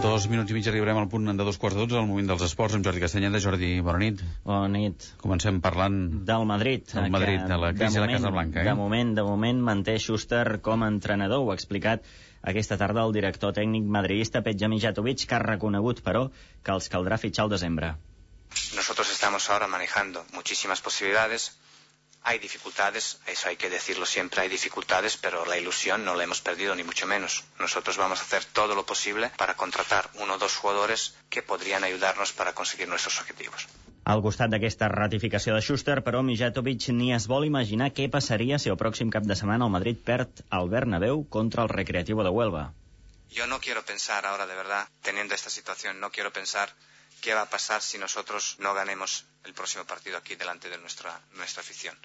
Dos 0.00 0.24
minuts 0.32 0.48
i 0.48 0.54
mig 0.56 0.64
arribarem 0.70 0.96
al 0.96 1.08
punt 1.12 1.28
de 1.28 1.44
dos 1.44 1.58
quarts 1.60 1.76
de 1.76 1.82
dotze, 1.82 1.98
al 2.00 2.06
moment 2.08 2.30
dels 2.30 2.42
esports, 2.46 2.72
amb 2.76 2.86
Jordi 2.86 3.02
Castanyeda. 3.02 3.40
Jordi, 3.44 3.68
bona 3.84 3.98
nit. 4.00 4.22
Bona 4.48 4.70
nit. 4.72 5.04
Comencem 5.20 5.58
parlant... 5.60 5.98
Del 6.30 6.46
Madrid. 6.48 6.86
Del 6.88 7.10
Madrid, 7.12 7.44
de 7.44 7.58
la 7.60 7.70
crisi 7.74 7.98
de, 7.98 8.06
moment, 8.06 8.08
a 8.08 8.16
la 8.16 8.16
Casa 8.16 8.32
Blanca. 8.32 8.62
Eh? 8.62 8.64
De 8.70 8.74
moment, 8.78 9.12
de 9.18 9.24
moment, 9.28 9.60
manté 9.66 9.98
Schuster 10.00 10.62
com 10.64 10.86
a 10.86 10.88
entrenador. 10.88 11.44
Ho 11.44 11.52
ha 11.52 11.58
explicat 11.58 12.08
aquesta 12.42 12.78
tarda 12.80 13.04
el 13.06 13.12
director 13.12 13.52
tècnic 13.56 13.84
madridista 13.84 14.42
Petja 14.42 14.68
Mijatovic, 14.68 15.26
que 15.26 15.34
ha 15.34 15.42
reconegut, 15.44 16.04
però, 16.06 16.28
que 16.64 16.76
els 16.76 16.88
caldrà 16.88 17.18
fitxar 17.18 17.44
al 17.46 17.54
desembre. 17.56 17.94
Nosotros 18.74 19.10
estamos 19.12 19.48
ahora 19.50 19.66
manejando 19.66 20.24
muchísimas 20.32 20.80
posibilidades, 20.80 21.52
Hay 22.22 22.38
dificultades, 22.38 23.18
eso 23.26 23.48
hay 23.48 23.56
que 23.56 23.70
decirlo 23.70 24.04
siempre, 24.04 24.42
hay 24.42 24.48
dificultades, 24.50 25.16
pero 25.16 25.46
la 25.46 25.56
ilusión 25.56 26.04
no 26.04 26.14
la 26.14 26.24
hemos 26.24 26.42
perdido 26.42 26.74
ni 26.74 26.84
mucho 26.84 27.06
menos. 27.06 27.44
Nosotros 27.58 27.96
vamos 27.96 28.20
a 28.20 28.24
hacer 28.24 28.44
todo 28.44 28.74
lo 28.74 28.84
posible 28.84 29.30
para 29.38 29.56
contratar 29.56 30.10
uno 30.14 30.34
o 30.34 30.38
dos 30.38 30.56
jugadores 30.56 31.14
que 31.30 31.42
podrían 31.42 31.82
ayudarnos 31.82 32.32
para 32.32 32.52
conseguir 32.52 32.88
nuestros 32.88 33.18
objetivos. 33.20 33.68
Al 34.10 34.22
costat 34.24 34.50
d'aquesta 34.50 34.88
ratificació 34.90 35.52
de 35.54 35.60
Schuster, 35.62 36.00
però, 36.06 36.20
Mijatovic 36.26 36.88
ni 36.98 37.12
es 37.14 37.26
vol 37.30 37.44
imaginar 37.46 37.92
què 37.94 38.08
passaria 38.10 38.56
si 38.58 38.70
el 38.72 38.78
pròxim 38.80 39.10
cap 39.14 39.26
de 39.30 39.36
setmana 39.38 39.68
el 39.68 39.74
Madrid 39.74 40.00
perd 40.08 40.40
al 40.58 40.70
Bernabéu 40.72 41.20
contra 41.36 41.62
el 41.62 41.70
Recreativo 41.70 42.24
de 42.26 42.32
Huelva. 42.36 42.62
Yo 43.30 43.46
no 43.46 43.60
quiero 43.60 43.84
pensar 43.84 44.26
ahora, 44.26 44.48
de 44.48 44.56
verdad, 44.56 44.88
teniendo 45.02 45.36
esta 45.36 45.50
situación, 45.50 46.00
no 46.00 46.10
quiero 46.10 46.32
pensar 46.32 46.72
qué 47.20 47.34
va 47.34 47.42
a 47.42 47.50
pasar 47.50 47.82
si 47.82 47.98
nosotros 47.98 48.56
no 48.58 48.74
ganemos 48.74 49.26
el 49.44 49.54
próximo 49.54 49.84
partido 49.84 50.18
aquí 50.18 50.34
delante 50.34 50.68
de 50.68 50.78
nuestra, 50.78 51.20
nuestra 51.34 51.62
afición. 51.62 51.96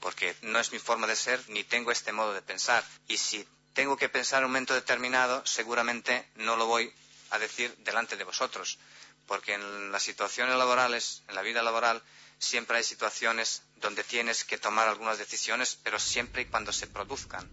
Porque 0.00 0.34
no 0.42 0.58
es 0.58 0.72
mi 0.72 0.78
forma 0.78 1.06
de 1.06 1.16
ser 1.16 1.40
ni 1.48 1.64
tengo 1.64 1.90
este 1.90 2.12
modo 2.12 2.34
de 2.34 2.42
pensar. 2.42 2.84
Y 3.08 3.16
si 3.16 3.46
tengo 3.72 3.96
que 3.96 4.10
pensar 4.10 4.40
en 4.40 4.46
un 4.46 4.50
momento 4.50 4.74
determinado, 4.74 5.40
seguramente 5.46 6.26
no 6.34 6.56
lo 6.56 6.66
voy 6.66 6.92
a 7.30 7.38
decir 7.38 7.74
delante 7.78 8.18
de 8.18 8.24
vosotros. 8.24 8.78
Porque 9.26 9.54
en 9.54 9.92
las 9.92 10.02
situaciones 10.02 10.56
laborales, 10.56 11.22
en 11.28 11.34
la 11.34 11.42
vida 11.42 11.62
laboral, 11.62 12.02
siempre 12.38 12.78
hay 12.78 12.84
situaciones 12.84 13.62
donde 13.76 14.04
tienes 14.04 14.44
que 14.44 14.58
tomar 14.58 14.88
algunas 14.88 15.18
decisiones, 15.18 15.78
pero 15.82 15.98
siempre 15.98 16.42
y 16.42 16.46
cuando 16.46 16.72
se 16.72 16.86
produzcan. 16.86 17.50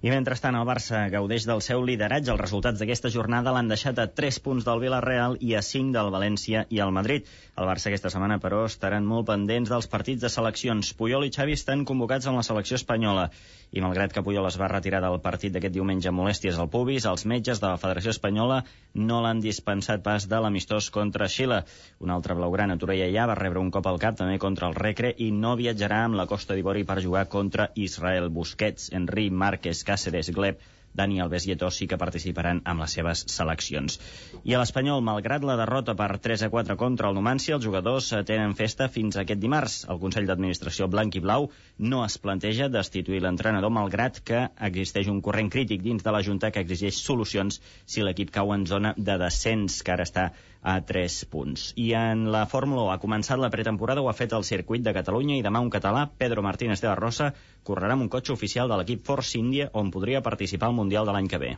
I 0.00 0.08
mentrestant 0.08 0.56
el 0.56 0.64
Barça 0.64 1.02
gaudeix 1.12 1.44
del 1.44 1.60
seu 1.60 1.82
lideratge. 1.84 2.30
Els 2.32 2.40
resultats 2.40 2.80
d'aquesta 2.80 3.10
jornada 3.12 3.52
l'han 3.52 3.68
deixat 3.68 3.98
a 4.00 4.06
3 4.20 4.38
punts 4.40 4.64
del 4.64 4.80
Villarreal 4.80 5.36
i 5.44 5.52
a 5.58 5.60
5 5.60 5.92
del 5.92 6.08
València 6.14 6.62
i 6.72 6.80
el 6.80 6.94
Madrid. 6.96 7.28
El 7.60 7.68
Barça 7.68 7.90
aquesta 7.90 8.08
setmana, 8.08 8.38
però, 8.40 8.62
estaran 8.64 9.04
molt 9.04 9.28
pendents 9.28 9.68
dels 9.68 9.90
partits 9.92 10.24
de 10.24 10.32
seleccions. 10.32 10.94
Puyol 10.96 11.28
i 11.28 11.34
Xavi 11.36 11.52
estan 11.52 11.84
convocats 11.84 12.30
amb 12.30 12.40
la 12.40 12.46
selecció 12.48 12.80
espanyola. 12.80 13.28
I 13.76 13.84
malgrat 13.84 14.14
que 14.14 14.22
Puyol 14.24 14.48
es 14.48 14.56
va 14.58 14.70
retirar 14.72 15.02
del 15.04 15.20
partit 15.22 15.52
d'aquest 15.52 15.76
diumenge 15.76 16.08
amb 16.08 16.18
molèsties 16.18 16.56
al 16.58 16.70
pubis, 16.72 17.04
els 17.06 17.26
metges 17.28 17.60
de 17.60 17.68
la 17.68 17.76
Federació 17.78 18.10
Espanyola 18.10 18.62
no 18.98 19.20
l'han 19.22 19.44
dispensat 19.44 20.02
pas 20.02 20.24
de 20.26 20.40
l'amistós 20.42 20.88
contra 20.90 21.28
Xile. 21.30 21.60
Un 22.00 22.10
altre 22.10 22.34
blaugrana, 22.34 22.78
Torella 22.80 23.06
ja 23.12 23.28
va 23.30 23.36
rebre 23.38 23.60
un 23.62 23.70
cop 23.70 23.86
al 23.86 24.00
cap 24.02 24.16
també 24.18 24.40
contra 24.42 24.66
el 24.66 24.74
Recre 24.74 25.12
i 25.18 25.28
no 25.30 25.54
viatjarà 25.60 26.00
amb 26.08 26.18
la 26.18 26.26
Costa 26.26 26.56
d'Ivori 26.56 26.82
per 26.88 26.98
jugar 27.04 27.28
contra 27.28 27.68
Israel. 27.76 28.26
Busquets, 28.40 28.90
Enri, 28.96 29.28
Márquez, 29.30 29.84
Cáceres, 29.90 30.32
Gleb 30.40 30.62
Dani 30.98 31.20
Alves 31.22 31.46
i 31.46 31.52
Eto'o 31.54 31.70
sí 31.74 31.86
que 31.90 31.98
participaran 32.02 32.60
amb 32.70 32.82
les 32.82 32.94
seves 32.96 33.22
seleccions. 33.32 33.98
I 34.42 34.54
a 34.54 34.62
l'Espanyol, 34.62 35.02
malgrat 35.06 35.46
la 35.46 35.56
derrota 35.60 35.94
per 36.00 36.08
3 36.24 36.44
a 36.46 36.50
4 36.54 36.76
contra 36.80 37.10
el 37.10 37.18
Numancia, 37.18 37.54
els 37.56 37.66
jugadors 37.66 38.10
eh, 38.12 38.22
tenen 38.30 38.56
festa 38.58 38.88
fins 38.96 39.20
aquest 39.22 39.42
dimarts. 39.44 39.78
El 39.94 40.00
Consell 40.02 40.26
d'Administració 40.30 40.90
blanc 40.90 41.14
i 41.14 41.24
blau 41.26 41.48
no 41.92 42.02
es 42.06 42.18
planteja 42.18 42.70
destituir 42.74 43.22
l'entrenador, 43.22 43.74
malgrat 43.78 44.22
que 44.26 44.44
existeix 44.70 45.10
un 45.14 45.22
corrent 45.28 45.52
crític 45.54 45.86
dins 45.86 46.06
de 46.06 46.14
la 46.16 46.24
Junta 46.26 46.50
que 46.50 46.64
exigeix 46.66 47.02
solucions 47.06 47.62
si 47.86 48.02
l'equip 48.02 48.34
cau 48.34 48.54
en 48.56 48.66
zona 48.66 48.94
de 48.98 49.18
descens, 49.22 49.82
que 49.86 49.94
ara 49.94 50.08
està 50.08 50.30
a 50.62 50.80
3 50.84 51.24
punts. 51.30 51.72
I 51.76 51.92
en 51.94 52.26
la 52.32 52.44
Fórmula 52.46 52.82
1 52.82 52.92
ha 52.94 53.00
començat 53.02 53.40
la 53.40 53.50
pretemporada, 53.54 54.02
ho 54.02 54.08
ha 54.10 54.16
fet 54.16 54.34
el 54.36 54.44
circuit 54.44 54.82
de 54.82 54.94
Catalunya 54.96 55.38
i 55.38 55.44
demà 55.46 55.62
un 55.62 55.70
català, 55.70 56.08
Pedro 56.18 56.42
Martínez 56.42 56.82
de 56.82 56.88
la 56.88 56.98
Rosa, 56.98 57.32
correrà 57.62 57.94
amb 57.96 58.08
un 58.08 58.12
cotxe 58.12 58.32
oficial 58.32 58.68
de 58.68 58.76
l'equip 58.80 59.04
Force 59.06 59.38
India 59.38 59.70
on 59.72 59.90
podria 59.94 60.20
participar 60.20 60.68
al 60.68 60.76
Mundial 60.80 61.06
de 61.06 61.12
l'any 61.16 61.28
que 61.28 61.38
ve. 61.38 61.56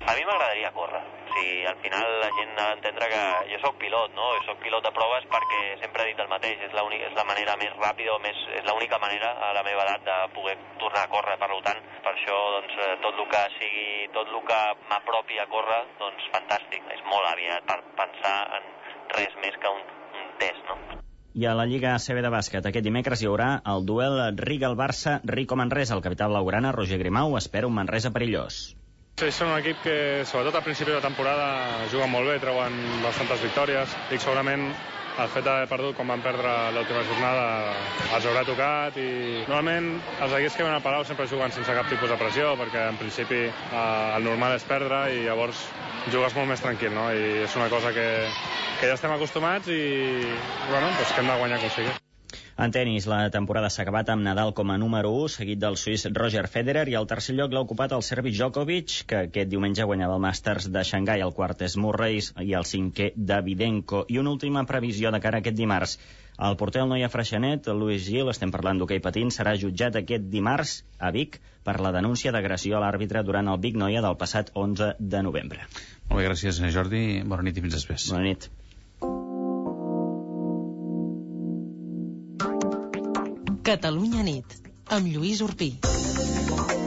A 0.00 0.16
mi 0.16 0.24
m'agradaria 0.24 0.72
córrer. 0.72 1.02
Sí, 1.30 1.46
al 1.68 1.76
final 1.84 2.06
la 2.22 2.30
gent 2.38 2.39
ha 2.60 2.68
d'entendre 2.70 3.08
que 3.12 3.22
jo 3.50 3.58
sóc 3.62 3.78
pilot, 3.80 4.14
no? 4.16 4.28
Jo 4.36 4.42
sóc 4.46 4.60
pilot 4.64 4.84
de 4.86 4.92
proves 4.96 5.26
perquè 5.32 5.60
sempre 5.82 6.04
he 6.04 6.12
dit 6.12 6.22
el 6.22 6.30
mateix, 6.32 6.62
és 6.66 6.76
la, 6.76 6.84
és 7.08 7.16
la 7.16 7.26
manera 7.28 7.56
més 7.60 7.74
ràpida, 7.80 8.18
més, 8.24 8.40
és 8.58 8.66
l'única 8.68 9.00
manera 9.02 9.32
a 9.48 9.52
la 9.56 9.64
meva 9.66 9.86
edat 9.86 10.06
de 10.08 10.18
poder 10.36 10.56
tornar 10.82 11.04
a 11.06 11.12
córrer. 11.14 11.36
Per 11.40 11.50
tant, 11.66 11.82
per 12.04 12.14
això 12.14 12.38
doncs, 12.56 12.78
eh, 12.86 12.94
tot 13.04 13.20
el 13.24 13.28
que 13.34 13.44
sigui, 13.58 13.88
tot 14.16 14.30
el 14.30 14.42
que 14.50 14.60
m'apropi 14.92 15.40
a 15.40 15.48
córrer, 15.52 15.82
doncs 16.00 16.30
fantàstic. 16.34 16.86
És 16.96 17.04
molt 17.08 17.28
aviat 17.32 17.66
per 17.68 17.80
pensar 17.98 18.36
en 18.58 18.72
res 19.16 19.36
més 19.44 19.56
que 19.60 19.76
un, 19.76 19.84
un 20.20 20.34
test, 20.42 20.64
no? 20.70 21.00
I 21.30 21.46
a 21.46 21.54
la 21.54 21.64
Lliga 21.70 21.94
ACB 21.94 22.24
de 22.24 22.30
bàsquet 22.34 22.64
aquest 22.66 22.84
dimecres 22.84 23.22
hi 23.22 23.28
haurà 23.30 23.52
el 23.72 23.86
duel 23.86 24.18
Riga-Barça, 24.40 25.20
Rico 25.24 25.56
Manresa. 25.56 25.94
El 25.94 26.02
capital 26.02 26.34
blaugrana, 26.34 26.74
Roger 26.74 26.98
Grimau, 26.98 27.38
espera 27.38 27.70
un 27.70 27.78
Manresa 27.78 28.10
perillós. 28.10 28.64
Sí, 29.20 29.26
són 29.36 29.50
un 29.52 29.58
equip 29.58 29.82
que, 29.84 29.94
sobretot 30.24 30.54
al 30.56 30.62
principi 30.64 30.94
de 30.94 31.00
temporada, 31.04 31.48
juguen 31.92 32.08
molt 32.08 32.30
bé, 32.30 32.38
treuen 32.40 32.78
bastantes 33.02 33.42
victòries 33.44 33.92
i 34.16 34.16
segurament 34.16 34.64
el 35.20 35.28
fet 35.34 35.44
d'haver 35.44 35.66
perdut 35.68 35.98
quan 35.98 36.08
van 36.08 36.24
perdre 36.24 36.54
l'última 36.72 37.02
jornada 37.04 37.44
els 38.16 38.30
haurà 38.30 38.46
tocat 38.48 38.96
i 38.96 39.10
normalment 39.42 39.92
els 40.24 40.38
equips 40.40 40.56
que 40.56 40.64
ven 40.64 40.72
al 40.72 40.80
Palau 40.86 41.04
sempre 41.04 41.28
juguen 41.28 41.52
sense 41.52 41.76
cap 41.76 41.92
tipus 41.92 42.08
de 42.08 42.16
pressió 42.16 42.54
perquè 42.56 42.88
en 42.94 43.00
principi 43.02 43.44
eh, 43.44 43.84
el 44.16 44.24
normal 44.24 44.56
és 44.56 44.68
perdre 44.72 45.02
i 45.12 45.26
llavors 45.28 45.66
jugues 46.06 46.38
molt 46.38 46.54
més 46.54 46.64
tranquil 46.64 46.96
no? 46.96 47.10
i 47.12 47.42
és 47.44 47.60
una 47.60 47.68
cosa 47.68 47.92
que, 47.92 48.06
que 48.80 48.88
ja 48.88 48.96
estem 48.96 49.12
acostumats 49.18 49.68
i 49.68 49.82
bueno, 50.70 50.86
doncs 50.86 51.12
que 51.12 51.20
hem 51.20 51.34
de 51.34 51.42
guanyar 51.44 51.60
com 51.60 51.76
sigui. 51.76 52.00
En 52.60 52.72
tennis, 52.76 53.06
la 53.08 53.30
temporada 53.32 53.70
s'ha 53.72 53.86
acabat 53.86 54.10
amb 54.12 54.20
Nadal 54.20 54.50
com 54.52 54.68
a 54.68 54.74
número 54.76 55.08
1, 55.16 55.28
seguit 55.32 55.60
del 55.62 55.78
suís 55.80 56.02
Roger 56.12 56.42
Federer, 56.52 56.82
i 56.92 56.96
al 56.98 57.06
tercer 57.08 57.32
lloc 57.38 57.54
l'ha 57.56 57.62
ocupat 57.64 57.94
el 57.96 58.04
serbi 58.04 58.34
Djokovic, 58.34 58.96
que 59.08 59.20
aquest 59.22 59.48
diumenge 59.48 59.86
guanyava 59.88 60.18
el 60.18 60.20
Masters 60.26 60.66
de 60.74 60.82
Xangai, 60.84 61.24
el 61.24 61.32
quart 61.38 61.64
és 61.64 61.78
Murray 61.80 62.20
i 62.20 62.52
el 62.58 62.68
cinquè 62.68 63.14
Davidenko. 63.16 64.02
I 64.12 64.20
una 64.20 64.36
última 64.36 64.66
previsió 64.68 65.08
de 65.08 65.22
cara 65.24 65.40
a 65.40 65.44
aquest 65.46 65.56
dimarts. 65.56 65.96
El 66.36 66.60
porter 66.60 66.82
del 66.82 66.92
Noia 66.92 67.08
Freixenet, 67.08 67.72
Luis 67.80 68.04
Gil, 68.04 68.28
estem 68.28 68.52
parlant 68.52 68.76
d'hoquei 68.76 69.00
patint, 69.08 69.32
serà 69.32 69.56
jutjat 69.64 69.96
aquest 69.96 70.28
dimarts 70.28 70.82
a 71.00 71.14
Vic 71.16 71.40
per 71.64 71.80
la 71.80 71.96
denúncia 71.96 72.36
d'agressió 72.36 72.76
a 72.76 72.84
l'àrbitre 72.84 73.24
durant 73.24 73.48
el 73.48 73.60
Vic 73.64 73.80
Noia 73.80 74.04
del 74.04 74.20
passat 74.20 74.52
11 74.52 74.98
de 75.00 75.24
novembre. 75.24 75.64
Molt 76.10 76.20
bé, 76.20 76.28
gràcies, 76.28 76.60
Jordi. 76.76 77.22
Bona 77.24 77.48
nit 77.48 77.56
i 77.56 77.64
fins 77.64 77.80
després. 77.80 78.12
Bona 78.12 78.28
nit. 78.28 78.52
Catalunya 83.70 84.24
nit, 84.26 84.54
amb 84.90 85.06
Lluís 85.06 85.38
Urpí. 85.46 85.68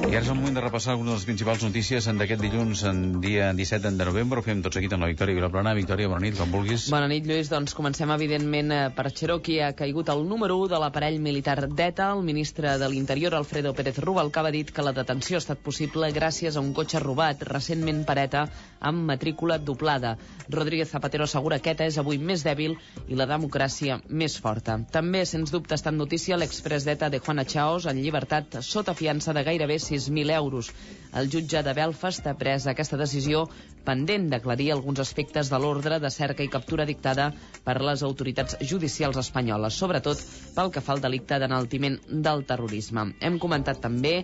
I 0.04 0.18
ara 0.18 0.20
és 0.20 0.28
el 0.28 0.36
moment 0.36 0.58
de 0.58 0.62
repassar 0.62 0.92
algunes 0.92 1.14
de 1.14 1.16
les 1.16 1.26
principals 1.30 1.62
notícies 1.64 2.10
en 2.12 2.18
d'aquest 2.20 2.42
dilluns, 2.44 2.82
en 2.90 3.22
dia 3.24 3.46
17 3.56 3.94
de 3.96 4.08
novembre. 4.10 4.42
Ho 4.42 4.44
fem 4.44 4.60
tot 4.66 4.76
seguit 4.76 4.92
amb 4.92 5.06
la 5.06 5.08
Victòria 5.08 5.38
Vilaplana. 5.38 5.72
Victòria, 5.78 6.10
bona 6.12 6.26
nit, 6.26 6.36
com 6.36 6.52
vulguis. 6.52 6.90
Bona 6.92 7.08
nit, 7.08 7.24
Lluís. 7.24 7.48
Doncs 7.54 7.72
comencem, 7.78 8.12
evidentment, 8.12 8.74
eh, 8.76 8.82
per 8.98 9.14
Cherokee. 9.16 9.64
Ha 9.64 9.72
caigut 9.80 10.12
el 10.12 10.26
número 10.28 10.60
1 10.60 10.74
de 10.76 10.82
l'aparell 10.84 11.22
militar 11.24 11.56
d'ETA. 11.70 12.12
El 12.18 12.28
ministre 12.28 12.76
de 12.78 12.90
l'Interior, 12.92 13.34
Alfredo 13.40 13.74
Pérez 13.74 14.04
Rubalcaba, 14.04 14.52
ha 14.52 14.58
dit 14.60 14.70
que 14.76 14.84
la 14.84 14.92
detenció 14.92 15.40
ha 15.40 15.44
estat 15.46 15.64
possible 15.64 16.12
gràcies 16.12 16.58
a 16.58 16.66
un 16.68 16.74
cotxe 16.74 17.00
robat 17.00 17.48
recentment 17.48 18.04
per 18.04 18.20
ETA 18.28 18.50
amb 18.84 19.08
matrícula 19.08 19.58
doblada. 19.58 20.18
Rodríguez 20.50 20.92
Zapatero 20.92 21.24
assegura 21.24 21.60
que 21.64 21.72
ETA 21.74 21.88
és 21.90 21.98
avui 21.98 22.20
més 22.20 22.44
dèbil 22.44 22.76
i 23.08 23.18
la 23.18 23.28
democràcia 23.30 24.00
més 24.10 24.36
forta. 24.44 24.78
També, 24.92 25.24
sens 25.26 25.54
dubte, 25.56 25.76
està 25.78 25.94
en 25.94 26.02
notícia 26.02 26.38
l'expres 26.38 26.86
d'ETA 26.86 27.10
de 27.14 27.22
Juana 27.24 27.48
Chaos 27.48 27.88
en 27.90 28.02
llibertat 28.04 28.60
sota 28.62 28.94
fiança 28.94 29.34
de 29.34 29.46
gairebé 29.48 29.80
6.000 29.80 30.36
euros. 30.36 30.72
El 31.14 31.32
jutge 31.32 31.64
de 31.64 31.74
Belfast 31.78 32.28
ha 32.28 32.36
pres 32.38 32.68
aquesta 32.68 33.00
decisió 33.00 33.48
pendent 33.88 34.30
d'aclarir 34.32 34.72
alguns 34.74 35.00
aspectes 35.04 35.50
de 35.52 35.60
l'ordre 35.60 36.00
de 36.04 36.12
cerca 36.12 36.44
i 36.44 36.52
captura 36.52 36.88
dictada 36.90 37.32
per 37.64 37.80
les 37.82 38.04
autoritats 38.04 38.58
judicials 38.62 39.20
espanyoles, 39.20 39.80
sobretot 39.80 40.24
pel 40.56 40.72
que 40.72 40.84
fa 40.84 40.96
al 40.96 41.04
delicte 41.04 41.40
d'enaltiment 41.40 42.00
del 42.28 42.44
terrorisme. 42.50 43.12
Hem 43.20 43.40
comentat 43.40 43.82
també 43.84 44.22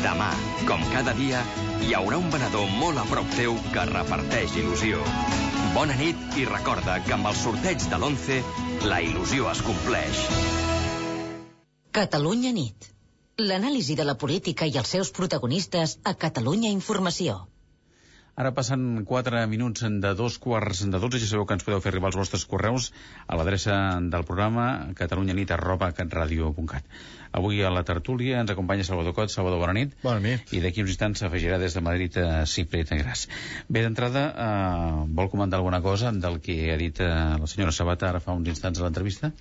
Demà, 0.00 0.30
com 0.66 0.80
cada 0.90 1.12
dia, 1.14 1.42
hi 1.84 1.92
haurà 1.94 2.16
un 2.18 2.30
venedor 2.32 2.70
molt 2.80 2.98
a 2.98 3.04
prop 3.10 3.28
teu 3.36 3.58
que 3.74 3.84
reparteix 3.90 4.56
il·lusió. 4.62 5.02
Bona 5.74 5.94
nit 5.98 6.38
i 6.40 6.46
recorda 6.48 6.96
que 7.04 7.12
amb 7.18 7.28
el 7.30 7.36
sorteig 7.36 7.84
de 7.92 7.98
l'11 7.98 8.40
la 8.90 9.02
il·lusió 9.04 9.50
es 9.52 9.60
compleix. 9.66 10.24
Catalunya 12.00 12.54
nit. 12.56 12.88
L'anàlisi 13.44 13.94
de 14.00 14.08
la 14.08 14.16
política 14.24 14.66
i 14.66 14.80
els 14.80 14.96
seus 14.96 15.12
protagonistes 15.20 15.98
a 16.02 16.16
Catalunya 16.24 16.72
Informació. 16.72 17.38
Ara 18.36 18.52
passen 18.54 19.04
4 19.04 19.40
minuts 19.50 19.82
de 19.82 20.12
dos 20.14 20.38
quarts 20.38 20.84
de 20.86 20.98
12. 20.98 21.18
Ja 21.22 21.30
sabeu 21.30 21.46
que 21.46 21.56
ens 21.58 21.64
podeu 21.66 21.80
fer 21.82 21.90
arribar 21.92 22.10
els 22.12 22.18
vostres 22.20 22.44
correus 22.50 22.90
a 23.26 23.38
l'adreça 23.38 23.74
del 24.12 24.26
programa 24.28 24.66
catalunyanit 25.00 25.50
arroba 25.56 25.90
catradio.cat. 25.92 26.86
Avui 27.32 27.62
a 27.62 27.70
la 27.70 27.82
tertúlia 27.86 28.40
ens 28.42 28.50
acompanya 28.50 28.86
Salvador 28.86 29.14
Cot. 29.14 29.30
Salvador, 29.34 29.60
bona 29.62 29.74
nit. 29.76 29.92
Bona 30.02 30.22
nit. 30.24 30.54
I 30.54 30.62
d'aquí 30.64 30.82
uns 30.82 30.94
instants 30.94 31.22
s'afegirà 31.22 31.58
des 31.62 31.76
de 31.76 31.84
Madrid 31.84 32.16
a 32.22 32.46
Cipri 32.46 32.82
Gras. 32.84 33.26
Bé, 33.68 33.84
d'entrada, 33.84 34.24
eh, 34.30 35.04
vol 35.20 35.30
comentar 35.30 35.60
alguna 35.60 35.82
cosa 35.82 36.10
del 36.12 36.40
que 36.40 36.72
ha 36.72 36.78
dit 36.80 37.00
eh, 37.00 37.12
la 37.38 37.46
senyora 37.46 37.72
Sabata 37.72 38.08
ara 38.08 38.24
fa 38.24 38.34
uns 38.34 38.48
instants 38.48 38.80
a 38.80 38.86
l'entrevista? 38.86 39.32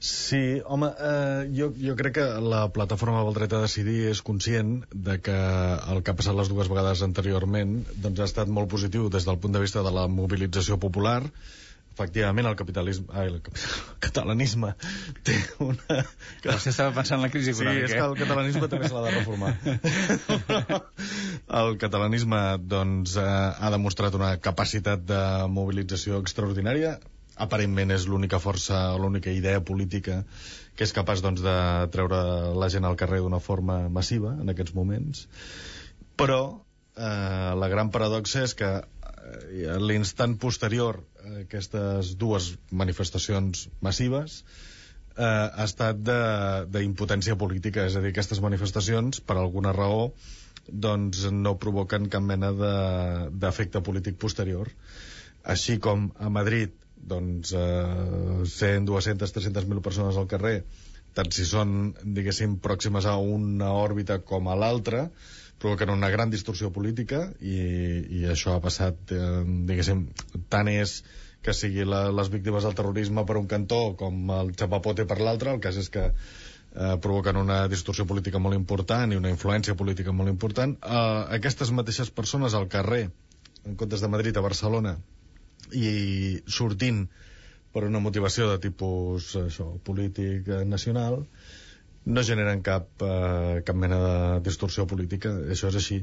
Sí, 0.00 0.62
home, 0.64 0.88
eh, 0.96 1.50
jo, 1.52 1.66
jo 1.76 1.94
crec 1.96 2.14
que 2.16 2.26
la 2.40 2.62
plataforma 2.72 3.20
del 3.20 3.34
dret 3.36 3.52
a 3.52 3.58
decidir 3.60 4.06
és 4.08 4.22
conscient 4.24 4.78
de 4.90 5.18
que 5.20 5.34
el 5.92 6.00
que 6.00 6.14
ha 6.14 6.16
passat 6.16 6.38
les 6.38 6.48
dues 6.48 6.70
vegades 6.72 7.02
anteriorment 7.04 7.74
doncs 8.00 8.22
ha 8.22 8.28
estat 8.30 8.48
molt 8.48 8.70
positiu 8.72 9.10
des 9.12 9.28
del 9.28 9.36
punt 9.42 9.52
de 9.52 9.60
vista 9.60 9.82
de 9.84 9.92
la 9.92 10.06
mobilització 10.08 10.80
popular, 10.80 11.18
efectivament 11.92 12.48
el 12.48 12.56
capitalisme 12.56 13.12
ai, 13.12 13.28
el, 13.28 13.42
catalanisme 14.00 14.72
té 15.26 15.36
una 15.66 16.00
que... 16.40 16.48
Vostè 16.48 16.72
estava 16.72 16.96
pensant 16.96 17.20
en 17.20 17.26
la 17.26 17.32
crisi 17.36 17.52
econòmica 17.52 17.84
sí, 17.84 17.92
és 17.92 18.00
que 18.00 18.08
el 18.08 18.16
catalanisme 18.22 18.72
també 18.72 18.88
se 18.88 18.96
l'ha 18.96 19.04
de 19.04 19.14
reformar. 19.18 19.52
El 21.60 21.76
catalanisme 21.82 22.42
doncs 22.72 23.20
eh, 23.20 23.28
ha 23.28 23.76
demostrat 23.76 24.16
una 24.16 24.32
capacitat 24.40 25.04
de 25.04 25.22
mobilització 25.60 26.24
extraordinària 26.24 26.96
aparentment 27.46 27.94
és 27.96 28.06
l'única 28.10 28.40
força 28.42 28.80
o 28.94 28.98
l'única 29.02 29.32
idea 29.34 29.60
política 29.64 30.22
que 30.76 30.86
és 30.86 30.94
capaç 30.96 31.22
doncs, 31.24 31.42
de 31.44 31.56
treure 31.94 32.20
la 32.62 32.70
gent 32.72 32.86
al 32.88 32.98
carrer 33.00 33.20
d'una 33.24 33.42
forma 33.42 33.82
massiva 33.88 34.34
en 34.38 34.52
aquests 34.52 34.76
moments 34.76 35.26
però 36.20 36.40
eh, 36.96 37.52
la 37.62 37.68
gran 37.72 37.92
paradoxa 37.94 38.44
és 38.46 38.56
que 38.58 38.70
eh, 38.80 39.78
l'instant 39.80 40.36
posterior 40.42 41.00
a 41.24 41.40
aquestes 41.44 42.14
dues 42.20 42.52
manifestacions 42.82 43.68
massives 43.84 44.42
eh, 45.16 45.24
ha 45.24 45.64
estat 45.66 46.02
d'impotència 46.74 47.36
política, 47.40 47.86
és 47.86 47.96
a 47.96 48.04
dir, 48.04 48.12
aquestes 48.14 48.42
manifestacions, 48.44 49.20
per 49.20 49.38
alguna 49.38 49.74
raó, 49.76 50.10
doncs 50.70 51.24
no 51.34 51.56
provoquen 51.62 52.08
cap 52.12 52.22
mena 52.22 52.52
d'efecte 52.52 53.82
polític 53.86 54.18
posterior. 54.22 54.70
Així 55.54 55.78
com 55.82 56.10
a 56.20 56.28
Madrid, 56.32 56.74
doncs, 57.12 57.52
eh, 57.56 58.46
100, 58.46 58.86
200, 58.88 59.34
300.000 59.36 59.84
persones 59.84 60.16
al 60.16 60.28
carrer, 60.30 60.62
tant 61.14 61.30
si 61.34 61.46
són, 61.48 61.94
diguéssim, 62.02 62.58
pròximes 62.62 63.06
a 63.06 63.16
una 63.18 63.72
òrbita 63.74 64.20
com 64.26 64.48
a 64.48 64.58
l'altra, 64.58 65.08
provoquen 65.60 65.92
una 65.92 66.08
gran 66.10 66.30
distorsió 66.32 66.70
política 66.72 67.26
i, 67.40 67.56
i 68.20 68.22
això 68.32 68.54
ha 68.56 68.62
passat, 68.64 69.12
eh, 69.12 69.42
diguéssim, 69.68 70.06
tant 70.52 70.70
és 70.72 71.02
que 71.44 71.54
sigui 71.56 71.84
la, 71.88 72.06
les 72.12 72.30
víctimes 72.32 72.64
del 72.66 72.76
terrorisme 72.76 73.24
per 73.28 73.36
un 73.40 73.48
cantó 73.48 73.80
com 74.00 74.32
el 74.36 74.54
xapapote 74.56 75.06
per 75.08 75.20
l'altre, 75.20 75.54
el 75.56 75.60
cas 75.64 75.78
és 75.80 75.88
que 75.92 76.06
eh, 76.10 76.96
provoquen 77.04 77.40
una 77.40 77.62
distorsió 77.72 78.06
política 78.08 78.42
molt 78.42 78.56
important 78.56 79.12
i 79.12 79.20
una 79.20 79.32
influència 79.32 79.76
política 79.76 80.12
molt 80.16 80.32
important. 80.32 80.76
Eh, 80.80 81.22
aquestes 81.38 81.72
mateixes 81.76 82.12
persones 82.12 82.56
al 82.56 82.68
carrer, 82.72 83.08
en 83.64 83.76
comptes 83.80 84.04
de 84.04 84.12
Madrid 84.12 84.36
a 84.36 84.44
Barcelona, 84.44 84.96
i 85.76 86.40
sortint 86.46 87.04
per 87.74 87.84
una 87.86 88.02
motivació 88.02 88.48
de 88.50 88.58
tipus 88.62 89.34
això, 89.38 89.66
polític 89.86 90.48
eh, 90.48 90.64
nacional, 90.66 91.20
no 92.10 92.24
generen 92.26 92.64
cap, 92.66 92.88
eh, 93.04 93.60
cap 93.66 93.78
mena 93.78 94.00
de 94.04 94.16
distorsió 94.48 94.86
política, 94.90 95.32
això 95.54 95.70
és 95.70 95.78
així. 95.82 96.00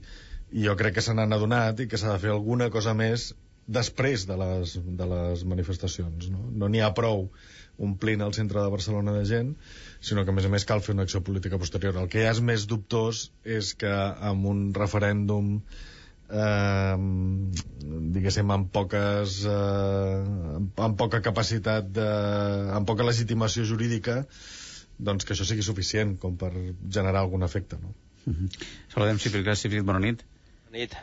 I 0.53 0.69
jo 0.69 0.77
crec 0.79 0.95
que 0.97 1.03
se 1.03 1.15
n'han 1.17 1.35
adonat 1.35 1.83
i 1.83 1.89
que 1.91 1.99
s'ha 1.99 2.13
de 2.13 2.23
fer 2.23 2.31
alguna 2.31 2.69
cosa 2.71 2.93
més 2.95 3.33
després 3.67 4.23
de 4.29 4.37
les, 4.39 4.77
de 5.01 5.07
les 5.11 5.43
manifestacions. 5.43 6.29
No 6.31 6.69
n'hi 6.69 6.79
no 6.79 6.85
ha 6.87 6.93
prou 6.95 7.27
omplint 7.83 8.23
el 8.25 8.33
centre 8.33 8.63
de 8.63 8.71
Barcelona 8.73 9.11
de 9.17 9.25
gent, 9.27 9.51
sinó 9.99 10.23
que 10.23 10.31
a 10.31 10.37
més 10.37 10.47
a 10.47 10.53
més 10.53 10.65
cal 10.65 10.79
fer 10.85 10.95
una 10.95 11.03
acció 11.03 11.21
política 11.21 11.59
posterior. 11.59 11.99
El 11.99 12.07
que 12.13 12.23
ja 12.23 12.31
és 12.31 12.39
més 12.41 12.65
dubtós 12.69 13.27
és 13.43 13.73
que 13.77 13.91
amb 14.31 14.47
un 14.49 14.63
referèndum 14.77 15.57
eh, 15.57 15.83
diguéssim 18.15 18.49
amb 18.51 18.71
poques 18.73 19.45
eh, 19.47 20.23
amb 20.87 20.97
poca 20.99 21.21
capacitat 21.23 21.87
de, 21.95 22.07
amb 22.75 22.87
poca 22.89 23.05
legitimació 23.07 23.63
jurídica 23.63 24.25
doncs 24.97 25.23
que 25.23 25.33
això 25.35 25.45
sigui 25.47 25.63
suficient 25.63 26.17
com 26.19 26.35
per 26.35 26.51
generar 26.89 27.21
algun 27.23 27.47
efecte 27.47 27.79
no? 27.79 27.93
Uh 28.27 28.33
-huh. 28.33 28.49
Saludem 28.93 29.19
Cípric, 29.19 29.55
Cípric, 29.55 29.83
bona 29.83 29.99
nit 29.99 30.25
nit. 30.77 30.95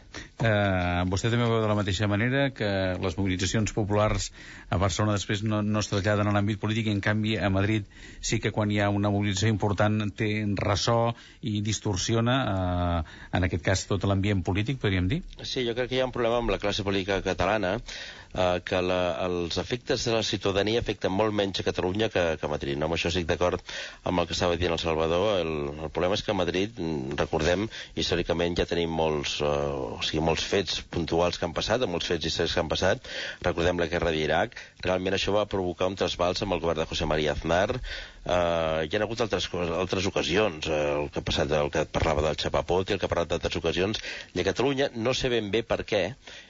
Eh, 0.45 1.03
vostè 1.11 1.31
també 1.33 1.47
veu 1.49 1.61
de 1.62 1.68
la 1.70 1.77
mateixa 1.79 2.09
manera 2.11 2.49
que 2.55 2.68
les 3.03 3.16
mobilitzacions 3.18 3.75
populars 3.77 4.31
a 4.70 4.79
Barcelona 4.83 5.16
després 5.18 5.45
no, 5.47 5.61
no 5.62 5.83
es 5.83 5.91
traslladen 5.91 6.31
a 6.31 6.35
l'àmbit 6.35 6.61
polític 6.62 6.89
i 6.91 6.95
en 6.95 7.03
canvi 7.05 7.37
a 7.39 7.51
Madrid 7.53 7.87
sí 8.20 8.41
que 8.43 8.53
quan 8.55 8.72
hi 8.72 8.81
ha 8.83 8.91
una 8.93 9.12
mobilització 9.14 9.53
important 9.53 10.11
té 10.18 10.31
ressò 10.61 10.99
i 11.43 11.61
distorsiona 11.66 12.37
eh, 12.55 13.14
en 13.39 13.49
aquest 13.49 13.64
cas 13.66 13.87
tot 13.91 14.07
l'ambient 14.09 14.43
polític, 14.47 14.81
podríem 14.83 15.09
dir? 15.11 15.22
Sí, 15.43 15.64
jo 15.66 15.77
crec 15.77 15.93
que 15.93 15.99
hi 15.99 16.05
ha 16.05 16.11
un 16.11 16.14
problema 16.14 16.41
amb 16.43 16.55
la 16.55 16.61
classe 16.62 16.87
política 16.87 17.20
catalana 17.25 17.79
eh, 18.35 18.61
que 18.66 18.80
la, 18.82 19.01
els 19.26 19.59
efectes 19.62 20.05
de 20.07 20.14
la 20.14 20.22
ciutadania 20.26 20.82
afecten 20.82 21.14
molt 21.14 21.35
menys 21.37 21.62
a 21.62 21.66
Catalunya 21.66 22.11
que, 22.12 22.24
que 22.41 22.47
a 22.47 22.53
Madrid. 22.53 22.78
No? 22.78 22.89
Amb 22.89 22.99
això 22.99 23.11
estic 23.12 23.28
d'acord 23.30 23.62
amb 24.05 24.20
el 24.22 24.28
que 24.28 24.37
estava 24.37 24.59
dient 24.61 24.74
el 24.74 24.82
Salvador. 24.82 25.26
El, 25.41 25.53
el 25.87 25.93
problema 25.95 26.18
és 26.18 26.24
que 26.26 26.35
a 26.35 26.39
Madrid, 26.39 26.78
mm, 26.78 27.18
recordem, 27.20 27.68
històricament 28.01 28.59
ja 28.61 28.68
tenim 28.70 28.95
molts, 29.03 29.39
eh, 29.45 29.53
o 29.99 30.01
sigui, 30.03 30.24
molts 30.24 30.47
fets 30.51 30.82
puntuals 30.95 31.39
que 31.39 31.49
han 31.49 31.57
passat, 31.57 31.87
molts 31.91 32.11
fets 32.11 32.30
històrics 32.30 32.57
que 32.57 32.64
han 32.64 32.72
passat. 32.72 33.12
Recordem 33.47 33.80
la 33.80 33.91
guerra 33.93 34.14
d'Iraq. 34.14 34.59
Realment 34.85 35.16
això 35.16 35.37
va 35.37 35.49
provocar 35.51 35.91
un 35.91 35.99
trasbals 36.01 36.43
amb 36.45 36.57
el 36.57 36.64
govern 36.64 36.82
de 36.82 36.91
José 36.91 37.09
María 37.09 37.32
Aznar, 37.39 37.78
Uh, 38.24 38.80
hi 38.89 38.97
ha 38.97 39.01
hagut 39.05 39.20
altres, 39.20 39.47
altres 39.53 40.07
ocasions, 40.09 40.64
uh, 40.70 40.76
el 41.03 41.11
que 41.12 41.20
ha 41.20 41.24
passat, 41.28 41.51
el 41.59 41.68
que 41.72 41.82
parlava 41.93 42.22
del 42.24 42.39
Xapapot 42.41 42.89
i 42.89 42.95
el 42.95 43.01
que 43.03 43.05
ha 43.05 43.11
parlat 43.12 43.35
d'altres 43.35 43.59
ocasions, 43.61 44.01
i 44.32 44.41
a 44.41 44.47
Catalunya 44.47 44.87
no 44.97 45.12
sé 45.12 45.28
ben 45.28 45.51
bé 45.53 45.61
per 45.61 45.82
què, 45.85 46.01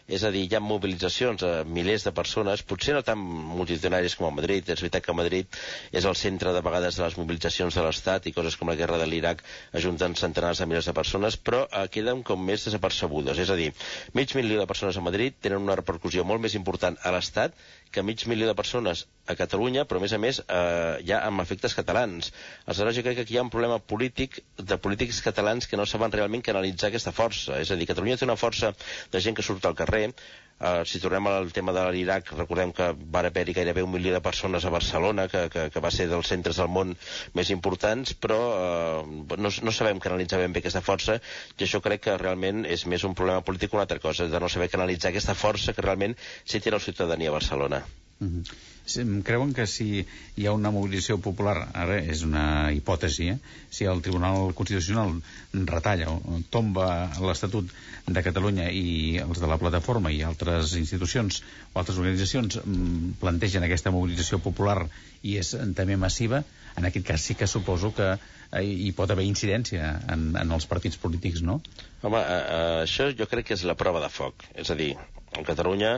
és 0.06 0.24
a 0.24 0.30
dir, 0.30 0.42
hi 0.44 0.56
ha 0.56 0.60
mobilitzacions 0.60 1.42
a 1.48 1.50
milers 1.64 2.04
de 2.04 2.12
persones, 2.16 2.62
potser 2.68 2.92
no 2.96 3.02
tan 3.06 3.20
multitudinàries 3.20 4.16
com 4.20 4.26
a 4.28 4.32
Madrid, 4.36 4.68
és 4.68 4.82
veritat 4.84 5.06
que 5.06 5.14
Madrid 5.16 5.58
és 5.96 6.04
el 6.04 6.16
centre 6.20 6.52
de 6.52 6.60
vegades 6.66 6.98
de 6.98 7.04
les 7.06 7.16
mobilitzacions 7.20 7.78
de 7.78 7.84
l'Estat 7.86 8.28
i 8.28 8.34
coses 8.36 8.58
com 8.60 8.68
la 8.68 8.76
guerra 8.80 8.98
de 9.00 9.06
l'Iraq 9.08 9.40
ajunten 9.80 10.16
centenars 10.20 10.60
de 10.60 10.68
milers 10.68 10.90
de 10.90 10.96
persones, 10.98 11.38
però 11.40 11.64
uh, 11.64 11.86
queden 11.88 12.20
com 12.22 12.44
més 12.50 12.66
desapercebudes, 12.68 13.40
és 13.40 13.50
a 13.54 13.56
dir, 13.60 13.70
mig 14.12 14.36
milió 14.36 14.60
de 14.60 14.68
persones 14.68 15.00
a 15.00 15.06
Madrid 15.08 15.40
tenen 15.40 15.64
una 15.64 15.78
repercussió 15.80 16.24
molt 16.28 16.44
més 16.44 16.58
important 16.60 17.00
a 17.00 17.14
l'Estat 17.16 17.56
que 17.94 18.02
mig 18.02 18.24
milió 18.30 18.48
de 18.50 18.56
persones 18.58 19.04
a 19.30 19.36
Catalunya, 19.38 19.84
però 19.88 20.00
a 20.00 20.04
més 20.04 20.14
a 20.16 20.20
més 20.20 20.40
eh, 20.42 20.96
ja 21.08 21.20
amb 21.28 21.42
efectes 21.44 21.76
catalans. 21.78 22.32
Aleshores 22.66 22.98
jo 22.98 23.04
crec 23.06 23.20
que 23.20 23.26
aquí 23.26 23.36
hi 23.36 23.40
ha 23.40 23.46
un 23.46 23.52
problema 23.54 23.78
polític 23.92 24.40
de 24.58 24.78
polítics 24.86 25.22
catalans 25.24 25.70
que 25.70 25.78
no 25.80 25.86
saben 25.86 26.12
realment 26.12 26.44
canalitzar 26.44 26.90
aquesta 26.90 27.14
força. 27.14 27.60
És 27.62 27.70
a 27.70 27.78
dir, 27.78 27.88
Catalunya 27.90 28.18
té 28.20 28.26
una 28.28 28.40
força 28.40 28.74
de 29.14 29.22
gent 29.24 29.38
que 29.38 29.46
surt 29.46 29.64
al 29.70 29.78
carrer, 29.78 30.08
Uh, 30.54 30.84
si 30.86 31.00
tornem 31.02 31.26
al 31.26 31.48
tema 31.52 31.72
de 31.74 31.82
l'Iraq, 31.90 32.28
recordem 32.38 32.70
que 32.76 32.86
va 33.14 33.24
haver-hi 33.26 33.56
gairebé 33.56 33.82
un 33.82 33.90
milió 33.90 34.12
de 34.14 34.20
persones 34.22 34.64
a 34.64 34.70
Barcelona, 34.70 35.26
que, 35.32 35.48
que, 35.50 35.64
que 35.74 35.82
va 35.82 35.90
ser 35.90 36.06
dels 36.12 36.30
centres 36.30 36.60
del 36.62 36.70
món 36.76 36.94
més 37.34 37.50
importants, 37.50 38.14
però 38.14 38.38
uh, 38.52 39.34
no, 39.34 39.50
no 39.50 39.74
sabem 39.74 39.98
canalitzar 40.06 40.38
ben 40.44 40.54
bé 40.54 40.62
aquesta 40.62 40.84
força, 40.84 41.18
i 41.58 41.66
això 41.66 41.82
crec 41.82 42.06
que 42.06 42.16
realment 42.22 42.62
és 42.76 42.86
més 42.86 43.02
un 43.08 43.18
problema 43.18 43.42
polític 43.42 43.74
que 43.74 43.80
una 43.80 43.88
altra 43.88 43.98
cosa, 44.06 44.30
de 44.30 44.40
no 44.40 44.52
saber 44.52 44.70
canalitzar 44.70 45.10
aquesta 45.10 45.34
força 45.34 45.74
que 45.74 45.82
realment 45.82 46.14
sí 46.44 46.62
té 46.62 46.70
la 46.70 46.82
ciutadania 46.86 47.34
a 47.34 47.38
Barcelona. 47.40 47.82
Mm 48.20 48.28
-hmm. 48.28 49.22
Creuen 49.24 49.54
que 49.54 49.66
si 49.66 50.06
hi 50.36 50.46
ha 50.46 50.52
una 50.52 50.70
mobilització 50.70 51.16
popular, 51.18 51.70
ara 51.72 51.96
és 51.98 52.22
una 52.22 52.70
hipòtesi, 52.70 53.28
eh? 53.32 53.38
si 53.70 53.84
el 53.84 54.02
Tribunal 54.02 54.52
Constitucional 54.54 55.22
retalla 55.52 56.10
o 56.10 56.40
tomba 56.50 57.10
l'Estatut 57.20 57.70
de 58.06 58.22
Catalunya 58.22 58.70
i 58.70 59.16
els 59.22 59.40
de 59.40 59.46
la 59.46 59.56
plataforma 59.56 60.12
i 60.12 60.22
altres 60.22 60.74
institucions 60.76 61.42
o 61.72 61.78
altres 61.78 61.96
organitzacions 61.98 62.60
mm, 62.64 63.16
plantegen 63.20 63.64
aquesta 63.64 63.90
mobilització 63.90 64.38
popular 64.38 64.86
i 65.22 65.38
és 65.40 65.56
també 65.74 65.96
massiva, 65.96 66.44
en 66.76 66.84
aquest 66.84 67.06
cas 67.06 67.22
sí 67.22 67.34
que 67.34 67.46
suposo 67.46 67.94
que 67.96 68.10
eh, 68.12 68.62
hi 68.62 68.92
pot 68.92 69.10
haver 69.10 69.24
incidència 69.24 69.94
en, 70.12 70.34
en 70.36 70.52
els 70.52 70.66
partits 70.66 71.00
polítics, 71.00 71.40
no? 71.42 71.60
Home, 72.02 72.20
eh, 72.20 72.44
eh, 72.58 72.78
això 72.84 73.08
jo 73.16 73.28
crec 73.30 73.48
que 73.48 73.56
és 73.56 73.64
la 73.64 73.78
prova 73.80 74.04
de 74.04 74.12
foc. 74.12 74.44
És 74.54 74.70
a 74.70 74.76
dir, 74.78 74.92
a 75.32 75.42
Catalunya 75.46 75.96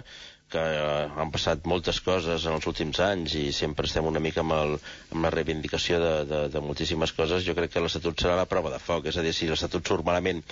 que 0.52 0.62
eh, 0.62 1.06
han 1.18 1.32
passat 1.34 1.64
moltes 1.66 1.98
coses 2.06 2.44
en 2.46 2.54
els 2.56 2.66
últims 2.70 3.00
anys 3.02 3.34
i 3.40 3.44
sempre 3.56 3.88
estem 3.88 4.06
una 4.06 4.22
mica 4.22 4.44
amb, 4.44 4.54
el, 4.54 4.76
amb 5.10 5.26
la 5.26 5.32
reivindicació 5.34 5.98
de, 6.02 6.12
de, 6.30 6.40
de 6.54 6.62
moltíssimes 6.62 7.12
coses, 7.16 7.44
jo 7.46 7.56
crec 7.58 7.74
que 7.74 7.82
l'Estatut 7.82 8.22
serà 8.22 8.36
la 8.38 8.46
prova 8.50 8.70
de 8.74 8.78
foc. 8.82 9.08
És 9.10 9.18
a 9.18 9.24
dir, 9.26 9.34
si 9.34 9.50
l'Estatut 9.50 9.86
surt 9.90 10.06
malament 10.06 10.42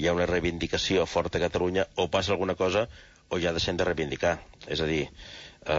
hi 0.00 0.08
ha 0.08 0.16
una 0.16 0.28
reivindicació 0.30 1.04
forta 1.06 1.38
a 1.40 1.44
Catalunya, 1.46 1.86
o 2.00 2.08
passa 2.12 2.32
alguna 2.36 2.56
cosa 2.56 2.86
o 3.32 3.38
ja 3.40 3.52
deixem 3.56 3.76
de 3.80 3.84
reivindicar. 3.88 4.38
És 4.68 4.80
a 4.84 4.88
dir, 4.88 5.04
eh, 5.06 5.74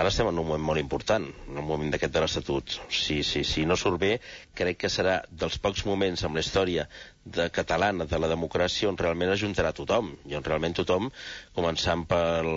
ara 0.00 0.08
estem 0.10 0.30
en 0.30 0.38
un 0.38 0.46
moment 0.46 0.64
molt 0.70 0.80
important, 0.82 1.26
en 1.48 1.58
un 1.62 1.66
moment 1.66 1.90
d'aquest 1.94 2.14
de 2.14 2.22
l'Estatut. 2.24 2.78
Si, 2.90 3.20
si, 3.26 3.44
si 3.44 3.66
no 3.66 3.76
surt 3.78 4.00
bé, 4.02 4.12
crec 4.58 4.80
que 4.84 4.90
serà 4.92 5.20
dels 5.30 5.58
pocs 5.58 5.84
moments 5.90 6.24
en 6.26 6.34
la 6.38 6.42
història 6.46 6.86
de 7.24 7.48
catalana 7.52 8.06
de 8.08 8.18
la 8.18 8.28
democràcia 8.32 8.88
on 8.88 8.98
realment 8.98 9.32
ajuntarà 9.32 9.72
tothom, 9.76 10.12
i 10.30 10.36
on 10.38 10.44
realment 10.46 10.76
tothom, 10.78 11.10
començant 11.58 12.06
pel, 12.08 12.48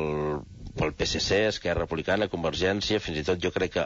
pel 0.80 0.94
PSC, 1.00 1.42
Esquerra 1.50 1.84
Republicana, 1.84 2.30
Convergència, 2.32 3.02
fins 3.04 3.20
i 3.20 3.26
tot 3.28 3.44
jo 3.44 3.52
crec 3.58 3.76
que 3.78 3.86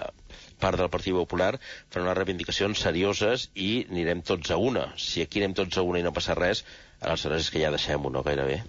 part 0.61 0.79
del 0.79 0.91
Partit 0.93 1.17
Popular 1.17 1.51
farà 1.57 2.05
unes 2.05 2.17
reivindicacions 2.21 2.85
serioses 2.87 3.49
i 3.55 3.71
anirem 3.89 4.21
tots 4.31 4.53
a 4.53 4.61
una. 4.69 4.87
Si 5.09 5.25
aquí 5.25 5.41
anem 5.43 5.57
tots 5.61 5.77
a 5.77 5.85
una 5.89 6.01
i 6.03 6.05
no 6.07 6.13
passa 6.19 6.37
res, 6.37 6.63
aleshores 7.01 7.47
és 7.47 7.53
que 7.55 7.63
ja 7.65 7.73
deixem-ho, 7.73 8.13
no 8.13 8.25
gairebé. 8.29 8.61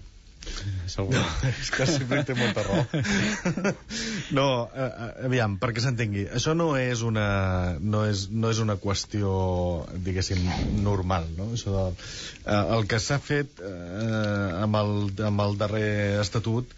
Segur. 0.89 1.13
No, 1.13 1.21
és 1.49 1.69
que 1.73 1.85
sempre 1.89 2.23
té 2.25 2.35
molta 2.37 2.63
raó. 2.65 2.83
no, 4.37 4.47
eh, 4.73 4.87
eh, 4.87 5.09
aviam, 5.27 5.57
perquè 5.61 5.83
s'entengui, 5.83 6.25
això 6.35 6.55
no 6.57 6.71
és 6.79 7.03
una, 7.05 7.27
no 7.79 8.05
és, 8.09 8.25
no 8.31 8.51
és 8.53 8.61
una 8.63 8.77
qüestió, 8.81 9.31
diguéssim, 10.07 10.41
normal, 10.85 11.27
no? 11.37 11.51
Això 11.57 11.75
de, 11.75 11.85
eh, 12.45 12.61
el 12.77 12.87
que 12.89 13.01
s'ha 13.03 13.19
fet 13.21 13.61
eh, 13.61 14.61
amb, 14.63 14.79
el, 14.81 14.95
amb 15.29 15.45
el 15.45 15.59
darrer 15.61 15.89
estatut 16.23 16.73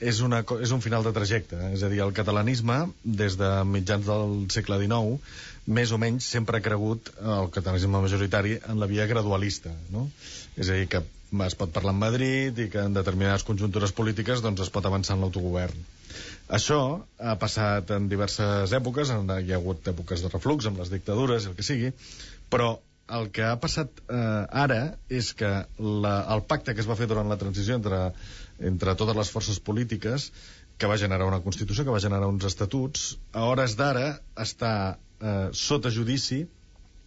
és, 0.00 0.20
una, 0.24 0.42
és 0.60 0.74
un 0.76 0.82
final 0.84 1.06
de 1.06 1.14
trajecte. 1.16 1.60
Eh? 1.60 1.72
És 1.76 1.84
a 1.86 1.92
dir, 1.92 2.02
el 2.04 2.12
catalanisme, 2.16 2.82
des 3.04 3.38
de 3.40 3.52
mitjans 3.68 4.08
del 4.08 4.36
segle 4.52 4.80
XIX, 4.82 5.38
més 5.70 5.92
o 5.92 6.00
menys 6.02 6.26
sempre 6.26 6.58
ha 6.58 6.64
cregut 6.64 7.12
el 7.20 7.50
catalanisme 7.54 8.00
majoritari 8.02 8.58
en 8.66 8.80
la 8.80 8.88
via 8.90 9.06
gradualista, 9.06 9.72
no? 9.94 10.08
És 10.56 10.68
a 10.68 10.78
dir, 10.78 10.88
que 10.90 11.04
es 11.46 11.56
pot 11.58 11.72
parlar 11.74 11.94
en 11.94 12.00
Madrid 12.02 12.58
i 12.58 12.68
que 12.72 12.82
en 12.82 12.96
determinades 12.96 13.44
conjuntures 13.46 13.94
polítiques 13.96 14.42
doncs, 14.42 14.62
es 14.66 14.72
pot 14.74 14.86
avançar 14.86 15.16
en 15.16 15.24
l'autogovern. 15.24 15.88
Això 16.58 16.80
ha 17.22 17.36
passat 17.38 17.90
en 17.94 18.08
diverses 18.10 18.72
èpoques, 18.74 19.12
en, 19.14 19.30
hi 19.38 19.52
ha 19.54 19.58
hagut 19.60 19.90
èpoques 19.92 20.24
de 20.24 20.30
reflux, 20.32 20.66
amb 20.66 20.82
les 20.82 20.90
dictadures, 20.90 21.46
el 21.46 21.54
que 21.58 21.66
sigui, 21.66 21.92
però 22.50 22.72
el 23.18 23.30
que 23.34 23.44
ha 23.46 23.56
passat 23.62 24.02
eh, 24.06 24.22
ara 24.64 24.80
és 25.20 25.32
que 25.38 25.50
la, 25.78 26.14
el 26.34 26.42
pacte 26.50 26.74
que 26.74 26.82
es 26.82 26.88
va 26.90 26.98
fer 26.98 27.08
durant 27.10 27.30
la 27.30 27.38
transició 27.38 27.78
entre, 27.78 28.00
entre 28.72 28.94
totes 28.98 29.18
les 29.18 29.30
forces 29.34 29.58
polítiques 29.62 30.30
que 30.80 30.88
va 30.90 30.98
generar 30.98 31.26
una 31.28 31.42
Constitució, 31.44 31.84
que 31.84 31.94
va 31.94 32.02
generar 32.02 32.30
uns 32.30 32.46
estatuts, 32.48 33.12
a 33.36 33.44
hores 33.50 33.76
d'ara 33.78 34.06
està 34.46 34.72
eh, 35.20 35.50
sota 35.52 35.92
judici 35.94 36.44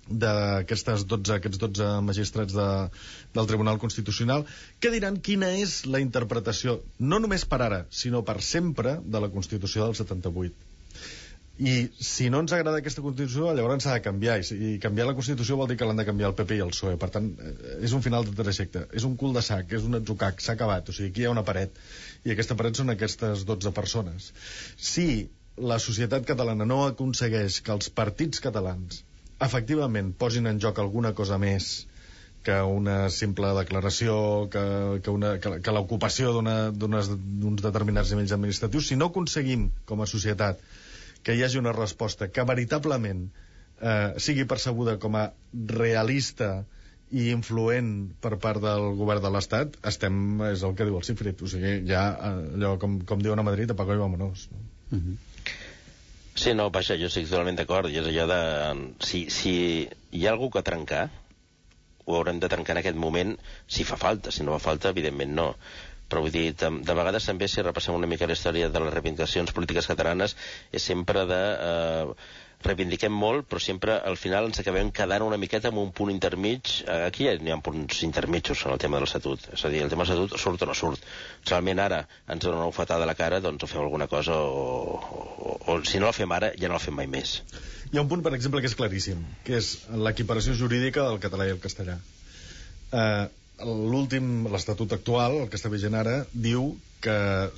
d'aquestes 0.10 1.06
12, 1.08 1.38
aquests 1.38 1.60
12 1.62 1.88
magistrats 2.04 2.54
de, 2.56 2.68
del 3.36 3.48
Tribunal 3.48 3.80
Constitucional 3.80 4.44
que 4.84 4.92
diran 4.92 5.22
quina 5.24 5.54
és 5.56 5.84
la 5.88 6.02
interpretació, 6.04 6.82
no 7.00 7.22
només 7.24 7.46
per 7.48 7.62
ara, 7.64 7.86
sinó 7.90 8.24
per 8.28 8.42
sempre, 8.42 8.98
de 9.06 9.24
la 9.24 9.32
Constitució 9.32 9.88
del 9.88 9.96
78. 9.96 10.72
I 11.64 11.74
si 12.02 12.32
no 12.34 12.40
ens 12.42 12.52
agrada 12.56 12.80
aquesta 12.82 13.04
Constitució, 13.06 13.52
llavors 13.54 13.86
s'ha 13.86 13.94
de 13.94 14.02
canviar. 14.02 14.40
I, 14.42 14.58
I 14.74 14.80
canviar 14.82 15.06
la 15.06 15.14
Constitució 15.14 15.56
vol 15.60 15.70
dir 15.70 15.78
que 15.78 15.86
l'han 15.86 16.02
de 16.02 16.06
canviar 16.08 16.32
el 16.32 16.36
PP 16.40 16.58
i 16.58 16.64
el 16.66 16.74
PSOE. 16.74 16.98
Per 16.98 17.10
tant, 17.14 17.30
eh, 17.38 17.54
és 17.86 17.94
un 17.94 18.02
final 18.02 18.26
de 18.26 18.34
trajecte. 18.40 18.88
És 18.98 19.06
un 19.06 19.14
cul 19.22 19.38
de 19.38 19.44
sac, 19.46 19.70
és 19.78 19.86
un 19.86 20.00
atzucac, 20.00 20.42
s'ha 20.42 20.58
acabat. 20.58 20.90
O 20.90 20.98
sigui, 20.98 21.12
aquí 21.14 21.22
hi 21.22 21.30
ha 21.30 21.36
una 21.36 21.46
paret. 21.46 21.78
I 22.26 22.34
aquesta 22.34 22.58
paret 22.58 22.82
són 22.82 22.90
aquestes 22.96 23.46
12 23.46 23.74
persones. 23.78 24.32
Si 24.90 25.08
la 25.70 25.78
societat 25.78 26.26
catalana 26.26 26.66
no 26.66 26.82
aconsegueix 26.88 27.62
que 27.62 27.78
els 27.78 27.94
partits 28.02 28.42
catalans 28.42 29.04
efectivament 29.46 30.14
posin 30.20 30.48
en 30.50 30.60
joc 30.64 30.80
alguna 30.80 31.14
cosa 31.18 31.40
més 31.42 31.88
que 32.44 32.58
una 32.68 33.10
simple 33.10 33.54
declaració, 33.56 34.16
que, 34.52 34.64
que, 35.04 35.12
una, 35.12 35.38
que, 35.40 35.58
que 35.64 35.74
l'ocupació 35.76 36.34
d'uns 36.36 37.64
determinats 37.64 38.12
nivells 38.12 38.36
administratius, 38.36 38.90
si 38.92 39.00
no 39.00 39.08
aconseguim 39.14 39.70
com 39.88 40.04
a 40.04 40.10
societat 40.10 40.60
que 41.24 41.38
hi 41.38 41.44
hagi 41.46 41.62
una 41.62 41.72
resposta 41.72 42.28
que 42.28 42.44
veritablement 42.44 43.24
eh, 43.80 44.20
sigui 44.20 44.44
percebuda 44.50 44.98
com 45.00 45.16
a 45.16 45.30
realista 45.72 46.52
i 47.14 47.30
influent 47.32 47.94
per 48.20 48.36
part 48.44 48.60
del 48.62 48.90
govern 49.00 49.24
de 49.24 49.32
l'Estat, 49.32 49.78
estem, 49.90 50.16
és 50.50 50.64
el 50.68 50.74
que 50.76 50.88
diu 50.90 50.98
el 51.00 51.06
Cifrit, 51.08 51.44
o 51.46 51.50
sigui, 51.50 51.78
ja 51.88 52.08
eh, 52.12 52.34
allò, 52.58 52.76
com, 52.82 53.00
com 53.08 53.24
diuen 53.24 53.40
a 53.40 53.46
Madrid, 53.48 53.72
apago 53.72 53.96
i 53.96 54.02
vámonos. 54.02 54.50
No? 54.52 54.66
Uh 54.92 54.98
mhm. 54.98 55.06
-huh. 55.06 55.33
Sí, 56.36 56.54
no, 56.58 56.70
vaja, 56.74 56.96
jo 56.98 57.10
estic 57.12 57.28
totalment 57.30 57.58
d'acord. 57.60 57.92
I 57.94 58.00
és 58.02 58.08
allò 58.10 58.26
de... 58.32 58.40
Si, 59.06 59.26
si 59.34 59.54
hi 59.86 60.26
ha 60.26 60.34
algú 60.34 60.50
que 60.54 60.64
trencar, 60.66 61.06
ho 62.06 62.16
haurem 62.18 62.40
de 62.42 62.50
trencar 62.52 62.76
en 62.76 62.82
aquest 62.82 62.98
moment, 63.00 63.36
si 63.68 63.86
fa 63.88 64.00
falta. 64.02 64.34
Si 64.34 64.46
no 64.46 64.56
fa 64.58 64.64
falta, 64.72 64.94
evidentment 64.96 65.36
no. 65.38 65.52
Però 66.10 66.24
vull 66.26 66.34
dir, 66.34 66.48
de, 66.60 66.70
de 66.88 66.96
vegades 66.98 67.30
també, 67.30 67.48
si 67.50 67.64
repassem 67.66 67.96
una 67.98 68.10
mica 68.10 68.28
la 68.30 68.38
història 68.38 68.70
de 68.74 68.82
les 68.84 68.94
reivindicacions 68.94 69.54
polítiques 69.56 69.90
catalanes, 69.90 70.36
és 70.72 70.90
sempre 70.92 71.28
de... 71.30 71.44
Eh, 71.70 72.42
reivindiquem 72.68 73.14
molt, 73.14 73.46
però 73.50 73.62
sempre 73.62 73.96
al 74.10 74.18
final 74.20 74.48
ens 74.50 74.62
acabem 74.62 74.90
quedant 74.96 75.26
una 75.26 75.40
miqueta 75.42 75.70
en 75.72 75.80
un 75.82 75.92
punt 75.96 76.12
intermig. 76.14 76.72
Eh, 76.84 77.00
aquí 77.10 77.28
n'hi 77.42 77.54
ha 77.54 77.60
punts 77.64 78.04
intermitjos 78.08 78.64
en 78.66 78.74
el 78.76 78.82
tema 78.84 78.98
de 78.98 79.06
l'Estatut. 79.06 79.50
És 79.58 79.66
a 79.66 79.72
dir, 79.74 79.84
el 79.84 79.92
tema 79.92 80.08
de 80.08 80.16
l'Estatut 80.16 80.42
surt 80.42 80.64
o 80.64 80.70
no 80.70 80.78
surt. 80.78 81.06
Realment 81.50 81.84
ara 81.84 82.02
ens 82.28 82.46
dona 82.46 82.62
una 82.62 82.72
ofetada 82.72 83.08
a 83.08 83.10
la 83.10 83.18
cara, 83.20 83.42
doncs 83.44 83.66
o 83.66 83.70
fem 83.70 83.84
alguna 83.84 84.08
cosa 84.12 84.40
o, 84.40 84.98
o, 84.98 85.60
o 85.74 85.78
si 85.90 86.02
no 86.02 86.10
la 86.10 86.18
fem 86.18 86.32
ara 86.36 86.54
ja 86.58 86.72
no 86.72 86.80
la 86.80 86.84
fem 86.84 86.98
mai 86.98 87.08
més. 87.08 87.38
Hi 87.92 88.00
ha 88.00 88.02
un 88.02 88.10
punt, 88.10 88.24
per 88.26 88.34
exemple, 88.34 88.62
que 88.64 88.72
és 88.72 88.76
claríssim, 88.80 89.22
que 89.46 89.60
és 89.60 89.76
l'equiparació 90.08 90.58
jurídica 90.58 91.06
del 91.10 91.22
català 91.24 91.48
i 91.48 91.56
el 91.56 91.64
castellà. 91.64 92.00
Eh, 92.92 93.24
L'últim, 93.64 94.48
l'Estatut 94.50 94.92
actual, 94.96 95.36
el 95.44 95.50
que 95.52 95.60
està 95.60 95.70
vigent 95.70 95.94
ara, 95.96 96.16
diu 96.34 96.72
que 97.06 97.14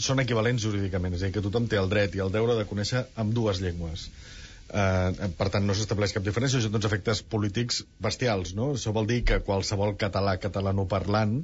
són 0.05 0.19
equivalents 0.21 0.61
jurídicament, 0.61 1.15
és 1.15 1.23
a 1.23 1.29
dir, 1.29 1.33
que 1.37 1.43
tothom 1.45 1.69
té 1.71 1.79
el 1.79 1.87
dret 1.89 2.17
i 2.17 2.21
el 2.21 2.33
deure 2.33 2.57
de 2.57 2.65
conèixer 2.67 3.05
amb 3.21 3.33
dues 3.33 3.61
llengües 3.63 4.09
Eh, 4.73 5.29
per 5.37 5.49
tant, 5.53 5.65
no 5.65 5.75
s'estableix 5.77 6.15
cap 6.15 6.25
diferència, 6.25 6.59
això 6.59 6.71
uns 6.73 6.87
efectes 6.89 7.21
polítics 7.21 7.83
bestials, 8.01 8.55
no? 8.57 8.71
Això 8.73 8.93
vol 8.95 9.05
dir 9.11 9.21
que 9.27 9.43
qualsevol 9.45 9.93
català 10.01 10.37
catalanoparlant 10.41 11.43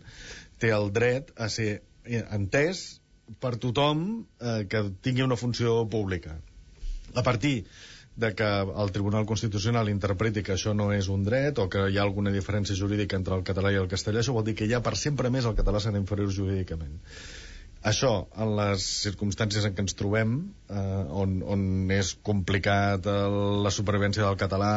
té 0.62 0.74
el 0.74 0.90
dret 0.96 1.30
a 1.38 1.50
ser 1.50 1.82
entès 2.06 3.02
per 3.40 3.56
tothom 3.62 4.04
eh, 4.42 4.66
que 4.70 4.88
tingui 5.06 5.24
una 5.28 5.38
funció 5.38 5.86
pública. 5.90 6.40
A 7.14 7.24
partir 7.24 7.66
de 8.16 8.34
que 8.36 8.48
el 8.84 8.92
Tribunal 8.92 9.26
Constitucional 9.26 9.90
interpreti 9.90 10.44
que 10.44 10.56
això 10.58 10.74
no 10.76 10.90
és 10.92 11.08
un 11.08 11.24
dret 11.24 11.62
o 11.62 11.70
que 11.72 11.86
hi 11.90 11.98
ha 11.98 12.04
alguna 12.04 12.34
diferència 12.34 12.76
jurídica 12.76 13.16
entre 13.16 13.38
el 13.38 13.46
català 13.48 13.72
i 13.72 13.80
el 13.80 13.88
castellà, 13.92 14.20
això 14.20 14.36
vol 14.36 14.46
dir 14.50 14.58
que 14.58 14.68
ja 14.68 14.82
per 14.84 14.98
sempre 15.00 15.32
més 15.32 15.48
el 15.48 15.56
català 15.56 15.80
serà 15.80 16.02
inferior 16.02 16.34
jurídicament. 16.36 17.00
Això, 17.90 18.10
en 18.38 18.52
les 18.58 18.84
circumstàncies 19.04 19.64
en 19.66 19.74
què 19.74 19.82
ens 19.82 19.96
trobem, 19.98 20.34
eh, 20.70 20.82
on, 21.22 21.32
on 21.54 21.64
és 21.96 22.12
complicat 22.28 23.08
el, 23.10 23.38
la 23.66 23.72
supervivència 23.74 24.22
del 24.22 24.38
català, 24.38 24.74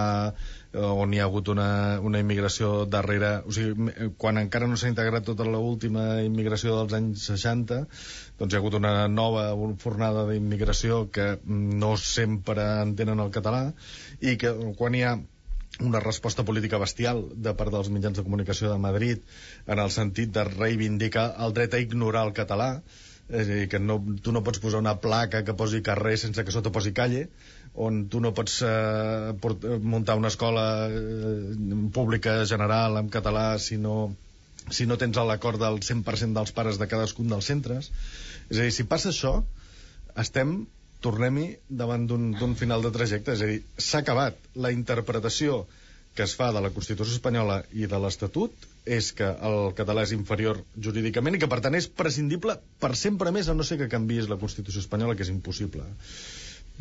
eh, 0.72 0.80
on 0.80 1.12
hi 1.12 1.20
ha 1.20 1.26
hagut 1.28 1.50
una, 1.52 1.66
una 2.00 2.22
immigració 2.24 2.70
darrere... 2.94 3.34
O 3.44 3.52
sigui, 3.52 3.90
quan 4.22 4.40
encara 4.40 4.70
no 4.70 4.80
s'ha 4.80 4.88
integrat 4.88 5.28
tota 5.28 5.44
l'última 5.44 6.06
immigració 6.24 6.78
dels 6.78 6.96
anys 6.96 7.28
60, 7.28 7.82
doncs 8.40 8.54
hi 8.54 8.56
ha 8.56 8.62
hagut 8.62 8.78
una 8.80 8.94
nova 9.12 9.50
fornada 9.84 10.24
d'immigració 10.30 11.04
que 11.12 11.28
no 11.44 11.94
sempre 12.00 12.64
entenen 12.88 13.20
el 13.20 13.36
català 13.36 13.66
i 14.24 14.38
que 14.40 14.56
quan 14.80 14.96
hi 14.96 15.04
ha 15.04 15.18
una 15.80 16.00
resposta 16.00 16.44
política 16.44 16.78
bestial 16.78 17.24
de 17.46 17.54
part 17.58 17.72
dels 17.74 17.90
mitjans 17.90 18.18
de 18.18 18.24
comunicació 18.26 18.70
de 18.70 18.78
Madrid 18.78 19.24
en 19.66 19.82
el 19.82 19.90
sentit 19.90 20.30
de 20.34 20.44
reivindicar 20.46 21.32
el 21.46 21.56
dret 21.56 21.74
a 21.74 21.82
ignorar 21.82 22.26
el 22.28 22.36
català. 22.36 22.70
És 23.24 23.48
a 23.48 23.54
dir, 23.56 23.68
que 23.72 23.78
no, 23.80 23.96
tu 24.20 24.32
no 24.36 24.42
pots 24.44 24.60
posar 24.60 24.82
una 24.82 24.98
placa 25.00 25.40
que 25.44 25.54
posi 25.56 25.80
carrer 25.82 26.18
sense 26.20 26.44
que 26.44 26.52
sota 26.52 26.72
posi 26.72 26.92
calle 26.92 27.22
on 27.74 28.04
tu 28.12 28.20
no 28.20 28.30
pots 28.36 28.60
eh, 28.62 29.32
port, 29.40 29.64
muntar 29.82 30.18
una 30.20 30.28
escola 30.28 30.86
eh, 30.86 31.54
pública 31.92 32.36
general 32.46 33.00
en 33.00 33.08
català 33.10 33.58
si 33.58 33.78
no, 33.80 34.14
si 34.70 34.86
no 34.86 34.98
tens 35.00 35.18
l'acord 35.18 35.58
del 35.60 35.80
100% 35.82 36.38
dels 36.38 36.54
pares 36.54 36.78
de 36.78 36.88
cadascun 36.90 37.32
dels 37.32 37.50
centres. 37.50 37.90
És 38.50 38.60
a 38.60 38.62
dir, 38.62 38.72
si 38.76 38.86
passa 38.86 39.10
això 39.10 39.40
estem 40.20 40.60
tornem-hi 41.04 41.48
davant 41.68 42.06
d'un 42.10 42.54
final 42.58 42.84
de 42.84 42.92
trajecte. 42.94 43.36
És 43.36 43.42
a 43.44 43.48
dir, 43.50 43.62
s'ha 43.78 44.02
acabat. 44.04 44.38
La 44.66 44.72
interpretació 44.74 45.64
que 46.14 46.22
es 46.22 46.36
fa 46.38 46.52
de 46.54 46.62
la 46.62 46.70
Constitució 46.70 47.16
espanyola 47.16 47.58
i 47.74 47.88
de 47.90 47.98
l'Estatut 47.98 48.68
és 48.98 49.10
que 49.18 49.26
el 49.48 49.74
català 49.78 50.04
és 50.06 50.14
inferior 50.14 50.60
jurídicament 50.86 51.34
i 51.34 51.40
que, 51.42 51.50
per 51.50 51.58
tant, 51.64 51.74
és 51.74 51.88
prescindible 51.90 52.56
per 52.80 52.94
sempre 53.00 53.32
més, 53.34 53.50
a 53.50 53.56
no 53.58 53.66
ser 53.66 53.80
que 53.80 53.90
canvies 53.90 54.30
la 54.30 54.38
Constitució 54.40 54.84
espanyola, 54.84 55.16
que 55.18 55.26
és 55.26 55.32
impossible. 55.34 55.88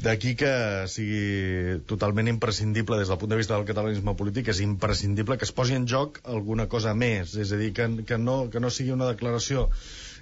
D'aquí 0.04 0.34
que 0.38 0.54
sigui 0.90 1.80
totalment 1.90 2.30
imprescindible 2.30 2.98
des 3.00 3.10
del 3.10 3.20
punt 3.22 3.34
de 3.34 3.38
vista 3.42 3.58
del 3.58 3.68
catalanisme 3.68 4.16
polític, 4.20 4.50
és 4.54 4.62
imprescindible 4.66 5.38
que 5.38 5.46
es 5.50 5.54
posi 5.56 5.78
en 5.78 5.86
joc 5.90 6.20
alguna 6.38 6.68
cosa 6.70 6.96
més, 6.98 7.36
és 7.38 7.54
a 7.54 7.60
dir, 7.62 7.72
que, 7.78 7.90
que, 8.10 8.18
no, 8.18 8.40
que 8.54 8.62
no 8.62 8.74
sigui 8.74 8.94
una 8.96 9.12
declaració 9.12 9.70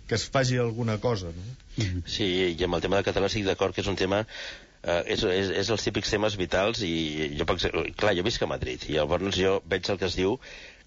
que 0.07 0.17
es 0.17 0.25
faci 0.29 0.57
alguna 0.57 0.97
cosa. 1.03 1.31
No? 1.35 1.85
Sí, 2.05 2.27
i 2.57 2.67
amb 2.67 2.77
el 2.77 2.83
tema 2.83 2.99
del 2.99 3.07
català 3.07 3.29
estic 3.31 3.47
d'acord 3.47 3.75
que 3.75 3.83
és 3.83 3.89
un 3.91 3.99
tema 3.99 4.25
eh, 4.25 5.01
és, 5.15 5.23
és, 5.23 5.53
és 5.63 5.71
els 5.75 5.85
típics 5.87 6.11
temes 6.13 6.35
vitals 6.39 6.83
i 6.87 7.31
jo, 7.39 7.47
clar, 7.47 8.15
jo 8.17 8.25
visc 8.27 8.43
a 8.43 8.49
Madrid 8.51 8.89
i 8.89 8.97
llavors 8.97 9.37
jo 9.39 9.59
veig 9.71 9.89
el 9.93 10.01
que 10.01 10.09
es 10.09 10.17
diu 10.19 10.37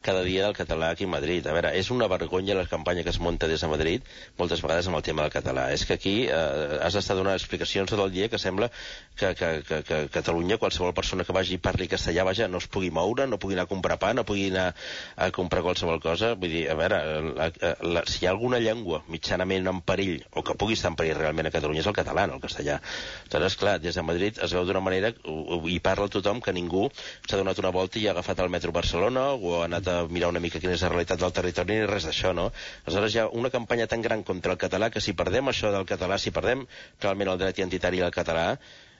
cada 0.04 0.22
dia 0.22 0.44
del 0.44 0.54
català 0.56 0.90
aquí 0.92 1.08
a 1.08 1.12
Madrid. 1.14 1.46
A 1.48 1.54
veure, 1.56 1.72
és 1.78 1.88
una 1.90 2.08
vergonya 2.12 2.56
la 2.58 2.66
campanya 2.68 3.02
que 3.02 3.12
es 3.14 3.18
munta 3.24 3.48
des 3.48 3.64
de 3.64 3.70
Madrid, 3.72 4.04
moltes 4.38 4.60
vegades 4.62 4.88
amb 4.90 4.98
el 5.00 5.04
tema 5.06 5.24
del 5.24 5.32
català. 5.32 5.70
És 5.72 5.86
que 5.88 5.96
aquí 5.96 6.14
eh, 6.28 6.78
has 6.84 6.94
d'estar 6.98 7.16
donant 7.16 7.38
explicacions 7.38 7.90
tot 7.90 8.02
el 8.04 8.12
dia 8.12 8.28
que 8.28 8.38
sembla 8.38 8.68
que, 9.16 9.32
que, 9.34 9.50
que, 9.68 9.80
que 9.88 10.00
Catalunya 10.14 10.58
qualsevol 10.60 10.92
persona 10.94 11.24
que 11.24 11.32
vagi 11.32 11.56
i 11.56 11.62
parli 11.62 11.88
castellà 11.88 12.26
vaja, 12.28 12.48
no 12.52 12.60
es 12.60 12.68
pugui 12.68 12.90
moure, 12.94 13.26
no 13.30 13.38
pugui 13.40 13.56
anar 13.56 13.64
a 13.64 13.70
comprar 13.70 13.96
pa, 14.02 14.12
no 14.14 14.26
pugui 14.28 14.50
anar 14.50 14.74
a 15.16 15.30
comprar 15.32 15.64
qualsevol 15.64 16.02
cosa. 16.04 16.34
Vull 16.36 16.52
dir, 16.52 16.64
a 16.70 16.76
veure, 16.78 17.00
la, 17.40 17.48
la, 17.96 18.04
si 18.04 18.22
hi 18.22 18.28
ha 18.28 18.34
alguna 18.34 18.60
llengua 18.60 19.00
mitjanament 19.08 19.72
en 19.72 19.80
perill, 19.88 20.20
o 20.36 20.44
que 20.44 20.58
pugui 20.60 20.76
estar 20.76 20.92
en 20.92 21.00
perill 21.00 21.16
realment 21.18 21.48
a 21.48 21.54
Catalunya, 21.54 21.80
és 21.80 21.90
el 21.90 21.96
català, 21.96 22.26
no 22.28 22.36
el 22.36 22.44
castellà. 22.44 22.76
Doncs, 23.32 23.56
clar, 23.60 23.78
des 23.80 23.96
de 23.96 24.04
Madrid 24.04 24.38
es 24.44 24.52
veu 24.52 24.68
d'una 24.68 24.84
manera, 24.84 25.14
i 25.72 25.80
parla 25.80 26.10
tothom, 26.12 26.44
que 26.44 26.52
ningú 26.52 26.86
s'ha 26.92 27.40
donat 27.40 27.58
una 27.62 27.72
volta 27.74 28.00
i 28.00 28.06
ha 28.08 28.12
agafat 28.12 28.44
el 28.44 28.52
metro 28.52 28.74
Barcelona 28.74 29.30
o 29.34 29.60
ha 29.60 29.64
anat 29.68 29.88
a 29.88 29.93
mirar 30.14 30.30
una 30.32 30.42
mica 30.44 30.60
quina 30.62 30.76
és 30.76 30.84
la 30.86 30.92
realitat 30.92 31.20
del 31.22 31.34
territori 31.36 31.78
ni 31.78 31.90
res 31.90 32.08
d'això, 32.08 32.32
no? 32.36 32.48
Aleshores 32.84 33.14
hi 33.14 33.22
ha 33.22 33.28
una 33.42 33.52
campanya 33.54 33.86
tan 33.90 34.02
gran 34.06 34.24
contra 34.30 34.54
el 34.56 34.60
català 34.64 34.90
que 34.94 35.02
si 35.04 35.16
perdem 35.20 35.52
això 35.52 35.72
del 35.74 35.86
català, 35.90 36.18
si 36.18 36.34
perdem 36.34 36.66
realment 37.04 37.34
el 37.34 37.40
dret 37.44 37.62
identitari 37.62 38.02
del 38.04 38.14
català, 38.14 38.48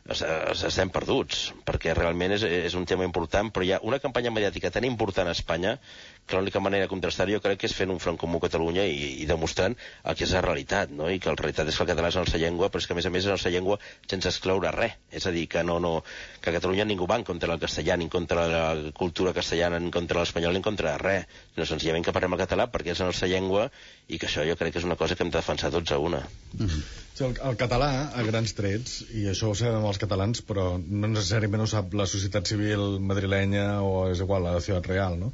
es, 0.05 0.20
es, 0.20 0.64
estem 0.68 0.90
perduts, 0.92 1.47
perquè 1.64 1.95
realment 1.97 2.34
és, 2.36 2.45
és 2.45 2.74
un 2.76 2.84
tema 2.88 3.07
important, 3.09 3.51
però 3.55 3.64
hi 3.64 3.72
ha 3.76 3.80
una 3.88 4.01
campanya 4.03 4.32
mediàtica 4.34 4.72
tan 4.74 4.84
important 4.88 5.30
a 5.30 5.36
Espanya 5.36 5.78
que 6.26 6.36
l'única 6.36 6.60
manera 6.60 6.86
de 6.86 6.92
contrastar 6.92 7.28
jo 7.30 7.40
crec 7.44 7.60
que 7.60 7.68
és 7.68 7.76
fent 7.76 7.92
un 7.92 8.00
front 8.00 8.16
comú 8.20 8.38
a 8.40 8.44
Catalunya 8.46 8.84
i, 8.88 9.10
i 9.22 9.26
demostrant 9.28 9.76
el 10.04 10.16
que 10.16 10.24
és 10.24 10.32
la 10.36 10.42
realitat, 10.44 10.90
no? 10.90 11.10
i 11.12 11.20
que 11.20 11.32
la 11.32 11.40
realitat 11.40 11.68
és 11.68 11.76
que 11.76 11.84
el 11.84 11.90
català 11.90 12.10
és 12.10 12.18
la 12.18 12.24
nostra 12.24 12.40
llengua, 12.40 12.70
però 12.72 12.82
és 12.82 12.88
que 12.88 12.96
a 12.96 12.98
més 12.98 13.08
a 13.08 13.12
més 13.14 13.24
és 13.24 13.30
la 13.30 13.36
nostra 13.38 13.52
llengua 13.52 13.78
sense 14.10 14.30
excloure 14.32 14.72
res. 14.74 14.96
És 15.12 15.26
a 15.28 15.34
dir, 15.34 15.46
que, 15.52 15.62
no, 15.66 15.78
no, 15.82 15.94
que 16.40 16.50
a 16.50 16.56
Catalunya 16.56 16.88
ningú 16.88 17.08
va 17.10 17.20
en 17.20 17.26
contra 17.28 17.50
del 17.52 17.62
castellà, 17.62 17.98
ni 18.00 18.08
en 18.08 18.12
contra 18.12 18.46
de 18.48 18.54
la 18.54 18.92
cultura 18.96 19.34
castellana, 19.36 19.78
ni 19.78 19.90
en 19.90 19.94
contra 19.94 20.18
de 20.18 20.24
l'espanyol, 20.24 20.56
ni 20.56 20.62
en 20.62 20.68
contra 20.68 20.94
de 20.94 21.02
res, 21.02 21.40
sinó 21.54 21.68
senzillament 21.68 22.06
que 22.06 22.14
parlem 22.16 22.36
el 22.36 22.42
català 22.44 22.68
perquè 22.72 22.94
és 22.94 23.02
la 23.02 23.10
nostra 23.10 23.28
llengua 23.30 23.68
i 24.08 24.18
que 24.18 24.28
això 24.28 24.44
jo 24.48 24.56
crec 24.60 24.74
que 24.74 24.82
és 24.82 24.88
una 24.88 24.98
cosa 25.00 25.16
que 25.16 25.24
hem 25.24 25.32
de 25.32 25.38
defensar 25.38 25.70
tots 25.74 25.92
a 25.92 25.98
una. 25.98 26.20
Mm 26.52 26.66
-hmm. 26.66 26.82
el, 27.26 27.36
el 27.48 27.56
català, 27.56 28.10
a 28.14 28.22
grans 28.22 28.54
trets, 28.54 29.04
i 29.14 29.26
això 29.30 29.50
ho 29.50 29.54
sabem 29.54 29.84
els 29.84 29.98
catalans, 29.98 30.42
però 30.42 30.78
no 30.78 31.08
necessàriament 31.08 31.62
ho 31.62 31.66
sap 31.66 31.94
la 31.94 32.06
societat 32.06 32.46
civil 32.46 32.98
madrilenya 33.00 33.82
o 33.82 34.10
és 34.10 34.20
igual, 34.20 34.42
la 34.42 34.60
ciutat 34.60 34.86
real, 34.86 35.18
no? 35.18 35.32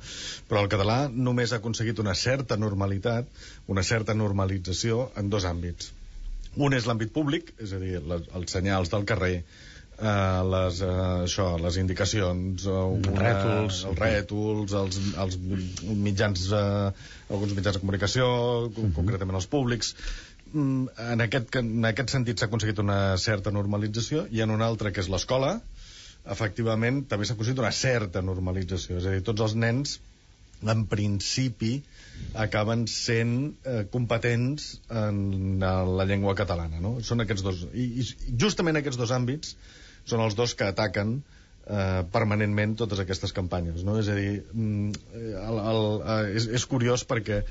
Però 0.48 0.60
el 0.60 0.68
català 0.68 0.79
només 1.10 1.52
ha 1.52 1.60
aconseguit 1.60 1.98
una 1.98 2.14
certa 2.14 2.56
normalitat, 2.56 3.26
una 3.68 3.82
certa 3.82 4.14
normalització 4.14 5.10
en 5.16 5.30
dos 5.30 5.44
àmbits. 5.44 5.92
Un 6.56 6.74
és 6.74 6.86
l'àmbit 6.86 7.12
públic, 7.14 7.52
és 7.62 7.72
a 7.72 7.78
dir, 7.78 8.00
la, 8.02 8.18
els 8.34 8.50
senyals 8.50 8.90
del 8.90 9.04
carrer, 9.06 9.44
eh, 10.00 10.40
les, 10.54 10.80
eh, 10.82 10.96
això, 11.26 11.52
les 11.62 11.76
indicacions, 11.78 12.66
eh, 12.66 12.70
una, 12.70 13.14
Rètols. 13.20 13.84
els 13.90 14.00
rètols, 14.00 14.74
els, 14.82 14.98
els 15.26 15.38
mitjans, 16.08 16.48
eh, 16.50 17.12
alguns 17.30 17.54
mitjans 17.54 17.78
de 17.78 17.84
comunicació, 17.84 18.26
uh 18.66 18.72
-huh. 18.74 18.92
concretament 18.94 19.38
els 19.38 19.46
públics, 19.46 19.94
Mm, 20.52 20.88
en 21.12 21.22
aquest, 21.22 21.56
en 21.60 21.86
aquest 21.86 22.10
sentit 22.10 22.40
s'ha 22.40 22.48
aconseguit 22.50 22.80
una 22.82 23.16
certa 23.22 23.52
normalització 23.54 24.24
i 24.34 24.40
en 24.42 24.50
un 24.50 24.64
altre, 24.66 24.90
que 24.90 25.02
és 25.02 25.10
l'escola, 25.12 25.52
efectivament 26.34 27.04
també 27.10 27.26
s'ha 27.26 27.36
aconseguit 27.36 27.62
una 27.62 27.70
certa 27.76 28.22
normalització. 28.26 28.98
És 28.98 29.06
a 29.06 29.14
dir, 29.14 29.22
tots 29.28 29.44
els 29.46 29.54
nens, 29.54 30.00
en 30.62 30.84
principi, 30.90 31.80
acaben 32.34 32.86
sent 32.90 33.34
eh, 33.64 33.84
competents 33.92 34.80
en 34.90 35.60
la 35.60 36.06
llengua 36.08 36.34
catalana. 36.38 36.80
No? 36.84 36.98
Són 37.04 37.24
aquests 37.24 37.44
dos. 37.46 37.66
I, 37.72 37.86
I 38.02 38.34
justament 38.40 38.80
aquests 38.80 39.00
dos 39.00 39.12
àmbits 39.16 39.56
són 40.08 40.24
els 40.24 40.36
dos 40.36 40.54
que 40.58 40.68
ataquen 40.68 41.18
eh, 41.20 42.02
permanentment 42.12 42.76
totes 42.80 43.02
aquestes 43.02 43.34
campanyes. 43.36 43.84
No? 43.86 43.98
És 44.00 44.10
a 44.12 44.16
dir, 44.18 44.40
mm, 44.52 44.94
el, 45.16 45.60
el, 45.72 45.84
el, 46.14 46.32
és, 46.36 46.48
és 46.60 46.66
curiós 46.70 47.06
perquè 47.08 47.42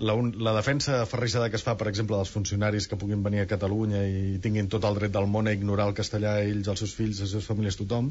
la, 0.00 0.14
un, 0.14 0.30
la 0.42 0.54
defensa 0.56 1.04
ferrissada 1.06 1.50
que 1.50 1.58
es 1.58 1.64
fa, 1.66 1.76
per 1.78 1.88
exemple, 1.90 2.16
dels 2.16 2.32
funcionaris 2.32 2.88
que 2.88 2.98
puguin 3.00 3.22
venir 3.24 3.42
a 3.42 3.48
Catalunya 3.50 4.00
i 4.08 4.38
tinguin 4.42 4.70
tot 4.72 4.84
el 4.88 4.96
dret 4.98 5.12
del 5.14 5.28
món 5.30 5.48
a 5.48 5.54
ignorar 5.56 5.88
el 5.90 5.96
castellà, 5.98 6.38
ells, 6.44 6.70
els 6.72 6.82
seus 6.84 6.94
fills, 6.96 7.20
les 7.22 7.34
seves 7.34 7.48
famílies, 7.48 7.78
tothom, 7.78 8.10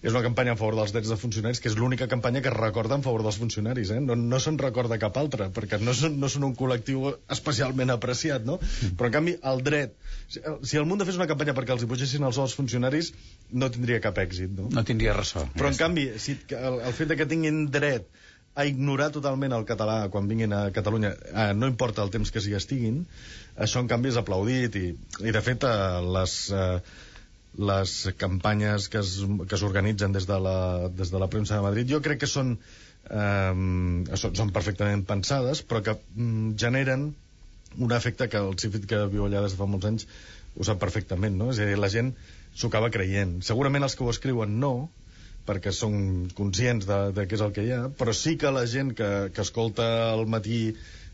és 0.00 0.12
una 0.12 0.22
campanya 0.24 0.54
a 0.54 0.60
favor 0.60 0.78
dels 0.78 0.94
drets 0.94 1.12
de 1.12 1.18
funcionaris, 1.20 1.60
que 1.62 1.70
és 1.72 1.78
l'única 1.80 2.08
campanya 2.10 2.42
que 2.44 2.50
es 2.52 2.56
recorda 2.56 2.98
en 2.98 3.04
favor 3.06 3.24
dels 3.26 3.38
funcionaris, 3.42 3.92
eh? 3.96 4.00
no, 4.04 4.16
no 4.18 4.40
se'n 4.42 4.58
recorda 4.62 5.00
cap 5.02 5.18
altra, 5.20 5.50
perquè 5.54 5.80
no 5.82 5.94
són, 5.96 6.18
no 6.22 6.30
són 6.32 6.48
un 6.50 6.56
col·lectiu 6.58 7.10
especialment 7.36 7.94
apreciat, 7.94 8.46
no? 8.46 8.58
Però, 8.96 9.10
en 9.10 9.16
canvi, 9.18 9.38
el 9.52 9.64
dret... 9.66 9.96
Si, 10.34 10.78
el 10.78 10.86
Mundo 10.88 11.06
fes 11.08 11.18
una 11.20 11.28
campanya 11.30 11.54
perquè 11.56 11.74
els 11.74 11.84
hi 11.84 11.88
pugessin 11.90 12.24
els 12.26 12.38
als 12.42 12.54
funcionaris, 12.58 13.12
no 13.52 13.70
tindria 13.72 14.00
cap 14.04 14.18
èxit, 14.22 14.52
no? 14.56 14.68
No 14.72 14.84
tindria 14.86 15.16
ressò. 15.16 15.44
Però, 15.56 15.70
en 15.70 15.80
canvi, 15.80 16.08
si, 16.22 16.38
el, 16.56 16.80
el 16.88 16.96
fet 16.96 17.10
de 17.12 17.18
que 17.20 17.28
tinguin 17.30 17.66
dret 17.72 18.08
a 18.54 18.66
ignorar 18.70 19.10
totalment 19.14 19.54
el 19.56 19.64
català 19.66 19.96
quan 20.14 20.28
vinguin 20.30 20.52
a 20.54 20.68
Catalunya, 20.74 21.10
eh, 21.32 21.52
no 21.58 21.70
importa 21.70 22.04
el 22.04 22.12
temps 22.14 22.30
que 22.30 22.42
s'hi 22.42 22.54
estiguin, 22.58 23.00
això 23.66 23.82
en 23.82 23.90
canvi 23.90 24.12
és 24.12 24.20
aplaudit 24.20 24.78
i, 24.78 24.86
i 25.26 25.34
de 25.34 25.42
fet 25.42 25.66
eh, 25.66 25.74
les, 26.16 26.36
eh, 26.54 26.78
les 27.70 27.96
campanyes 28.20 28.88
que 28.92 29.02
s'organitzen 29.02 30.14
des, 30.14 30.28
de 30.30 30.38
la, 30.46 30.56
des 31.00 31.10
de 31.10 31.22
la 31.22 31.30
premsa 31.30 31.58
de 31.58 31.66
Madrid 31.66 31.90
jo 31.90 32.02
crec 32.04 32.22
que 32.22 32.30
són, 32.30 32.54
eh, 33.10 33.52
són, 34.22 34.38
són 34.38 34.54
perfectament 34.54 35.04
pensades 35.10 35.62
però 35.66 35.82
que 35.86 35.98
mm, 35.98 36.54
generen 36.64 37.10
un 37.78 37.92
efecte 37.92 38.30
que 38.30 38.38
el 38.38 38.54
Cifit 38.62 38.86
que 38.90 39.02
viu 39.10 39.26
allà 39.26 39.42
des 39.42 39.54
de 39.54 39.58
fa 39.58 39.66
molts 39.70 39.90
anys 39.90 40.06
ho 40.54 40.66
sap 40.66 40.78
perfectament, 40.78 41.34
no? 41.34 41.50
És 41.50 41.58
a 41.58 41.66
dir, 41.66 41.78
la 41.82 41.90
gent 41.90 42.12
s'ho 42.54 42.68
acaba 42.70 42.92
creient. 42.94 43.40
Segurament 43.42 43.82
els 43.82 43.96
que 43.98 44.04
ho 44.06 44.10
escriuen 44.12 44.52
no, 44.62 44.88
perquè 45.46 45.72
són 45.72 46.28
conscients 46.36 46.88
de, 46.88 47.00
de 47.16 47.26
què 47.28 47.38
és 47.38 47.46
el 47.46 47.54
que 47.56 47.64
hi 47.66 47.72
ha, 47.76 47.86
però 47.98 48.16
sí 48.16 48.36
que 48.40 48.52
la 48.54 48.66
gent 48.70 48.94
que, 48.98 49.10
que 49.34 49.44
escolta 49.44 49.88
al 50.12 50.26
matí 50.30 50.60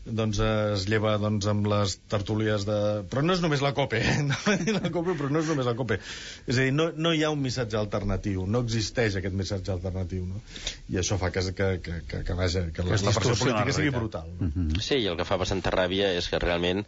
doncs 0.05 0.39
es 0.41 0.87
lleva 0.89 1.13
doncs, 1.21 1.45
amb 1.51 1.67
les 1.69 1.93
tertúlies 2.09 2.63
de... 2.65 2.77
Però 3.11 3.21
no 3.21 3.35
és 3.35 3.41
només 3.43 3.61
la 3.61 3.71
COPE, 3.77 3.99
eh? 4.01 4.15
no 4.29 4.77
la 4.79 4.89
COPE, 4.89 5.13
però 5.19 5.29
no 5.29 5.43
és 5.43 5.51
només 5.51 5.67
la 5.67 5.75
COPE. 5.77 5.99
És 6.47 6.57
a 6.57 6.65
dir, 6.65 6.71
no, 6.73 6.87
no 6.97 7.11
hi 7.13 7.21
ha 7.23 7.29
un 7.33 7.41
missatge 7.43 7.77
alternatiu, 7.77 8.47
no 8.49 8.63
existeix 8.65 9.19
aquest 9.19 9.37
missatge 9.37 9.73
alternatiu, 9.75 10.25
no? 10.25 10.41
I 10.89 10.97
això 11.03 11.19
fa 11.21 11.29
que, 11.33 11.45
que, 11.53 11.69
que, 11.85 11.99
que, 12.09 12.23
que, 12.25 12.37
vaja, 12.39 12.65
que 12.73 12.87
la, 12.87 12.97
la 12.97 13.13
pressió 13.19 13.37
política 13.43 13.77
sigui 13.77 13.93
brutal. 13.93 14.33
No? 14.39 14.47
Mm 14.47 14.51
-hmm. 14.55 14.81
Sí, 14.81 14.97
i 15.03 15.07
el 15.11 15.19
que 15.21 15.27
fa 15.27 15.37
bastanta 15.37 15.73
ràbia 15.75 16.09
és 16.17 16.29
que 16.29 16.41
realment 16.41 16.81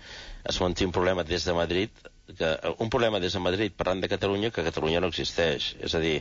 es 0.49 0.59
munti 0.61 0.85
un 0.85 0.91
problema 0.91 1.23
des 1.23 1.45
de 1.45 1.53
Madrid 1.53 2.12
que 2.37 2.49
un 2.79 2.89
problema 2.89 3.19
des 3.19 3.33
de 3.35 3.41
Madrid 3.43 3.73
parlant 3.77 4.01
de 4.03 4.09
Catalunya 4.11 4.51
que 4.55 4.63
Catalunya 4.69 5.01
no 5.03 5.09
existeix. 5.11 5.73
És 5.89 5.95
a 5.95 6.01
dir, 6.03 6.17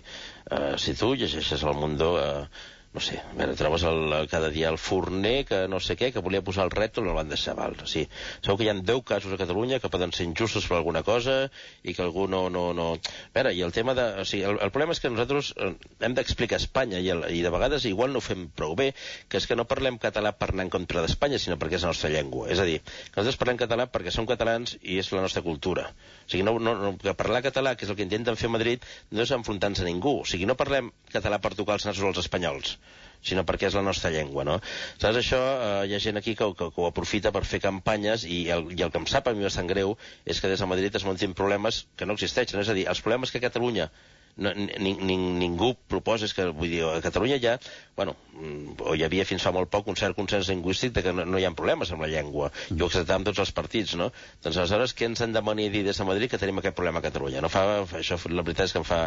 eh, 0.50 0.74
si 0.78 0.94
tu 0.98 1.14
llegeixes 1.14 1.62
el 1.62 1.78
Mundo... 1.84 2.14
Eh, 2.22 2.70
no 2.92 3.00
sé, 3.00 3.16
a 3.24 3.32
veure, 3.38 3.54
trobes 3.56 3.82
el, 3.88 4.12
cada 4.28 4.50
dia 4.52 4.68
el 4.68 4.76
forner 4.76 5.46
que 5.48 5.62
no 5.72 5.78
sé 5.80 5.94
què, 5.96 6.10
que 6.12 6.20
volia 6.24 6.42
posar 6.44 6.66
el 6.66 6.72
rètol 6.74 7.06
no 7.06 7.14
el 7.14 7.16
van 7.16 7.30
deixar, 7.30 7.54
val? 7.56 7.72
O 7.80 7.86
sigui, 7.88 8.04
segur 8.44 8.58
que 8.60 8.66
hi 8.66 8.68
ha 8.68 8.74
10 8.76 9.00
casos 9.08 9.32
a 9.32 9.38
Catalunya 9.40 9.78
que 9.80 9.88
poden 9.92 10.12
ser 10.12 10.26
injustos 10.28 10.66
per 10.68 10.76
alguna 10.76 11.00
cosa 11.06 11.36
i 11.82 11.94
que 11.96 12.04
algú 12.04 12.26
no... 12.28 12.42
no, 12.52 12.66
no... 12.76 12.90
A 13.00 13.32
veure, 13.38 13.54
i 13.56 13.62
el 13.64 13.72
tema 13.72 13.94
de... 13.96 14.04
O 14.20 14.26
sigui, 14.28 14.44
el, 14.50 14.60
el 14.60 14.72
problema 14.74 14.92
és 14.92 15.00
que 15.00 15.08
nosaltres 15.08 15.54
eh, 15.56 15.70
hem 16.04 16.16
d'explicar 16.18 16.60
Espanya 16.60 17.00
i, 17.00 17.08
el, 17.14 17.24
i 17.32 17.40
de 17.40 17.54
vegades 17.54 17.86
igual 17.88 18.12
no 18.12 18.20
ho 18.20 18.26
fem 18.26 18.44
prou 18.52 18.76
bé, 18.76 18.90
que 19.32 19.40
és 19.40 19.48
que 19.48 19.56
no 19.56 19.64
parlem 19.70 19.96
català 20.02 20.34
per 20.36 20.50
anar 20.52 20.68
en 20.68 20.74
contra 20.76 21.00
d'Espanya, 21.00 21.40
sinó 21.40 21.56
perquè 21.56 21.80
és 21.80 21.88
la 21.88 21.94
nostra 21.94 22.12
llengua. 22.12 22.50
És 22.52 22.60
a 22.60 22.68
dir, 22.68 22.76
que 22.84 23.16
nosaltres 23.16 23.40
parlem 23.40 23.62
català 23.64 23.88
perquè 23.88 24.12
som 24.12 24.28
catalans 24.28 24.76
i 24.82 25.00
és 25.00 25.08
la 25.16 25.24
nostra 25.24 25.40
cultura. 25.48 25.88
O 26.26 26.28
sigui, 26.28 26.44
no, 26.44 26.58
no, 26.60 26.76
no, 26.76 26.92
que 27.00 27.16
parlar 27.16 27.40
català, 27.48 27.72
que 27.72 27.88
és 27.88 27.94
el 27.94 27.96
que 27.96 28.04
intenten 28.04 28.36
fer 28.36 28.52
a 28.52 28.56
Madrid, 28.58 28.84
no 29.16 29.24
és 29.24 29.32
enfrontar-nos 29.32 29.80
a 29.80 29.88
ningú. 29.88 30.18
O 30.20 30.28
sigui, 30.28 30.44
no 30.44 30.60
parlem 30.60 30.92
català 31.16 31.40
per 31.40 31.56
tocar 31.56 31.80
els 31.80 31.88
nassos 31.88 32.04
als 32.12 32.20
espanyols 32.26 32.76
sinó 33.22 33.44
perquè 33.46 33.68
és 33.68 33.76
la 33.78 33.84
nostra 33.86 34.10
llengua, 34.10 34.44
no? 34.48 34.58
Saps, 34.98 35.18
això, 35.20 35.40
eh, 35.40 35.74
hi 35.88 35.94
ha 35.94 36.00
gent 36.02 36.18
aquí 36.18 36.34
que, 36.38 36.48
que, 36.58 36.70
que 36.74 36.82
ho 36.82 36.88
aprofita 36.88 37.32
per 37.34 37.44
fer 37.48 37.62
campanyes 37.62 38.26
i 38.26 38.42
el, 38.54 38.66
i 38.74 38.82
el 38.82 38.90
que 38.90 39.02
em 39.02 39.06
sap 39.10 39.30
a 39.30 39.36
mi 39.36 39.46
bastant 39.46 39.70
greu 39.70 39.94
és 40.26 40.42
que 40.42 40.50
des 40.50 40.62
de 40.62 40.70
Madrid 40.72 40.98
es 40.98 41.06
muntin 41.06 41.36
problemes 41.38 41.84
que 41.96 42.08
no 42.08 42.18
existeixen, 42.18 42.60
és 42.64 42.72
a 42.72 42.76
dir, 42.78 42.88
els 42.90 43.04
problemes 43.04 43.30
que 43.30 43.44
Catalunya 43.44 43.88
no, 44.36 44.52
ni, 44.54 44.94
ni, 44.96 45.16
ningú 45.16 45.72
proposa, 45.88 46.24
és 46.28 46.34
que 46.36 46.46
vull 46.48 46.70
dir, 46.72 46.82
a 46.88 47.00
Catalunya 47.04 47.38
ja, 47.42 47.56
bueno, 47.96 48.14
mm, 48.32 48.78
o 48.88 48.94
hi 48.96 49.04
havia 49.04 49.26
fins 49.28 49.44
fa 49.44 49.52
molt 49.52 49.70
poc 49.72 49.90
un 49.92 49.98
cert 50.00 50.16
consens 50.16 50.48
lingüístic 50.48 50.94
de 50.96 51.04
que 51.04 51.12
no, 51.12 51.26
no 51.28 51.40
hi 51.40 51.44
ha 51.44 51.52
problemes 51.56 51.92
amb 51.92 52.04
la 52.04 52.10
llengua, 52.12 52.48
mm. 52.52 52.78
i 52.78 52.82
ho 52.82 52.88
acceptàvem 52.88 53.26
tots 53.28 53.42
els 53.44 53.52
partits, 53.56 53.96
no? 54.00 54.08
Doncs 54.44 54.56
aleshores, 54.62 54.96
què 54.96 55.10
ens 55.10 55.24
han 55.24 55.36
de 55.36 55.44
venir 55.44 55.68
a 55.68 55.74
dir 55.76 55.84
des 55.88 56.00
de 56.00 56.08
Madrid 56.08 56.32
que 56.32 56.40
tenim 56.40 56.62
aquest 56.62 56.78
problema 56.78 57.02
a 57.02 57.06
Catalunya? 57.08 57.44
No 57.44 57.52
fa, 57.52 57.64
això, 58.00 58.18
la 58.32 58.46
veritat 58.46 58.70
és 58.70 58.76
que 58.76 58.80
em 58.80 58.88
fa 58.88 59.02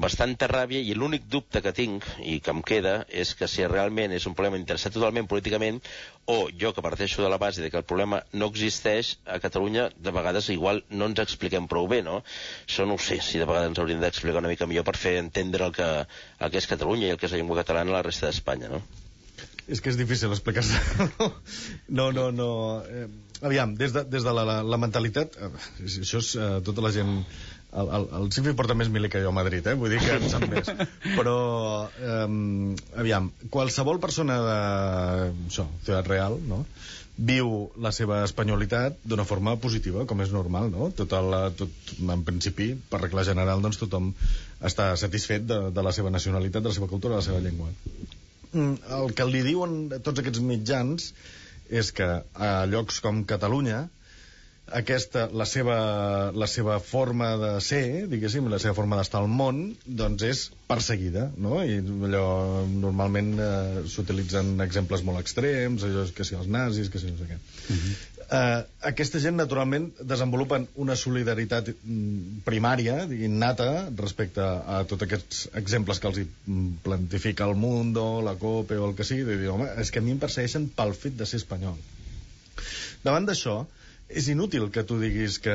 bastanta 0.00 0.48
ràbia 0.50 0.80
i 0.80 0.94
l'únic 0.94 1.26
dubte 1.30 1.60
que 1.64 1.74
tinc 1.76 2.06
i 2.22 2.38
que 2.40 2.54
em 2.54 2.62
queda 2.62 3.02
és 3.08 3.34
que 3.38 3.48
si 3.50 3.66
realment 3.66 4.14
és 4.14 4.26
un 4.30 4.36
problema 4.38 4.60
interessat 4.60 4.94
totalment 4.94 5.28
políticament 5.30 5.82
o 6.26 6.46
jo 6.58 6.72
que 6.72 6.84
parteixo 6.84 7.22
de 7.22 7.28
la 7.28 7.38
base 7.38 7.62
de 7.62 7.70
que 7.70 7.76
el 7.76 7.84
problema 7.84 8.22
no 8.32 8.46
existeix 8.52 9.16
a 9.26 9.40
Catalunya 9.42 9.88
de 9.96 10.14
vegades 10.14 10.48
igual 10.54 10.84
no 10.90 11.10
ens 11.10 11.22
expliquem 11.22 11.66
prou 11.68 11.88
bé 11.90 12.02
no? 12.06 12.22
això 12.66 12.86
no 12.86 12.94
ho 12.94 13.02
sé, 13.02 13.18
si 13.20 13.42
de 13.42 13.48
vegades 13.48 13.72
ens 13.72 13.82
hauríem 13.82 14.00
d'explicar 14.00 14.38
una 14.38 14.51
mica 14.52 14.68
millor 14.70 14.86
per 14.88 14.98
fer 15.00 15.16
entendre 15.20 15.68
el 15.68 15.76
que, 15.76 15.88
el 16.06 16.52
que 16.52 16.60
és 16.62 16.70
Catalunya 16.70 17.08
i 17.08 17.14
el 17.16 17.20
que 17.20 17.28
és 17.28 17.34
la 17.34 17.40
llengua 17.40 17.62
catalana 17.62 17.94
a 17.94 17.98
la 17.98 18.04
resta 18.06 18.28
d'Espanya 18.28 18.70
no? 18.72 18.82
És 19.70 19.80
que 19.80 19.92
és 19.92 19.98
difícil 19.98 20.32
explicar-se. 20.34 20.78
No, 21.98 22.10
no, 22.10 22.30
no. 22.34 22.48
Eh, 22.82 23.06
aviam, 23.46 23.76
des 23.78 23.92
de, 23.94 24.02
des 24.10 24.24
de 24.26 24.32
la, 24.34 24.44
la, 24.48 24.56
la 24.66 24.78
mentalitat, 24.80 25.36
eh, 25.38 25.50
això 25.86 26.18
és 26.18 26.30
eh, 26.34 26.48
tota 26.66 26.82
la 26.84 26.90
gent 26.94 27.20
el, 27.72 27.88
el, 27.96 28.06
el 28.18 28.26
Cifi 28.34 28.52
porta 28.56 28.76
més 28.76 28.90
mili 28.92 29.08
que 29.12 29.22
jo 29.24 29.30
a 29.30 29.36
Madrid, 29.36 29.66
eh? 29.70 29.76
vull 29.78 29.92
dir 29.94 30.00
que 30.02 30.16
en 30.18 30.26
sap 30.28 30.44
més. 30.50 30.68
Però, 31.18 31.36
um, 32.24 32.74
aviam, 33.00 33.30
qualsevol 33.54 34.00
persona 34.02 34.40
de, 34.44 34.58
això, 35.46 35.68
Ciutat 35.86 36.10
Real, 36.10 36.36
no?, 36.50 36.64
viu 37.16 37.48
la 37.84 37.92
seva 37.92 38.22
espanyolitat 38.24 38.96
d'una 39.04 39.26
forma 39.28 39.56
positiva, 39.60 40.06
com 40.08 40.22
és 40.24 40.32
normal, 40.32 40.70
no? 40.72 40.88
Tot 40.96 41.12
el, 41.18 41.34
tot, 41.58 41.92
en 42.00 42.24
principi, 42.24 42.72
per 42.90 43.02
regla 43.02 43.24
general, 43.28 43.60
doncs 43.60 43.80
tothom 43.82 44.12
està 44.64 44.92
satisfet 44.96 45.44
de, 45.46 45.58
de 45.76 45.84
la 45.84 45.92
seva 45.92 46.10
nacionalitat, 46.10 46.62
de 46.62 46.72
la 46.72 46.78
seva 46.78 46.88
cultura, 46.88 47.14
de 47.14 47.20
la 47.20 47.26
seva 47.26 47.42
llengua. 47.44 47.68
Mm, 48.52 48.78
el 48.98 49.14
que 49.16 49.28
li 49.28 49.42
diuen 49.44 49.76
tots 50.00 50.22
aquests 50.22 50.40
mitjans 50.44 51.12
és 51.72 51.92
que 51.96 52.08
a 52.34 52.52
llocs 52.68 53.00
com 53.04 53.24
Catalunya 53.28 53.86
aquesta, 54.70 55.26
la 55.36 55.44
seva, 55.48 55.76
la 56.32 56.46
seva 56.46 56.78
forma 56.80 57.32
de 57.40 57.50
ser, 57.64 58.06
diguéssim, 58.08 58.46
la 58.48 58.60
seva 58.62 58.74
forma 58.78 58.96
d'estar 58.96 59.20
al 59.20 59.28
món, 59.28 59.60
doncs 59.84 60.24
és 60.28 60.42
perseguida, 60.70 61.26
no? 61.36 61.58
I 61.66 61.80
allò, 62.08 62.24
normalment 62.70 63.34
eh, 63.36 63.82
s'utilitzen 63.92 64.54
exemples 64.64 65.04
molt 65.04 65.20
extrems, 65.20 65.84
allò 65.88 66.06
que 66.16 66.24
si 66.24 66.38
els 66.38 66.48
nazis, 66.48 66.88
que 66.92 67.02
si 67.02 67.10
no 67.10 67.18
sé 67.18 67.28
què. 67.32 67.38
Uh 67.38 67.76
-huh. 67.76 67.94
Uh, 68.32 68.62
aquesta 68.88 69.20
gent, 69.20 69.36
naturalment, 69.36 69.90
desenvolupen 70.08 70.62
una 70.80 70.94
solidaritat 70.96 71.66
mm, 71.68 72.38
primària, 72.46 72.94
innata, 73.12 73.90
respecte 73.98 74.40
a 74.40 74.78
tots 74.88 75.04
aquests 75.04 75.42
exemples 75.60 76.00
que 76.00 76.08
els 76.08 76.20
hi 76.22 76.24
mm, 76.24 76.78
plantifica 76.86 77.44
el 77.44 77.56
Mundo, 77.60 78.22
la 78.24 78.32
COPE 78.40 78.78
o 78.78 78.88
el 78.88 78.94
que 78.96 79.04
sigui, 79.04 79.26
de 79.28 79.36
dir, 79.36 79.50
home, 79.52 79.68
és 79.76 79.90
que 79.90 80.00
a 80.00 80.02
mi 80.06 80.14
em 80.14 80.22
persegueixen 80.22 80.70
pel 80.78 80.94
fet 80.94 81.18
de 81.18 81.28
ser 81.28 81.42
espanyol. 81.42 81.76
Davant 83.04 83.28
d'això, 83.28 83.66
és 84.12 84.28
inútil 84.28 84.68
que 84.72 84.84
tu 84.84 84.98
diguis 85.00 85.38
que, 85.42 85.54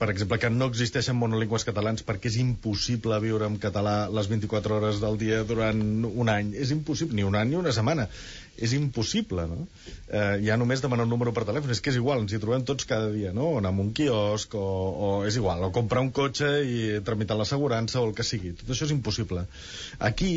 per 0.00 0.08
exemple, 0.12 0.38
que 0.40 0.50
no 0.52 0.68
existeixen 0.70 1.16
monolingües 1.16 1.64
catalans 1.66 2.04
perquè 2.06 2.30
és 2.30 2.38
impossible 2.42 3.18
viure 3.24 3.48
en 3.48 3.58
català 3.62 3.94
les 4.12 4.28
24 4.30 4.78
hores 4.78 5.00
del 5.02 5.18
dia 5.20 5.42
durant 5.48 5.80
un 6.08 6.32
any. 6.32 6.52
És 6.60 6.72
impossible, 6.74 7.16
ni 7.16 7.24
un 7.26 7.38
any 7.40 7.52
ni 7.52 7.60
una 7.60 7.72
setmana. 7.76 8.08
És 8.54 8.74
impossible, 8.76 9.46
no? 9.50 9.64
Eh, 10.08 10.44
ja 10.46 10.58
només 10.60 10.82
demanar 10.84 11.08
un 11.08 11.12
número 11.14 11.32
per 11.34 11.46
telèfon. 11.48 11.72
És 11.74 11.80
que 11.82 11.90
és 11.94 11.98
igual, 12.00 12.22
ens 12.22 12.34
hi 12.34 12.42
trobem 12.42 12.66
tots 12.68 12.86
cada 12.90 13.08
dia, 13.14 13.32
no? 13.36 13.48
O 13.54 13.62
anar 13.62 13.72
a 13.74 13.80
un 13.84 13.94
quiosc, 13.96 14.54
o, 14.54 14.66
o 15.06 15.08
és 15.28 15.40
igual, 15.40 15.64
o 15.64 15.72
comprar 15.74 16.04
un 16.04 16.12
cotxe 16.14 16.50
i 16.62 17.00
tramitar 17.06 17.38
l'assegurança 17.40 18.02
o 18.02 18.10
el 18.10 18.14
que 18.14 18.26
sigui. 18.26 18.54
Tot 18.60 18.70
això 18.74 18.86
és 18.86 18.94
impossible. 18.94 19.46
Aquí, 20.10 20.34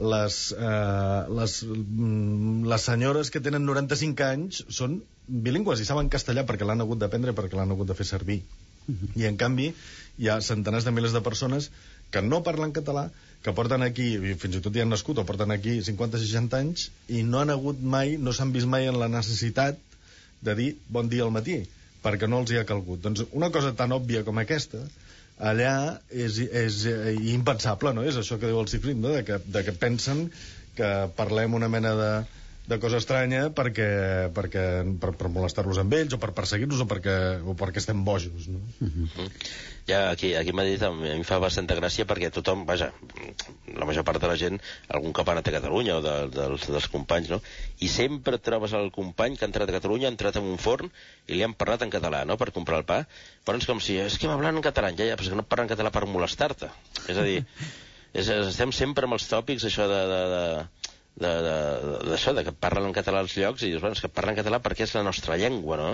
les, 0.00 0.36
eh, 0.56 1.22
les, 1.36 1.54
mm, 1.64 2.66
les 2.72 2.82
senyores 2.88 3.30
que 3.30 3.42
tenen 3.44 3.66
95 3.68 4.24
anys 4.26 4.64
són 4.72 5.00
bilingües 5.28 5.80
i 5.80 5.86
saben 5.88 6.08
castellà 6.12 6.46
perquè 6.48 6.66
l'han 6.66 6.80
hagut 6.80 7.00
d'aprendre 7.02 7.36
perquè 7.36 7.58
l'han 7.58 7.74
hagut 7.76 7.90
de 7.92 7.96
fer 7.98 8.06
servir. 8.08 8.40
Uh 8.88 8.94
-huh. 8.94 9.10
I, 9.16 9.26
en 9.26 9.36
canvi, 9.36 9.74
hi 10.18 10.28
ha 10.28 10.40
centenars 10.40 10.84
de 10.84 10.90
milers 10.90 11.12
de 11.12 11.20
persones 11.20 11.70
que 12.10 12.22
no 12.22 12.42
parlen 12.42 12.72
català, 12.72 13.10
que 13.42 13.52
porten 13.52 13.82
aquí, 13.82 14.34
fins 14.38 14.56
i 14.56 14.60
tot 14.60 14.74
hi 14.76 14.80
han 14.80 14.88
nascut, 14.88 15.18
o 15.18 15.24
porten 15.24 15.50
aquí 15.50 15.80
50-60 15.80 16.56
anys, 16.58 16.90
i 17.08 17.22
no 17.22 17.38
han 17.40 17.50
hagut 17.50 17.80
mai, 17.80 18.16
no 18.16 18.32
s'han 18.32 18.52
vist 18.52 18.66
mai 18.66 18.88
en 18.88 18.98
la 18.98 19.08
necessitat 19.08 19.78
de 20.42 20.54
dir 20.54 20.76
bon 20.88 21.08
dia 21.08 21.22
al 21.24 21.30
matí, 21.30 21.68
perquè 22.02 22.28
no 22.28 22.40
els 22.40 22.50
hi 22.50 22.56
ha 22.56 22.64
calgut. 22.64 23.00
Doncs 23.00 23.24
una 23.32 23.50
cosa 23.50 23.72
tan 23.76 23.92
òbvia 23.92 24.24
com 24.24 24.38
aquesta, 24.38 24.82
allà 25.40 25.74
és, 26.10 26.38
és, 26.38 26.82
és 26.84 27.20
impensable, 27.32 27.94
no? 27.96 28.04
És 28.06 28.18
això 28.20 28.38
que 28.38 28.50
diu 28.50 28.60
el 28.60 28.68
Cifrit, 28.70 28.98
no? 29.00 29.14
De 29.16 29.24
que, 29.24 29.40
de 29.44 29.64
que 29.66 29.76
pensen 29.76 30.26
que 30.76 30.90
parlem 31.16 31.56
una 31.58 31.70
mena 31.72 31.94
de, 31.98 32.10
de 32.70 32.78
cosa 32.78 33.00
estranya 33.02 33.48
perquè, 33.50 34.30
perquè, 34.34 34.64
per, 35.02 35.10
per 35.18 35.30
molestar-los 35.34 35.80
amb 35.82 35.94
ells 35.98 36.14
o 36.14 36.20
per 36.22 36.30
perseguir-los 36.36 36.84
o, 36.84 36.86
perquè, 36.90 37.16
o 37.42 37.56
perquè 37.58 37.82
estem 37.82 38.04
bojos. 38.06 38.46
No? 38.46 38.60
Mm 38.78 38.90
-hmm. 38.90 39.30
Ja, 39.90 40.10
aquí, 40.10 40.34
aquí 40.38 40.50
a 40.50 40.54
Madrid 40.54 40.82
a 40.86 40.90
mi 40.94 41.10
em 41.10 41.24
fa 41.24 41.40
bastanta 41.42 41.74
gràcia 41.74 42.06
perquè 42.06 42.30
tothom, 42.30 42.62
vaja, 42.66 42.92
la 43.74 43.86
major 43.88 44.04
part 44.04 44.20
de 44.22 44.28
la 44.28 44.36
gent 44.36 44.60
algun 44.88 45.12
cop 45.12 45.28
ha 45.28 45.32
anat 45.32 45.48
a 45.48 45.56
Catalunya 45.56 45.96
o 45.96 46.02
de, 46.04 46.14
dels, 46.36 46.68
dels 46.68 46.88
companys, 46.88 47.28
no? 47.28 47.40
I 47.80 47.88
sempre 47.88 48.38
trobes 48.38 48.72
el 48.72 48.92
company 48.92 49.36
que 49.36 49.44
ha 49.44 49.50
entrat 49.50 49.68
a 49.68 49.72
Catalunya, 49.72 50.06
ha 50.06 50.14
entrat 50.14 50.36
en 50.36 50.44
un 50.44 50.58
forn 50.58 50.90
i 51.26 51.34
li 51.34 51.42
han 51.42 51.54
parlat 51.54 51.82
en 51.82 51.90
català, 51.90 52.24
no?, 52.24 52.36
per 52.36 52.52
comprar 52.52 52.78
el 52.78 52.84
pa. 52.84 53.06
Però 53.44 53.58
és 53.58 53.66
com 53.66 53.80
si, 53.80 53.98
és 53.98 54.18
que 54.18 54.28
m'hablen 54.28 54.56
en 54.56 54.62
català, 54.62 54.94
ja, 54.94 55.04
ja, 55.04 55.16
però 55.16 55.26
és 55.26 55.30
que 55.30 55.36
no 55.36 55.42
parlen 55.42 55.66
en 55.66 55.74
català 55.74 55.90
per 55.90 56.06
molestar-te. 56.06 56.70
És 57.08 57.16
a 57.16 57.22
dir, 57.24 57.44
és, 58.20 58.28
estem 58.28 58.72
sempre 58.72 59.04
amb 59.04 59.14
els 59.14 59.26
tòpics, 59.26 59.64
això 59.64 59.88
de, 59.90 60.06
de, 60.14 60.22
de 60.34 60.44
d'això, 61.20 62.32
de, 62.32 62.38
de, 62.38 62.44
que 62.46 62.54
parlen 62.54 62.90
en 62.90 62.94
català 62.96 63.24
als 63.24 63.34
llocs, 63.36 63.64
i 63.64 63.72
dius, 63.72 63.82
bueno, 63.82 63.96
és 63.98 64.04
que 64.04 64.12
parlen 64.12 64.36
en 64.36 64.42
català 64.42 64.60
perquè 64.62 64.86
és 64.86 64.94
la 64.96 65.02
nostra 65.06 65.36
llengua, 65.40 65.76
no? 65.80 65.90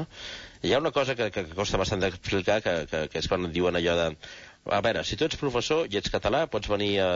I 0.62 0.68
hi 0.68 0.74
ha 0.74 0.82
una 0.82 0.92
cosa 0.94 1.16
que, 1.16 1.30
que, 1.34 1.46
que 1.48 1.56
costa 1.56 1.80
bastant 1.80 2.04
d'explicar, 2.04 2.60
que, 2.62 2.76
que, 2.90 3.06
que 3.12 3.22
és 3.22 3.30
quan 3.30 3.48
diuen 3.52 3.78
allò 3.78 3.96
de 3.98 4.10
a 4.66 4.80
veure, 4.82 5.04
si 5.06 5.14
tu 5.14 5.26
ets 5.26 5.38
professor 5.38 5.86
i 5.86 5.98
ets 6.00 6.10
català, 6.10 6.40
pots 6.50 6.68
venir 6.68 6.96
a 6.98 7.10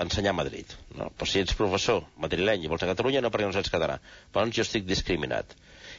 ensenyar 0.00 0.32
a 0.32 0.38
Madrid. 0.38 0.70
No? 0.96 1.10
Però 1.12 1.28
si 1.28 1.42
ets 1.42 1.56
professor 1.58 2.00
madrileny 2.20 2.64
i 2.64 2.70
vols 2.72 2.84
a 2.86 2.88
Catalunya, 2.88 3.20
no 3.20 3.30
perquè 3.32 3.48
no 3.50 3.60
ets 3.60 3.72
català. 3.72 3.98
Però 4.32 4.46
jo 4.48 4.64
estic 4.64 4.86
discriminat. 4.88 5.52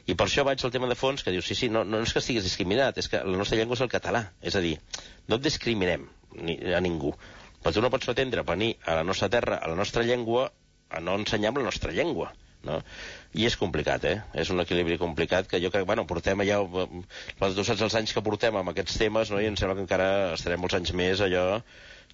I 0.10 0.16
per 0.18 0.28
això 0.28 0.46
vaig 0.46 0.64
al 0.66 0.74
tema 0.74 0.90
de 0.90 0.98
fons, 0.98 1.24
que 1.24 1.34
dius, 1.34 1.46
sí, 1.46 1.58
sí, 1.58 1.70
no, 1.70 1.84
no 1.86 2.02
és 2.02 2.14
que 2.14 2.22
estiguis 2.24 2.46
discriminat, 2.46 2.98
és 2.98 3.10
que 3.10 3.22
la 3.22 3.38
nostra 3.38 3.58
llengua 3.60 3.78
és 3.78 3.86
el 3.86 3.92
català. 3.94 4.24
És 4.42 4.58
a 4.58 4.64
dir, 4.66 4.76
no 5.30 5.38
et 5.38 5.46
discriminem 5.46 6.10
ni, 6.42 6.58
a 6.74 6.82
ningú. 6.82 7.14
Però 7.62 7.74
tu 7.74 7.86
no 7.86 7.94
pots 7.94 8.10
pretendre 8.10 8.46
venir 8.46 8.76
a 8.86 8.98
la 9.00 9.06
nostra 9.06 9.30
terra, 9.30 9.62
a 9.62 9.70
la 9.70 9.78
nostra 9.78 10.04
llengua, 10.06 10.50
a 10.96 11.04
no 11.04 11.20
ensenyar 11.22 11.52
amb 11.52 11.62
la 11.62 11.70
nostra 11.70 11.94
llengua. 11.96 12.32
No? 12.66 12.80
I 13.38 13.46
és 13.46 13.56
complicat, 13.62 14.06
eh? 14.10 14.16
És 14.42 14.50
un 14.54 14.62
equilibri 14.64 14.98
complicat 15.02 15.50
que 15.52 15.60
jo 15.62 15.70
crec, 15.74 15.86
bueno, 15.86 16.08
portem 16.10 16.42
allà, 16.42 16.62
tu 16.66 17.66
saps 17.68 17.84
els 17.86 17.98
anys 18.00 18.16
que 18.16 18.24
portem 18.26 18.58
amb 18.58 18.72
aquests 18.74 18.98
temes, 19.02 19.30
no? 19.34 19.42
I 19.44 19.52
em 19.52 19.60
sembla 19.60 19.78
que 19.78 19.86
encara 19.86 20.08
estarem 20.34 20.64
molts 20.64 20.80
anys 20.80 20.96
més 20.98 21.22
allò 21.22 21.46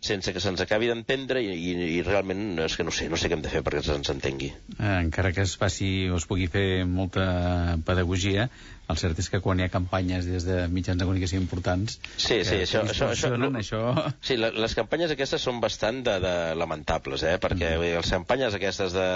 sense 0.01 0.33
que 0.33 0.41
se'ns 0.41 0.61
acabi 0.63 0.89
d'entendre 0.89 1.43
i, 1.45 1.53
i, 1.53 1.73
i 1.97 2.01
realment 2.05 2.57
és 2.65 2.75
que 2.77 2.85
no 2.85 2.93
sé, 2.95 3.07
no 3.09 3.19
sé 3.21 3.29
què 3.29 3.37
hem 3.37 3.43
de 3.45 3.51
fer 3.53 3.61
perquè 3.65 3.83
se'ns 3.85 4.09
entengui. 4.13 4.49
Eh, 4.79 4.97
encara 4.97 5.31
que 5.35 5.45
es 5.45 5.53
faci 5.61 6.09
o 6.09 6.17
es 6.17 6.25
pugui 6.29 6.47
fer 6.49 6.83
molta 6.89 7.77
pedagogia, 7.85 8.47
el 8.91 8.99
cert 8.99 9.21
és 9.21 9.29
que 9.31 9.39
quan 9.45 9.61
hi 9.61 9.67
ha 9.67 9.71
campanyes 9.73 10.25
des 10.27 10.47
de 10.47 10.65
mitjans 10.73 10.99
de 10.99 11.07
comunicació 11.07 11.39
importants... 11.39 11.99
Sí, 12.17 12.41
sí, 12.47 12.63
això... 12.65 12.81
això, 12.89 13.11
això, 13.13 13.31
no, 13.37 13.53
això... 13.61 13.83
Sí, 14.25 14.39
les 14.41 14.77
campanyes 14.77 15.13
aquestes 15.13 15.45
són 15.47 15.61
bastant 15.63 16.01
de, 16.07 16.17
de 16.23 16.35
lamentables, 16.59 17.23
eh? 17.23 17.37
Perquè 17.41 17.75
mm. 17.77 17.95
les 18.01 18.13
campanyes 18.17 18.57
aquestes 18.57 18.97
de 18.97 19.07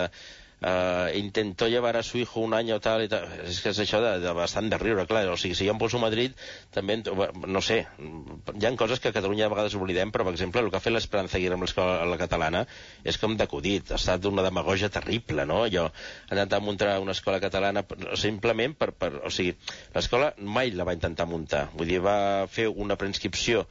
uh, 0.61 1.17
intentó 1.17 1.67
llevar 1.67 1.97
a 1.97 2.03
su 2.03 2.17
hijo 2.17 2.39
un 2.39 2.53
año 2.53 2.79
tal 2.79 3.03
i 3.03 3.09
tal. 3.11 3.27
És 3.45 3.59
que 3.63 3.71
és 3.73 3.79
això 3.81 4.01
de, 4.03 4.17
de 4.23 4.33
bastant 4.37 4.69
de 4.71 4.79
riure, 4.81 5.05
clar. 5.09 5.25
O 5.31 5.37
sigui, 5.39 5.55
si 5.57 5.67
jo 5.67 5.75
em 5.75 5.81
poso 5.81 5.99
a 5.99 6.03
Madrid, 6.05 6.35
també, 6.75 6.97
no 7.01 7.61
sé, 7.65 7.81
hi 7.99 8.67
ha 8.67 8.73
coses 8.79 9.01
que 9.01 9.11
a 9.11 9.15
Catalunya 9.15 9.47
a 9.47 9.53
vegades 9.53 9.75
oblidem, 9.77 10.11
però, 10.15 10.27
per 10.27 10.35
exemple, 10.35 10.63
el 10.63 10.71
que 10.71 10.79
ha 10.79 10.83
fet 10.83 10.95
l'Esperanza 10.95 11.39
Aguirre 11.39 11.59
amb 11.59 11.67
l'escola 11.67 12.19
catalana 12.21 12.65
és 13.03 13.19
com 13.21 13.35
d'acudit, 13.37 13.91
ha 13.91 13.99
estat 13.99 14.25
una 14.29 14.45
demagogia 14.45 14.91
terrible, 14.93 15.47
no? 15.49 15.63
Jo 15.71 15.87
he 15.89 16.35
intentat 16.35 16.63
muntar 16.63 16.95
una 17.03 17.15
escola 17.15 17.41
catalana 17.43 17.85
simplement 18.19 18.75
per, 18.77 18.91
per 18.95 19.11
o 19.23 19.31
sigui, 19.33 19.55
l'escola 19.95 20.33
mai 20.39 20.71
la 20.75 20.87
va 20.87 20.95
intentar 20.97 21.27
muntar. 21.29 21.69
Vull 21.75 21.89
dir, 21.89 22.01
va 22.03 22.47
fer 22.51 22.67
una 22.69 22.97
preinscripció 22.99 23.65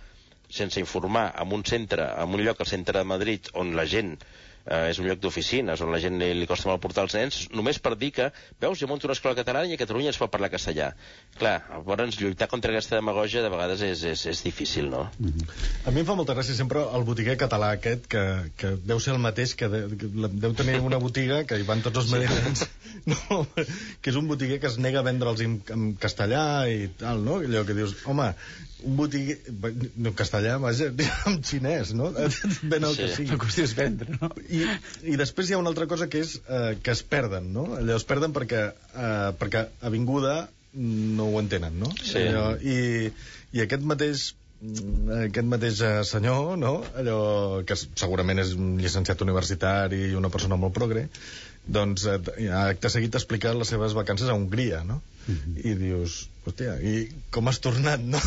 sense 0.54 0.80
informar 0.80 1.32
en 1.40 1.52
un 1.52 1.64
centre, 1.66 2.06
en 2.22 2.34
un 2.36 2.42
lloc 2.44 2.60
al 2.60 2.70
centre 2.70 2.98
de 2.98 3.08
Madrid 3.08 3.48
on 3.60 3.74
la 3.76 3.86
gent 3.90 4.14
eh, 4.66 4.90
és 4.90 5.00
un 5.00 5.08
lloc 5.08 5.20
d'oficines 5.22 5.80
on 5.84 5.92
la 5.92 6.00
gent 6.02 6.16
li, 6.20 6.30
li 6.38 6.48
costa 6.48 6.70
molt 6.70 6.82
portar 6.82 7.04
els 7.06 7.14
nens, 7.16 7.40
només 7.54 7.78
per 7.82 7.94
dir 8.00 8.10
que, 8.16 8.30
veus, 8.60 8.78
jo 8.80 8.88
monto 8.90 9.08
una 9.08 9.16
escola 9.16 9.36
catalana 9.38 9.68
i 9.70 9.76
a 9.76 9.80
Catalunya 9.80 10.12
es 10.14 10.20
pot 10.20 10.32
parlar 10.32 10.50
castellà. 10.52 10.90
Clar, 11.38 11.56
llavors 11.74 12.18
lluitar 12.20 12.48
contra 12.52 12.72
aquesta 12.72 12.98
demagogia 12.98 13.42
de 13.44 13.52
vegades 13.52 13.84
és, 13.86 14.04
és, 14.14 14.26
és 14.32 14.42
difícil, 14.44 14.88
no? 14.90 15.04
Mm 15.18 15.32
-hmm. 15.32 15.54
A 15.86 15.90
mi 15.90 16.00
em 16.00 16.06
fa 16.06 16.14
molta 16.14 16.34
gràcia 16.34 16.54
sempre 16.54 16.84
el 16.96 17.04
botiguer 17.04 17.36
català 17.36 17.72
aquest, 17.76 18.06
que, 18.06 18.24
que 18.56 18.76
deu 18.84 19.00
ser 19.00 19.14
el 19.14 19.20
mateix, 19.20 19.54
que, 19.54 19.68
de, 19.68 19.82
que 19.96 20.06
deu 20.46 20.54
tenir 20.54 20.80
una 20.80 20.98
botiga 20.98 21.44
que 21.44 21.58
hi 21.58 21.62
van 21.62 21.82
tots 21.82 21.98
els 21.98 22.10
madrilenys, 22.10 22.66
no, 23.12 23.46
que 24.00 24.10
és 24.10 24.16
un 24.16 24.28
botiguer 24.28 24.60
que 24.60 24.66
es 24.66 24.78
nega 24.78 25.00
a 25.00 25.02
vendre'ls 25.02 25.40
en, 25.40 25.60
en 25.70 25.94
castellà 25.94 26.68
i 26.68 26.88
tal, 26.98 27.24
no? 27.24 27.40
Allò 27.44 27.64
que 27.66 27.74
dius, 27.74 27.96
home, 28.06 28.32
un 28.84 28.96
botiguer... 28.98 29.38
No, 29.96 30.12
castellà, 30.16 30.56
vaja, 30.62 30.90
en 31.30 31.40
xinès, 31.46 31.94
no? 31.96 32.10
Ben 32.12 32.84
el 32.84 32.94
sí. 32.96 33.02
que 33.02 33.08
sigui. 33.16 33.30
La 33.32 33.40
qüestió 33.42 33.66
és 33.68 33.74
vendre, 33.78 34.18
no? 34.20 34.30
I, 34.48 34.64
I 35.14 35.18
després 35.20 35.50
hi 35.50 35.56
ha 35.56 35.62
una 35.62 35.72
altra 35.72 35.88
cosa 35.90 36.08
que 36.12 36.22
és 36.24 36.36
eh, 36.44 36.76
que 36.82 36.94
es 36.94 37.02
perden, 37.14 37.52
no? 37.56 37.70
Allò 37.80 37.98
es 37.98 38.06
perden 38.08 38.36
perquè, 38.36 38.68
eh, 38.94 39.32
perquè 39.40 39.66
Avinguda 39.90 40.38
no 40.74 41.28
ho 41.30 41.42
entenen, 41.42 41.76
no? 41.80 41.90
Sí. 42.02 42.24
Allò, 42.28 42.48
i, 42.58 43.10
I 43.54 43.66
aquest 43.66 43.84
mateix 43.86 44.32
aquest 44.64 45.48
mateix 45.48 45.80
eh, 45.84 45.96
senyor, 46.08 46.54
no? 46.56 46.78
Allò 46.96 47.18
que 47.68 47.76
segurament 47.76 48.40
és 48.40 48.54
un 48.56 48.78
llicenciat 48.80 49.20
universitari 49.26 50.00
i 50.08 50.14
una 50.16 50.30
persona 50.32 50.56
molt 50.60 50.72
progre, 50.76 51.08
doncs 51.66 52.04
eh, 52.10 52.20
acte 52.52 52.92
seguit 52.92 53.14
explica 53.16 53.54
les 53.56 53.70
seves 53.72 53.96
vacances 53.96 54.28
a 54.28 54.36
Hongria, 54.36 54.84
no? 54.84 55.00
Mm 55.26 55.34
-hmm. 55.34 55.60
I 55.64 55.74
dius, 55.74 56.28
hòstia, 56.44 56.74
i 56.84 57.08
com 57.30 57.48
has 57.48 57.58
tornat, 57.64 58.00
no? 58.00 58.20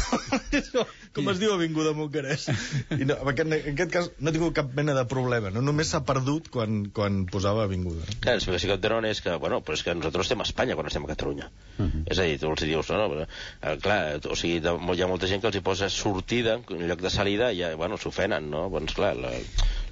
com 1.13 1.29
es 1.29 1.38
diu 1.38 1.53
Avinguda 1.53 1.93
Moncarès? 1.93 2.47
I 2.89 3.05
no, 3.05 3.13
en, 3.21 3.27
aquest, 3.29 3.51
en 3.53 3.73
aquest 3.73 3.91
cas 3.91 4.09
no 4.17 4.29
ha 4.29 4.33
tingut 4.33 4.55
cap 4.57 4.73
mena 4.73 4.95
de 4.97 5.05
problema, 5.05 5.51
no? 5.53 5.61
Només 5.61 5.91
s'ha 5.93 6.01
perdut 6.01 6.49
quan, 6.49 6.89
quan 6.89 7.25
posava 7.29 7.63
Avinguda. 7.63 8.01
Clar, 8.19 8.33
l'explicació 8.33 8.69
que 8.69 8.77
et 8.79 8.81
donen 8.81 9.05
és 9.11 9.21
que, 9.21 9.35
bueno, 9.38 9.61
però 9.61 9.77
és 9.77 9.83
que 9.83 9.93
nosaltres 9.93 10.25
estem 10.25 10.41
a 10.41 10.47
Espanya 10.49 10.75
quan 10.75 10.88
estem 10.88 11.05
a 11.05 11.07
Catalunya. 11.13 11.51
Uh 11.77 11.83
mhm. 11.83 11.91
-huh. 11.91 12.03
És 12.11 12.19
a 12.19 12.23
dir, 12.23 12.39
tu 12.39 12.49
els 12.49 12.61
dius, 12.61 12.89
no, 12.89 12.97
no, 12.97 13.09
però, 13.13 13.27
eh, 13.61 13.77
clar, 13.77 14.19
o 14.25 14.35
sigui, 14.35 14.57
hi 14.57 15.01
ha 15.01 15.07
molta 15.07 15.27
gent 15.27 15.41
que 15.41 15.47
els 15.47 15.57
hi 15.57 15.61
posa 15.61 15.89
sortida 15.89 16.59
en 16.69 16.88
lloc 16.88 17.01
de 17.01 17.09
salida 17.09 17.51
i 17.51 17.59
ja, 17.59 17.75
bueno, 17.75 17.97
s'ofenen, 17.97 18.49
no? 18.49 18.69
Doncs 18.69 18.93
clar, 18.93 19.15
la, 19.15 19.31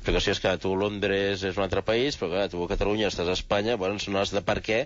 l'explicació 0.06 0.34
és 0.36 0.42
que 0.42 0.52
tu 0.62 0.76
Londres 0.78 1.44
és 1.44 1.58
un 1.58 1.64
altre 1.64 1.82
país, 1.82 2.18
però 2.20 2.30
clar, 2.30 2.50
tu 2.52 2.62
a 2.62 2.70
Catalunya 2.70 3.08
estàs 3.10 3.28
a 3.28 3.34
Espanya, 3.34 3.76
bueno, 3.76 3.98
no 4.14 4.20
has 4.22 4.32
de 4.32 4.42
per 4.46 4.60
què 4.62 4.86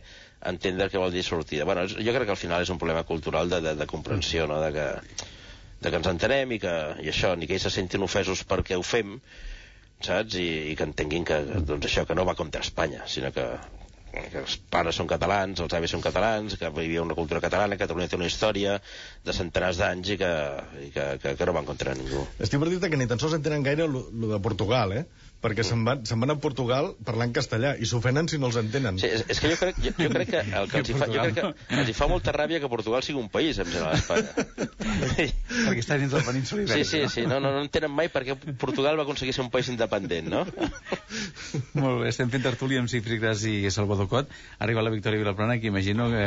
entendre 0.52 0.88
què 0.90 1.02
vol 1.02 1.12
dir 1.12 1.24
sortida. 1.28 1.66
Bueno, 1.68 1.84
jo 1.88 2.14
crec 2.16 2.26
que 2.26 2.36
al 2.36 2.40
final 2.40 2.64
és 2.64 2.72
un 2.72 2.80
problema 2.80 3.04
cultural 3.04 3.50
de, 3.50 3.60
de, 3.62 3.76
de 3.76 3.88
comprensió, 3.88 4.48
no? 4.48 4.62
de, 4.64 4.72
que, 4.72 5.26
de 5.82 5.92
que 5.92 6.00
ens 6.00 6.08
entenem 6.08 6.56
i 6.56 6.60
que 6.64 6.76
i 7.04 7.12
això, 7.12 7.36
ni 7.36 7.48
que 7.48 7.58
ells 7.58 7.68
se 7.68 7.74
sentin 7.76 8.06
ofesos 8.08 8.46
perquè 8.48 8.80
ho 8.80 8.86
fem, 8.86 9.18
saps? 10.00 10.40
I, 10.40 10.72
i 10.72 10.80
que 10.80 10.88
entenguin 10.88 11.28
que, 11.28 11.42
doncs 11.68 11.92
això, 11.92 12.08
que 12.08 12.16
no 12.16 12.24
va 12.24 12.38
contra 12.40 12.64
Espanya, 12.64 13.04
sinó 13.12 13.36
que 13.36 13.50
que 13.50 13.79
els 14.14 14.56
pares 14.74 14.98
són 15.00 15.08
catalans, 15.10 15.62
els 15.64 15.74
avis 15.78 15.94
són 15.94 16.02
catalans, 16.02 16.56
que 16.58 16.66
hi 16.66 16.70
havia 16.70 17.04
una 17.04 17.18
cultura 17.18 17.42
catalana, 17.44 17.76
que 17.76 17.86
Catalunya 17.86 18.10
té 18.10 18.18
una 18.18 18.30
història 18.30 18.78
de 19.26 19.36
centenars 19.36 19.82
d'anys 19.82 20.14
i, 20.16 20.18
que, 20.22 20.32
i 20.86 20.90
que, 20.96 21.06
que, 21.22 21.36
que 21.40 21.48
no 21.50 21.56
van 21.58 21.68
contra 21.70 21.96
ningú. 21.98 22.26
Estic 22.40 22.62
per 22.62 22.70
dir 22.72 22.80
que 22.86 23.00
ni 23.00 23.10
tan 23.10 23.22
sols 23.22 23.38
entenen 23.38 23.66
gaire 23.66 23.86
el 23.86 23.98
de 24.34 24.42
Portugal, 24.46 24.96
eh? 24.98 25.06
Perquè 25.40 25.64
se'n 25.64 25.86
van, 25.88 26.02
se'n 26.06 26.20
van 26.20 26.34
a 26.34 26.36
Portugal 26.44 26.90
parlant 27.08 27.32
castellà 27.36 27.76
i 27.80 27.86
s'ofenen 27.88 28.28
si 28.28 28.38
no 28.38 28.50
els 28.50 28.58
entenen. 28.60 28.98
Sí, 29.00 29.08
és, 29.08 29.24
és 29.32 29.40
que 29.40 29.52
jo 29.54 29.58
crec, 29.62 29.78
jo, 29.84 29.94
jo 29.98 30.10
crec 30.12 30.30
que 30.34 30.42
el 30.44 30.68
que 30.72 30.82
els 30.82 30.90
hi 30.92 30.98
fa, 31.00 31.08
jo 31.08 31.22
crec 31.24 31.38
que 31.40 31.80
els 31.80 31.90
hi 31.90 31.96
fa 31.96 32.08
molta 32.12 32.34
ràbia 32.36 32.60
que 32.60 32.68
Portugal 32.72 33.04
sigui 33.06 33.22
un 33.22 33.30
país, 33.32 33.58
em 33.64 33.70
sembla, 33.72 33.94
Espanya. 33.96 34.34
perquè 35.70 35.80
està 35.84 35.98
dins 36.00 36.12
del 36.14 36.26
península 36.28 36.66
Sí, 36.68 36.82
ibèrica. 36.84 36.90
sí, 36.92 37.22
sí, 37.22 37.28
no, 37.28 37.40
no, 37.40 37.52
no 37.56 37.62
entenen 37.64 37.92
mai 37.96 38.10
perquè 38.12 38.36
Portugal 38.60 39.00
va 39.00 39.06
aconseguir 39.08 39.34
ser 39.36 39.44
un 39.46 39.52
país 39.54 39.70
independent, 39.72 40.28
no? 40.32 40.44
Molt 41.80 42.02
bé, 42.04 42.10
estem 42.12 42.30
fent 42.34 42.44
tertúlia 42.46 42.80
amb 42.84 42.90
Cifri 42.92 43.18
Gras 43.22 43.44
i 43.50 43.56
Salvador 43.74 44.08
Cot. 44.12 44.30
Arriba 44.60 44.84
la 44.86 44.92
Victòria 44.94 45.22
Vilaplana, 45.24 45.60
que 45.60 45.72
imagino 45.72 46.10
que 46.12 46.26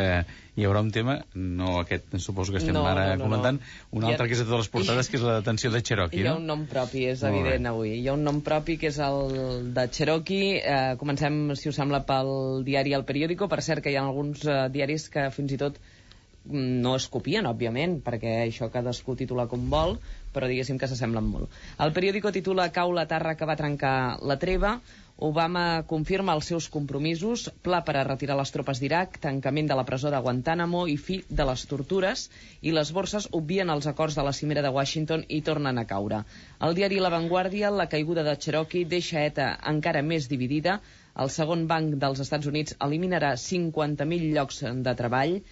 hi 0.56 0.66
haurà 0.68 0.82
un 0.84 0.90
tema, 0.92 1.18
no 1.34 1.78
aquest, 1.80 2.10
suposo 2.20 2.52
que 2.52 2.58
estem 2.60 2.74
No, 2.76 2.82
ara 2.88 3.12
no, 3.12 3.22
no, 3.22 3.28
comentant, 3.28 3.60
no. 3.60 3.98
un 3.98 4.04
Hi 4.04 4.10
ha- 4.10 4.14
altre 4.16 4.28
que 4.28 4.36
és 4.36 4.42
a 4.42 4.46
totes 4.48 4.64
les 4.66 4.72
portades, 4.72 5.08
que 5.08 5.16
és 5.20 5.24
la 5.24 5.38
detenció 5.40 5.70
de 5.72 5.82
Cherokee, 5.82 6.20
Hi 6.22 6.26
ha 6.26 6.32
no? 6.34 6.40
un 6.42 6.46
nom 6.50 6.66
propi, 6.68 7.06
és 7.12 7.22
evident 7.28 7.68
avui. 7.70 7.94
Hi 8.00 8.08
ha 8.08 8.16
un 8.18 8.24
nom 8.26 8.40
propi 8.44 8.76
que 8.80 8.90
és 8.92 8.98
el 9.06 9.72
de 9.74 9.86
Cherokee. 9.90 10.60
Eh, 10.60 10.94
comencem, 11.00 11.54
si 11.58 11.70
us 11.70 11.78
sembla, 11.78 12.02
pel 12.08 12.62
diari 12.66 12.94
El 12.96 13.04
Periódico. 13.08 13.48
Per 13.48 13.60
cert, 13.62 13.82
que 13.84 13.92
hi 13.92 13.98
ha 13.98 14.04
alguns 14.06 14.46
eh, 14.46 14.56
diaris 14.74 15.08
que 15.12 15.28
fins 15.34 15.52
i 15.52 15.58
tot 15.60 15.78
mm, 15.78 16.80
no 16.86 16.94
es 16.98 17.08
copien, 17.12 17.48
òbviament, 17.50 17.98
perquè 18.06 18.38
això 18.46 18.70
cadascú 18.72 19.16
titula 19.18 19.48
com 19.50 19.68
vol, 19.72 19.98
però 20.32 20.48
diguéssim 20.50 20.78
que 20.80 20.88
s'assemblen 20.90 21.28
molt. 21.28 21.62
El 21.82 21.94
periòdico 21.96 22.32
titula 22.34 22.70
Cau 22.72 22.94
la 22.96 23.08
tarra 23.10 23.36
que 23.36 23.48
va 23.48 23.58
trencar 23.60 23.96
la 24.22 24.38
treva, 24.42 24.78
Obama 25.18 25.84
confirma 25.86 26.34
els 26.38 26.48
seus 26.50 26.66
compromisos, 26.74 27.44
pla 27.62 27.82
per 27.86 27.94
a 27.98 28.04
retirar 28.08 28.36
les 28.38 28.50
tropes 28.54 28.80
d'Iraq, 28.82 29.18
tancament 29.26 29.68
de 29.70 29.76
la 29.78 29.84
presó 29.90 30.10
de 30.10 30.20
Guantánamo 30.24 30.86
i 30.88 30.96
fi 30.96 31.18
de 31.28 31.46
les 31.48 31.64
tortures, 31.72 32.24
i 32.62 32.72
les 32.72 32.90
borses 32.96 33.28
obvien 33.40 33.70
els 33.74 33.86
acords 33.86 34.16
de 34.18 34.24
la 34.26 34.32
cimera 34.38 34.64
de 34.66 34.72
Washington 34.78 35.24
i 35.28 35.42
tornen 35.48 35.78
a 35.78 35.86
caure. 35.92 36.22
El 36.68 36.74
diari 36.74 36.98
La 36.98 37.12
Vanguardia, 37.14 37.70
la 37.70 37.88
caiguda 37.92 38.24
de 38.26 38.36
Cherokee 38.36 38.88
deixa 38.96 39.22
ETA 39.28 39.50
encara 39.74 40.02
més 40.02 40.30
dividida, 40.32 40.80
el 41.22 41.30
segon 41.30 41.66
banc 41.70 41.98
dels 42.02 42.24
Estats 42.24 42.48
Units 42.48 42.78
eliminarà 42.88 43.34
50.000 43.36 44.32
llocs 44.38 44.64
de 44.88 44.94
treball, 45.02 45.42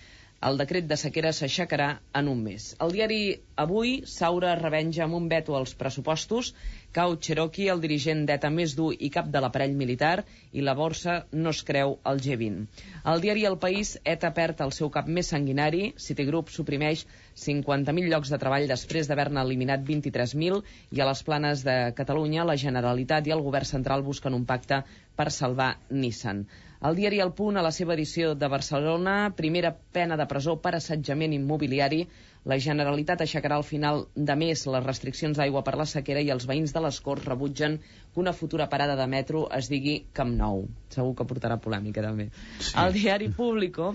el 0.49 0.57
decret 0.57 0.87
de 0.89 0.97
sequera 0.97 1.31
s'aixecarà 1.37 1.87
en 2.17 2.29
un 2.33 2.39
mes. 2.43 2.71
El 2.85 2.95
diari 2.97 3.21
Avui, 3.61 3.91
Saura 4.09 4.55
revenja 4.57 5.03
amb 5.05 5.19
un 5.19 5.27
veto 5.29 5.57
als 5.57 5.75
pressupostos, 5.77 6.55
cau 6.97 7.17
Cherokee, 7.27 7.69
el 7.73 7.83
dirigent 7.83 8.23
d'ETA 8.29 8.49
més 8.55 8.73
dur 8.79 8.89
i 8.97 9.11
cap 9.13 9.29
de 9.35 9.43
l'aparell 9.45 9.75
militar, 9.77 10.23
i 10.57 10.65
la 10.65 10.75
borsa 10.79 11.19
no 11.33 11.53
es 11.53 11.61
creu 11.71 11.99
el 12.13 12.23
G20. 12.25 12.87
El 13.13 13.21
diari 13.27 13.45
El 13.51 13.59
País, 13.67 13.93
ETA 14.15 14.33
perd 14.39 14.65
el 14.65 14.73
seu 14.79 14.89
cap 14.95 15.13
més 15.19 15.29
sanguinari, 15.35 15.83
Citigroup 16.07 16.49
suprimeix 16.57 17.05
50.000 17.45 18.09
llocs 18.15 18.33
de 18.33 18.41
treball 18.41 18.67
després 18.73 19.13
d'haver-ne 19.13 19.45
eliminat 19.45 19.85
23.000 19.93 20.63
i 20.97 21.05
a 21.05 21.11
les 21.11 21.23
planes 21.29 21.67
de 21.69 21.77
Catalunya 22.01 22.49
la 22.49 22.57
Generalitat 22.65 23.29
i 23.29 23.37
el 23.37 23.45
Govern 23.45 23.69
Central 23.75 24.09
busquen 24.09 24.41
un 24.41 24.49
pacte 24.49 24.83
per 25.21 25.29
salvar 25.37 25.75
Nissan. 25.91 26.47
El 26.81 26.97
diari 26.97 27.19
El 27.21 27.35
Punt, 27.37 27.59
a 27.61 27.63
la 27.65 27.71
seva 27.77 27.93
edició 27.93 28.31
de 28.41 28.49
Barcelona, 28.49 29.15
primera 29.37 29.75
pena 29.97 30.17
de 30.17 30.25
presó 30.29 30.55
per 30.65 30.71
assetjament 30.79 31.35
immobiliari. 31.37 31.99
La 32.49 32.57
Generalitat 32.67 33.21
aixecarà 33.21 33.59
al 33.61 33.67
final 33.69 34.07
de 34.17 34.37
mes 34.43 34.63
les 34.75 34.87
restriccions 34.87 35.37
d'aigua 35.37 35.61
per 35.67 35.75
la 35.77 35.85
sequera 35.91 36.23
i 36.25 36.31
els 36.33 36.47
veïns 36.49 36.73
de 36.73 36.81
les 36.81 37.01
Corts 37.05 37.29
rebutgen 37.29 37.77
que 37.85 38.23
una 38.23 38.33
futura 38.33 38.71
parada 38.73 38.97
de 38.97 39.07
metro 39.17 39.43
es 39.59 39.69
digui 39.69 39.99
Camp 40.17 40.33
Nou. 40.39 40.65
Segur 40.97 41.13
que 41.19 41.29
portarà 41.35 41.61
polèmica, 41.61 42.07
també. 42.07 42.31
Sí. 42.61 42.73
El 42.85 42.97
diari 42.97 43.29
Público 43.43 43.93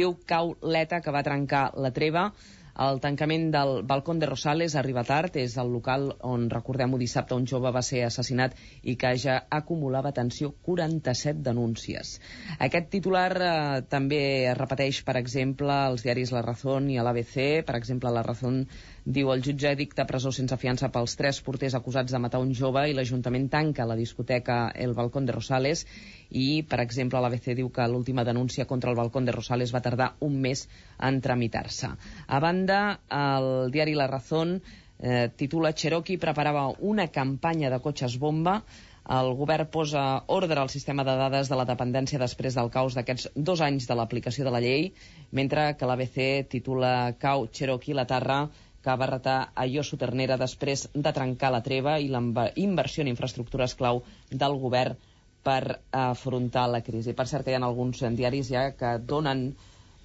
diu 0.00 0.16
cau 0.26 0.56
l'ETA 0.74 1.00
que 1.06 1.14
va 1.14 1.22
trencar 1.22 1.68
la 1.86 1.94
treva 1.94 2.32
el 2.80 3.00
tancament 3.04 3.50
del 3.52 3.82
Balcón 3.84 4.18
de 4.18 4.26
Rosales 4.26 4.74
arriba 4.76 5.04
tard, 5.04 5.36
és 5.36 5.56
el 5.60 5.72
local 5.72 6.08
on, 6.24 6.48
recordem-ho, 6.50 6.98
dissabte 6.98 7.36
un 7.36 7.46
jove 7.46 7.72
va 7.74 7.82
ser 7.84 8.04
assassinat 8.06 8.56
i 8.82 8.96
que 8.96 9.12
ja 9.20 9.38
acumulava, 9.50 10.12
atenció, 10.12 10.52
47 10.68 11.42
denúncies. 11.44 12.14
Aquest 12.58 12.88
titular 12.94 13.30
eh, 13.36 13.82
també 13.92 14.22
es 14.50 14.56
repeteix, 14.58 15.02
per 15.04 15.18
exemple, 15.20 15.72
als 15.72 16.06
diaris 16.06 16.32
La 16.32 16.42
Razón 16.46 16.88
i 16.90 16.98
a 16.98 17.04
l'ABC. 17.04 17.64
Per 17.66 17.76
exemple, 17.76 18.10
La 18.10 18.24
Razón 18.24 18.64
diu 19.04 19.32
el 19.32 19.42
jutge 19.42 19.72
dicta 19.74 20.06
presó 20.06 20.30
sense 20.30 20.56
fiança 20.56 20.90
pels 20.94 21.16
tres 21.18 21.40
porters 21.42 21.74
acusats 21.74 22.12
de 22.14 22.20
matar 22.22 22.40
un 22.42 22.52
jove 22.54 22.84
i 22.88 22.94
l'Ajuntament 22.94 23.48
tanca 23.50 23.86
la 23.88 23.96
discoteca 23.98 24.70
El 24.74 24.94
Balcón 24.94 25.26
de 25.26 25.34
Rosales 25.34 25.84
i, 26.30 26.62
per 26.62 26.78
exemple, 26.84 27.18
l'ABC 27.20 27.56
diu 27.58 27.72
que 27.74 27.88
l'última 27.90 28.24
denúncia 28.24 28.66
contra 28.66 28.90
el 28.90 28.96
Balcón 28.96 29.26
de 29.26 29.34
Rosales 29.34 29.74
va 29.74 29.82
tardar 29.82 30.14
un 30.20 30.38
mes 30.40 30.68
en 31.00 31.20
tramitar-se. 31.20 31.90
A 32.28 32.40
banda, 32.40 33.00
el 33.10 33.72
diari 33.74 33.94
La 33.98 34.06
Razón 34.06 34.62
eh, 35.00 35.28
titula 35.36 35.74
Cherokee 35.74 36.18
preparava 36.18 36.68
una 36.78 37.08
campanya 37.08 37.70
de 37.70 37.82
cotxes 37.82 38.18
bomba 38.22 38.62
el 39.10 39.32
govern 39.34 39.66
posa 39.66 40.22
ordre 40.30 40.60
al 40.60 40.70
sistema 40.70 41.02
de 41.02 41.16
dades 41.18 41.48
de 41.50 41.56
la 41.58 41.66
dependència 41.66 42.20
després 42.22 42.54
del 42.54 42.70
caos 42.70 42.94
d'aquests 42.94 43.32
dos 43.34 43.60
anys 43.60 43.88
de 43.90 43.96
l'aplicació 43.98 44.44
de 44.46 44.52
la 44.54 44.60
llei, 44.62 44.92
mentre 45.32 45.72
que 45.74 45.88
l'ABC 45.90 46.46
titula 46.48 47.16
Cau 47.18 47.48
Cherokee 47.50 47.98
la 47.98 48.06
Tarra 48.06 48.44
que 48.82 48.96
va 48.98 49.08
retar 49.10 49.36
a 49.54 49.66
Iosu 49.66 49.98
Ternera 50.00 50.38
després 50.40 50.88
de 50.94 51.12
trencar 51.18 51.52
la 51.54 51.62
treva 51.66 51.98
i 52.02 52.08
la 52.10 52.22
inversió 52.66 53.04
en 53.04 53.10
infraestructures 53.12 53.76
clau 53.78 54.02
del 54.30 54.58
govern 54.64 54.98
per 55.42 55.78
afrontar 55.92 56.68
la 56.70 56.82
crisi. 56.86 57.14
Per 57.18 57.26
cert 57.30 57.46
que 57.46 57.54
hi 57.54 57.58
ha 57.58 57.62
alguns 57.66 58.02
diaris 58.18 58.50
ja 58.50 58.68
que 58.78 58.96
donen, 59.12 59.46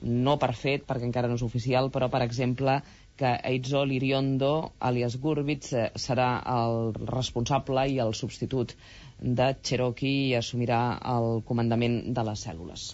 no 0.01 0.37
per 0.41 0.53
fet, 0.53 0.85
perquè 0.89 1.05
encara 1.09 1.29
no 1.29 1.37
és 1.39 1.45
oficial, 1.45 1.91
però, 1.93 2.09
per 2.13 2.21
exemple, 2.25 2.81
que 3.17 3.33
Eitzol 3.49 3.91
Iriondo, 3.95 4.53
alias 4.89 5.17
Gurbitz, 5.21 5.73
eh, 5.73 5.87
serà 5.97 6.29
el 6.53 6.93
responsable 7.09 7.87
i 7.89 7.97
el 8.03 8.13
substitut 8.13 8.75
de 9.19 9.47
Cherokee 9.63 10.27
i 10.29 10.35
assumirà 10.37 10.81
el 11.15 11.41
comandament 11.47 11.99
de 12.13 12.25
les 12.27 12.43
cèl·lules. 12.47 12.89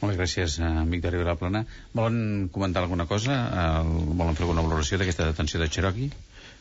Molt 0.00 0.12
bé, 0.12 0.16
gràcies, 0.22 0.58
eh, 0.60 0.70
Victòria 0.92 1.22
Vilaplana. 1.24 1.64
Volen 1.92 2.48
comentar 2.52 2.82
alguna 2.82 3.06
cosa? 3.06 3.36
Eh, 3.36 4.14
volen 4.22 4.34
fer 4.34 4.46
alguna 4.46 4.64
valoració 4.68 4.98
d'aquesta 4.98 5.28
detenció 5.32 5.60
de 5.60 5.68
Cherokee? 5.68 6.10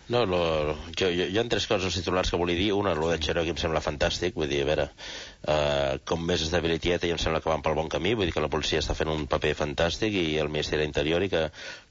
No, 0.07 0.21
lo, 0.29 0.39
jo, 0.93 1.07
jo, 1.09 1.25
hi 1.25 1.37
ha 1.39 1.43
tres 1.49 1.65
coses 1.65 1.95
titulars 1.97 2.29
que 2.29 2.37
volia 2.37 2.59
dir. 2.59 2.73
Una, 2.77 2.93
lo 2.93 3.09
de 3.09 3.17
Cherokee 3.17 3.55
em 3.55 3.57
sembla 3.57 3.81
fantàstic, 3.81 4.35
vull 4.37 4.51
dir, 4.51 4.61
a 4.61 4.67
veure, 4.69 4.85
uh, 5.47 5.97
com 6.07 6.21
més 6.25 6.43
estabilitat 6.45 7.05
i 7.05 7.11
em 7.13 7.19
sembla 7.21 7.41
que 7.43 7.51
van 7.51 7.63
pel 7.65 7.77
bon 7.77 7.89
camí, 7.91 8.13
vull 8.17 8.29
dir 8.29 8.35
que 8.35 8.43
la 8.43 8.51
policia 8.51 8.81
està 8.81 8.95
fent 8.97 9.11
un 9.11 9.25
paper 9.31 9.53
fantàstic 9.57 10.15
i 10.17 10.25
el 10.41 10.49
Ministeri 10.51 10.85
d'Interior 10.85 11.25
i 11.25 11.29
que, 11.31 11.43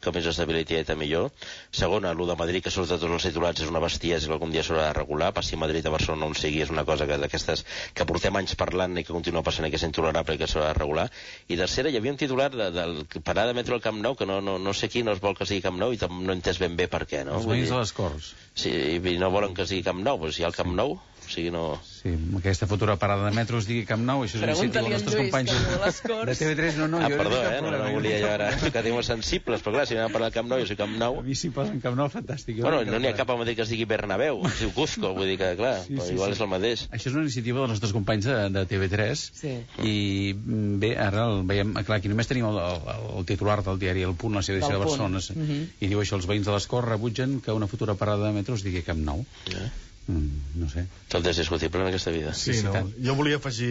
que 0.02 0.14
més 0.14 0.28
estabilitat 0.30 0.94
millor. 0.98 1.30
Segona, 1.74 2.12
lo 2.14 2.26
de 2.28 2.36
Madrid, 2.38 2.62
que 2.64 2.72
surt 2.74 2.90
de 2.92 2.98
tots 3.00 3.18
els 3.18 3.28
titulats, 3.28 3.62
és 3.64 3.70
una 3.70 3.82
bestiesa 3.82 4.28
que 4.28 4.36
algun 4.36 4.52
dia 4.54 4.64
s'haurà 4.66 4.88
de 4.90 4.98
regular, 4.98 5.32
passi 5.36 5.58
a 5.58 5.62
Madrid 5.62 5.86
a 5.86 5.94
Barcelona 5.94 6.28
on 6.30 6.36
sigui, 6.38 6.62
és 6.64 6.72
una 6.74 6.84
cosa 6.88 7.08
que 7.08 7.18
d'aquestes 7.20 7.64
que 7.94 8.06
portem 8.08 8.36
anys 8.40 8.56
parlant 8.60 8.98
i 8.98 9.04
que 9.06 9.14
continua 9.14 9.44
passant 9.46 9.68
i 9.68 9.72
que 9.72 9.80
és 9.80 9.86
intolerable 9.86 10.36
i 10.36 10.40
que 10.40 10.50
s'haurà 10.50 10.72
de 10.72 10.78
regular. 10.80 11.08
I 11.48 11.58
tercera, 11.60 11.90
hi 11.90 11.98
havia 12.00 12.14
un 12.14 12.20
titular 12.20 12.50
de, 12.54 12.70
del 12.74 12.96
parada 13.22 13.52
de 13.52 13.58
metro 13.60 13.78
al 13.78 13.84
Camp 13.84 14.00
Nou, 14.04 14.18
que 14.18 14.28
no, 14.28 14.40
no, 14.44 14.58
no 14.58 14.74
sé 14.76 14.90
qui 14.92 15.04
no 15.06 15.14
es 15.14 15.22
vol 15.22 15.36
que 15.38 15.48
sigui 15.48 15.64
Camp 15.64 15.78
Nou 15.80 15.94
i 15.94 16.00
no 16.04 16.32
he 16.32 16.36
entès 16.36 16.60
ben 16.62 16.76
bé 16.76 16.88
per 16.90 17.04
què, 17.08 17.24
no? 17.26 17.38
Els 17.40 17.48
veïns 17.48 17.72
de 17.72 17.80
les 17.80 17.94
Corts. 17.96 18.34
Sí, 18.58 18.72
i 18.98 19.18
no 19.20 19.32
volen 19.34 19.56
que 19.56 19.66
sigui 19.70 19.84
Camp 19.86 20.02
Nou, 20.04 20.20
doncs 20.22 20.38
hi 20.38 20.46
ha 20.46 20.50
el 20.50 20.56
Camp 20.56 20.74
Nou, 20.76 20.98
o 21.26 21.30
sigui, 21.32 21.50
no... 21.50 21.80
Sí, 21.88 22.10
aquesta 22.36 22.66
futura 22.68 22.96
parada 23.00 23.24
de 23.30 23.34
metro 23.36 23.58
es 23.58 23.66
digui 23.66 23.86
Camp 23.88 24.02
Nou, 24.04 24.24
això 24.26 24.36
és 24.36 24.42
una 24.44 24.52
iniciativa 24.52 24.82
dels 24.84 24.92
nostres 24.92 25.14
Lluís, 25.14 25.30
companys 25.30 25.52
de 25.54 25.78
Corts. 26.04 26.40
TV3. 26.42 26.76
No, 26.82 26.88
no, 26.92 26.98
ah, 27.00 27.08
jo 27.08 27.16
perdó, 27.20 27.38
no 27.40 27.50
eh? 27.50 27.60
No, 27.64 27.70
no 27.72 27.78
jo 27.88 27.94
volia 27.96 28.18
jo 28.20 28.28
ara 28.34 28.48
que 28.60 28.70
tenim 28.74 28.98
sensibles, 29.06 29.62
però 29.64 29.72
clar, 29.78 29.86
si 29.88 29.96
anem 29.96 30.10
a 30.10 30.12
parlar 30.12 30.28
del 30.30 30.36
Camp 30.36 30.50
Nou, 30.52 30.60
jo 30.60 30.68
soy 30.68 30.76
Camp 30.76 30.96
Nou. 31.00 31.18
A 31.20 31.24
mi 31.24 31.34
si 31.38 31.48
posen 31.54 31.80
Camp 31.80 31.96
Nou, 31.96 32.10
fantàstic. 32.12 32.60
Bueno, 32.60 32.82
no 32.84 32.98
n'hi 33.00 33.08
ha 33.08 33.14
cap 33.16 33.30
a 33.32 33.36
Madrid 33.40 33.56
que 33.56 33.64
es 33.64 33.72
digui 33.72 33.86
Bernabéu, 33.88 34.42
es 34.50 34.60
diu 34.60 34.72
Cuzco, 34.76 35.14
vull 35.16 35.30
dir 35.32 35.38
que, 35.40 35.54
clar, 35.56 35.74
Sí, 35.86 35.94
però 35.96 36.06
sí, 36.10 36.12
igual 36.18 36.34
sí. 36.34 36.36
és 36.36 36.44
el 36.44 36.50
mateix. 36.52 36.84
Això 36.90 37.08
és 37.08 37.16
una 37.16 37.24
iniciativa 37.24 37.62
dels 37.64 37.74
nostres 37.76 37.94
companys 37.96 38.28
de, 38.28 38.36
de 38.58 38.66
TV3 38.74 39.24
Sí. 39.40 39.54
i 39.82 39.96
mm, 40.36 40.76
bé, 40.84 40.92
ara 41.00 41.24
el 41.30 41.42
veiem, 41.48 41.72
clar, 41.80 41.98
aquí 42.02 42.12
només 42.12 42.28
tenim 42.28 42.46
el, 42.52 42.60
el, 42.60 43.00
el 43.18 43.24
titular 43.32 43.62
del 43.64 43.78
diari 43.80 44.04
El 44.04 44.14
Punt, 44.14 44.36
la 44.36 44.42
seva 44.44 44.58
edició 44.60 44.76
de. 44.76 44.84
Barcelona, 44.84 45.22
Mhm. 45.34 45.64
i 45.80 45.88
diu 45.88 46.00
això, 46.02 46.16
els 46.18 46.26
veïns 46.28 46.44
de 46.44 46.52
les 46.52 46.66
Corts 46.68 46.88
rebutgen 46.88 47.40
que 47.40 47.52
una 47.54 47.66
futura 47.70 47.94
parada 47.94 48.26
de 48.26 48.32
metro 48.36 48.54
es 48.58 48.62
digui 48.66 48.82
Camp 48.82 48.98
Nou. 49.00 49.24
Eh? 49.50 49.70
Mm, 50.06 50.60
no 50.60 50.68
sé. 50.68 50.82
Tot 51.08 51.24
és 51.30 51.38
discutible 51.40 51.80
en 51.80 51.88
aquesta 51.88 52.12
vida. 52.12 52.34
Sí, 52.36 52.52
Sí, 52.52 52.58
sí, 52.58 52.64
no? 52.66 52.72
tant. 52.74 52.90
Jo 53.00 53.14
volia 53.16 53.38
afegir 53.40 53.70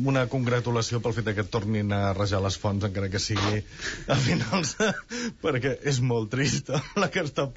una 0.00 0.22
congratulació 0.32 1.02
pel 1.04 1.12
fet 1.18 1.28
que 1.36 1.44
tornin 1.44 1.92
a 1.92 2.14
rajar 2.16 2.40
les 2.40 2.56
fonts, 2.62 2.86
encara 2.88 3.10
que 3.12 3.20
sigui 3.20 3.60
a 4.08 4.16
finals, 4.16 4.76
perquè 5.44 5.74
és 5.92 6.00
molt 6.00 6.30
trist 6.32 6.72
la 7.02 7.10
que 7.12 7.26
està... 7.26 7.50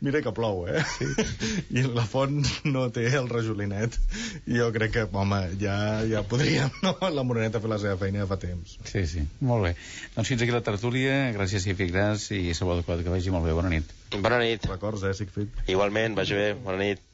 Mira 0.00 0.22
que 0.24 0.32
plou, 0.36 0.64
eh? 0.72 0.80
Sí. 0.96 1.10
I 1.82 1.84
la 1.90 2.06
font 2.08 2.40
no 2.64 2.86
té 2.94 3.06
el 3.12 3.28
rajolinet. 3.28 4.00
Jo 4.48 4.70
crec 4.72 4.96
que, 4.96 5.06
home, 5.12 5.42
ja, 5.60 5.76
ja 6.08 6.24
podríem, 6.24 6.72
no? 6.86 6.96
La 7.12 7.26
Moreneta 7.26 7.60
fer 7.60 7.70
la 7.74 7.80
seva 7.82 8.00
feina 8.00 8.24
ja 8.24 8.30
fa 8.30 8.40
temps. 8.40 8.78
Sí, 8.88 9.04
sí, 9.10 9.26
molt 9.44 9.68
bé. 9.68 9.76
Doncs 10.16 10.32
fins 10.32 10.46
aquí 10.46 10.56
la 10.56 10.64
tertúlia, 10.64 11.26
gràcies 11.36 11.68
Cifi 11.68 11.92
Gras 11.92 12.30
i 12.32 12.54
Salvador 12.56 12.88
Cot, 12.88 13.04
que 13.04 13.12
vagi 13.12 13.34
molt 13.34 13.44
bé, 13.44 13.56
bona 13.56 13.72
nit. 13.76 13.99
Bona 14.18 14.38
nit. 14.42 14.66
Records, 14.66 15.04
eh, 15.06 15.14
Sigfrid? 15.14 15.62
Igualment, 15.70 16.16
vagi 16.18 16.34
bé, 16.34 16.52
bona 16.64 16.82
nit. 16.82 17.09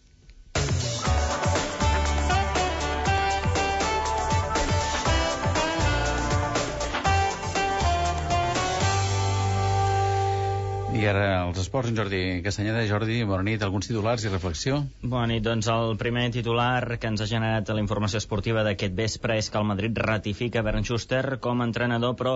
I 10.97 11.05
ara 11.05 11.25
els 11.45 11.59
esports, 11.61 11.91
en 11.93 11.97
Jordi 11.99 12.19
Castanyeda. 12.41 12.81
Jordi, 12.89 13.19
bona 13.29 13.45
nit. 13.45 13.61
Alguns 13.61 13.91
titulars 13.91 14.23
i 14.25 14.31
reflexió? 14.31 14.79
Bona 15.03 15.27
nit. 15.29 15.43
Doncs 15.45 15.69
el 15.69 15.93
primer 16.01 16.31
titular 16.33 16.97
que 16.97 17.11
ens 17.11 17.21
ha 17.21 17.27
generat 17.29 17.69
la 17.69 17.83
informació 17.83 18.17
esportiva 18.23 18.63
d'aquest 18.65 18.95
vespre 18.97 19.37
és 19.37 19.51
que 19.53 19.61
el 19.61 19.67
Madrid 19.69 20.01
ratifica 20.01 20.63
Bernd 20.65 20.89
Schuster 20.89 21.37
com 21.45 21.61
a 21.61 21.67
entrenador, 21.69 22.15
però 22.17 22.33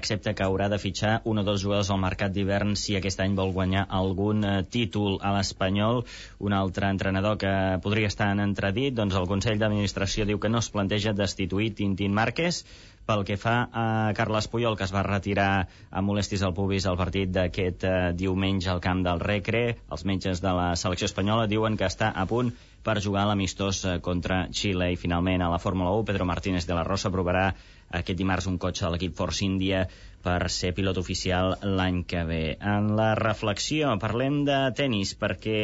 accepta 0.00 0.34
que 0.34 0.42
haurà 0.42 0.66
de 0.72 0.80
fitxar 0.82 1.20
un 1.30 1.38
o 1.38 1.44
dos 1.46 1.62
jugadors 1.62 1.92
al 1.94 2.02
mercat 2.02 2.34
d'hivern 2.34 2.74
si 2.74 2.98
aquest 2.98 3.22
any 3.22 3.36
vol 3.38 3.54
guanyar 3.54 3.86
algun 4.00 4.42
eh, 4.42 4.56
títol 4.66 5.20
a 5.22 5.30
l'Espanyol. 5.36 6.02
Un 6.42 6.58
altre 6.58 6.90
entrenador 6.90 7.38
que 7.38 7.54
podria 7.84 8.10
estar 8.10 8.32
en 8.34 8.42
entredit, 8.42 8.98
doncs 8.98 9.14
el 9.14 9.30
Consell 9.30 9.62
d'Administració 9.62 10.26
diu 10.26 10.42
que 10.42 10.50
no 10.50 10.58
es 10.58 10.72
planteja 10.74 11.14
destituir 11.14 11.76
Tintín 11.78 12.18
Márquez, 12.18 12.64
pel 13.06 13.24
que 13.26 13.36
fa 13.40 13.54
a 13.72 13.84
Carles 14.14 14.46
Puyol, 14.50 14.76
que 14.78 14.86
es 14.86 14.92
va 14.94 15.02
retirar 15.06 15.66
amb 15.90 16.06
molestis 16.06 16.42
al 16.46 16.54
pubis 16.54 16.86
al 16.86 16.98
partit 17.00 17.32
d'aquest 17.34 17.86
eh, 17.88 17.94
diumenge 18.14 18.70
al 18.70 18.82
camp 18.84 19.02
del 19.06 19.22
Recre, 19.22 19.62
els 19.90 20.04
metges 20.06 20.42
de 20.44 20.52
la 20.54 20.68
selecció 20.78 21.08
espanyola 21.10 21.48
diuen 21.50 21.78
que 21.80 21.88
està 21.88 22.12
a 22.14 22.26
punt 22.30 22.52
per 22.84 23.00
jugar 23.02 23.26
l'amistós 23.28 23.82
eh, 23.84 23.98
contra 24.04 24.44
Xile. 24.54 24.92
I 24.92 25.00
finalment 25.00 25.42
a 25.42 25.50
la 25.52 25.58
Fórmula 25.58 25.92
1, 25.98 26.06
Pedro 26.12 26.28
Martínez 26.28 26.68
de 26.68 26.76
la 26.78 26.86
Rosa 26.86 27.12
provarà 27.12 27.50
aquest 27.90 28.18
dimarts 28.18 28.46
un 28.46 28.58
cotxe 28.62 28.86
de 28.86 28.92
l'equip 28.94 29.16
Force 29.18 29.44
India 29.44 29.84
per 30.22 30.50
ser 30.52 30.74
pilot 30.76 31.00
oficial 31.00 31.56
l'any 31.64 32.04
que 32.06 32.22
ve. 32.28 32.44
En 32.60 32.92
la 32.98 33.14
reflexió 33.18 33.96
parlem 33.98 34.44
de 34.46 34.60
tennis 34.78 35.16
perquè 35.18 35.62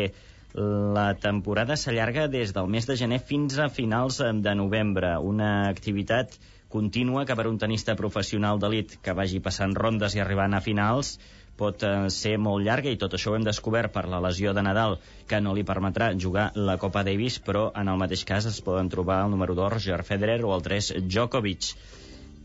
la 0.97 1.11
temporada 1.21 1.77
s'allarga 1.77 2.27
des 2.33 2.55
del 2.57 2.69
mes 2.73 2.87
de 2.89 2.97
gener 2.97 3.21
fins 3.21 3.59
a 3.61 3.69
finals 3.69 4.23
de 4.47 4.55
novembre. 4.57 5.17
Una 5.21 5.69
activitat 5.69 6.39
contínua 6.77 7.25
que 7.29 7.37
per 7.39 7.49
un 7.49 7.59
tenista 7.63 7.97
professional 7.99 8.61
d'elit 8.61 8.99
que 9.03 9.17
vagi 9.17 9.43
passant 9.49 9.75
rondes 9.83 10.17
i 10.17 10.23
arribant 10.25 10.57
a 10.57 10.63
finals 10.69 11.17
pot 11.57 11.83
eh, 11.89 11.93
ser 12.13 12.37
molt 12.47 12.65
llarga 12.67 12.93
i 12.93 12.99
tot 13.01 13.17
això 13.17 13.33
ho 13.33 13.37
hem 13.39 13.47
descobert 13.47 13.95
per 13.95 14.05
la 14.13 14.21
lesió 14.29 14.53
de 14.57 14.65
Nadal 14.67 14.99
que 15.31 15.41
no 15.45 15.55
li 15.57 15.65
permetrà 15.71 16.11
jugar 16.25 16.51
la 16.69 16.77
Copa 16.83 17.05
Davis 17.09 17.39
però 17.47 17.69
en 17.83 17.93
el 17.93 18.01
mateix 18.03 18.27
cas 18.29 18.49
es 18.53 18.61
poden 18.67 18.93
trobar 18.93 19.23
el 19.25 19.33
número 19.33 19.57
2 19.59 19.77
Roger 19.77 20.03
Federer 20.11 20.43
o 20.45 20.53
el 20.57 20.67
3 20.67 20.93
Djokovic 21.09 21.73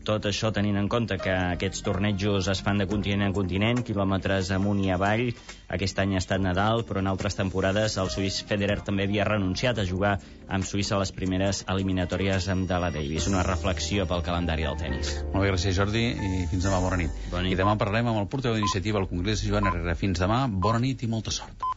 tot 0.06 0.26
això 0.28 0.50
tenint 0.54 0.76
en 0.78 0.88
compte 0.90 1.16
que 1.22 1.32
aquests 1.32 1.82
tornejos 1.86 2.48
es 2.52 2.62
fan 2.66 2.82
de 2.82 2.86
continent 2.90 3.24
en 3.28 3.34
continent, 3.36 3.82
quilòmetres 3.86 4.50
amunt 4.54 4.82
i 4.84 4.90
avall. 4.94 5.28
Aquest 5.72 5.98
any 6.02 6.16
ha 6.16 6.22
estat 6.22 6.42
Nadal, 6.42 6.84
però 6.88 7.00
en 7.02 7.10
altres 7.10 7.38
temporades 7.38 7.96
el 8.02 8.10
suís 8.12 8.42
Federer 8.48 8.80
també 8.84 9.06
havia 9.08 9.26
renunciat 9.28 9.78
a 9.78 9.86
jugar 9.88 10.16
amb 10.48 10.66
Suïssa 10.68 10.96
a 10.96 11.02
les 11.02 11.14
primeres 11.16 11.64
eliminatòries 11.72 12.50
de 12.68 12.80
la 12.84 12.90
Davis. 12.94 13.28
Una 13.30 13.44
reflexió 13.46 14.06
pel 14.10 14.24
calendari 14.26 14.68
del 14.68 14.78
tennis. 14.80 15.14
Molt 15.32 15.46
bé, 15.46 15.52
gràcies 15.54 15.78
Jordi, 15.78 16.06
i 16.12 16.46
fins 16.50 16.68
demà, 16.68 16.82
bona 16.84 17.00
nit. 17.04 17.22
Bona 17.30 17.46
nit. 17.46 17.56
I 17.56 17.60
demà 17.62 17.78
parlem 17.80 18.12
amb 18.12 18.24
el 18.24 18.28
portaveu 18.32 18.58
d'iniciativa 18.58 19.00
al 19.00 19.08
Congrés, 19.10 19.46
Joan 19.46 19.70
Herrera. 19.70 19.96
Fins 19.98 20.20
demà, 20.20 20.44
bona 20.68 20.82
nit 20.82 21.06
i 21.06 21.10
molta 21.14 21.34
sort. 21.34 21.72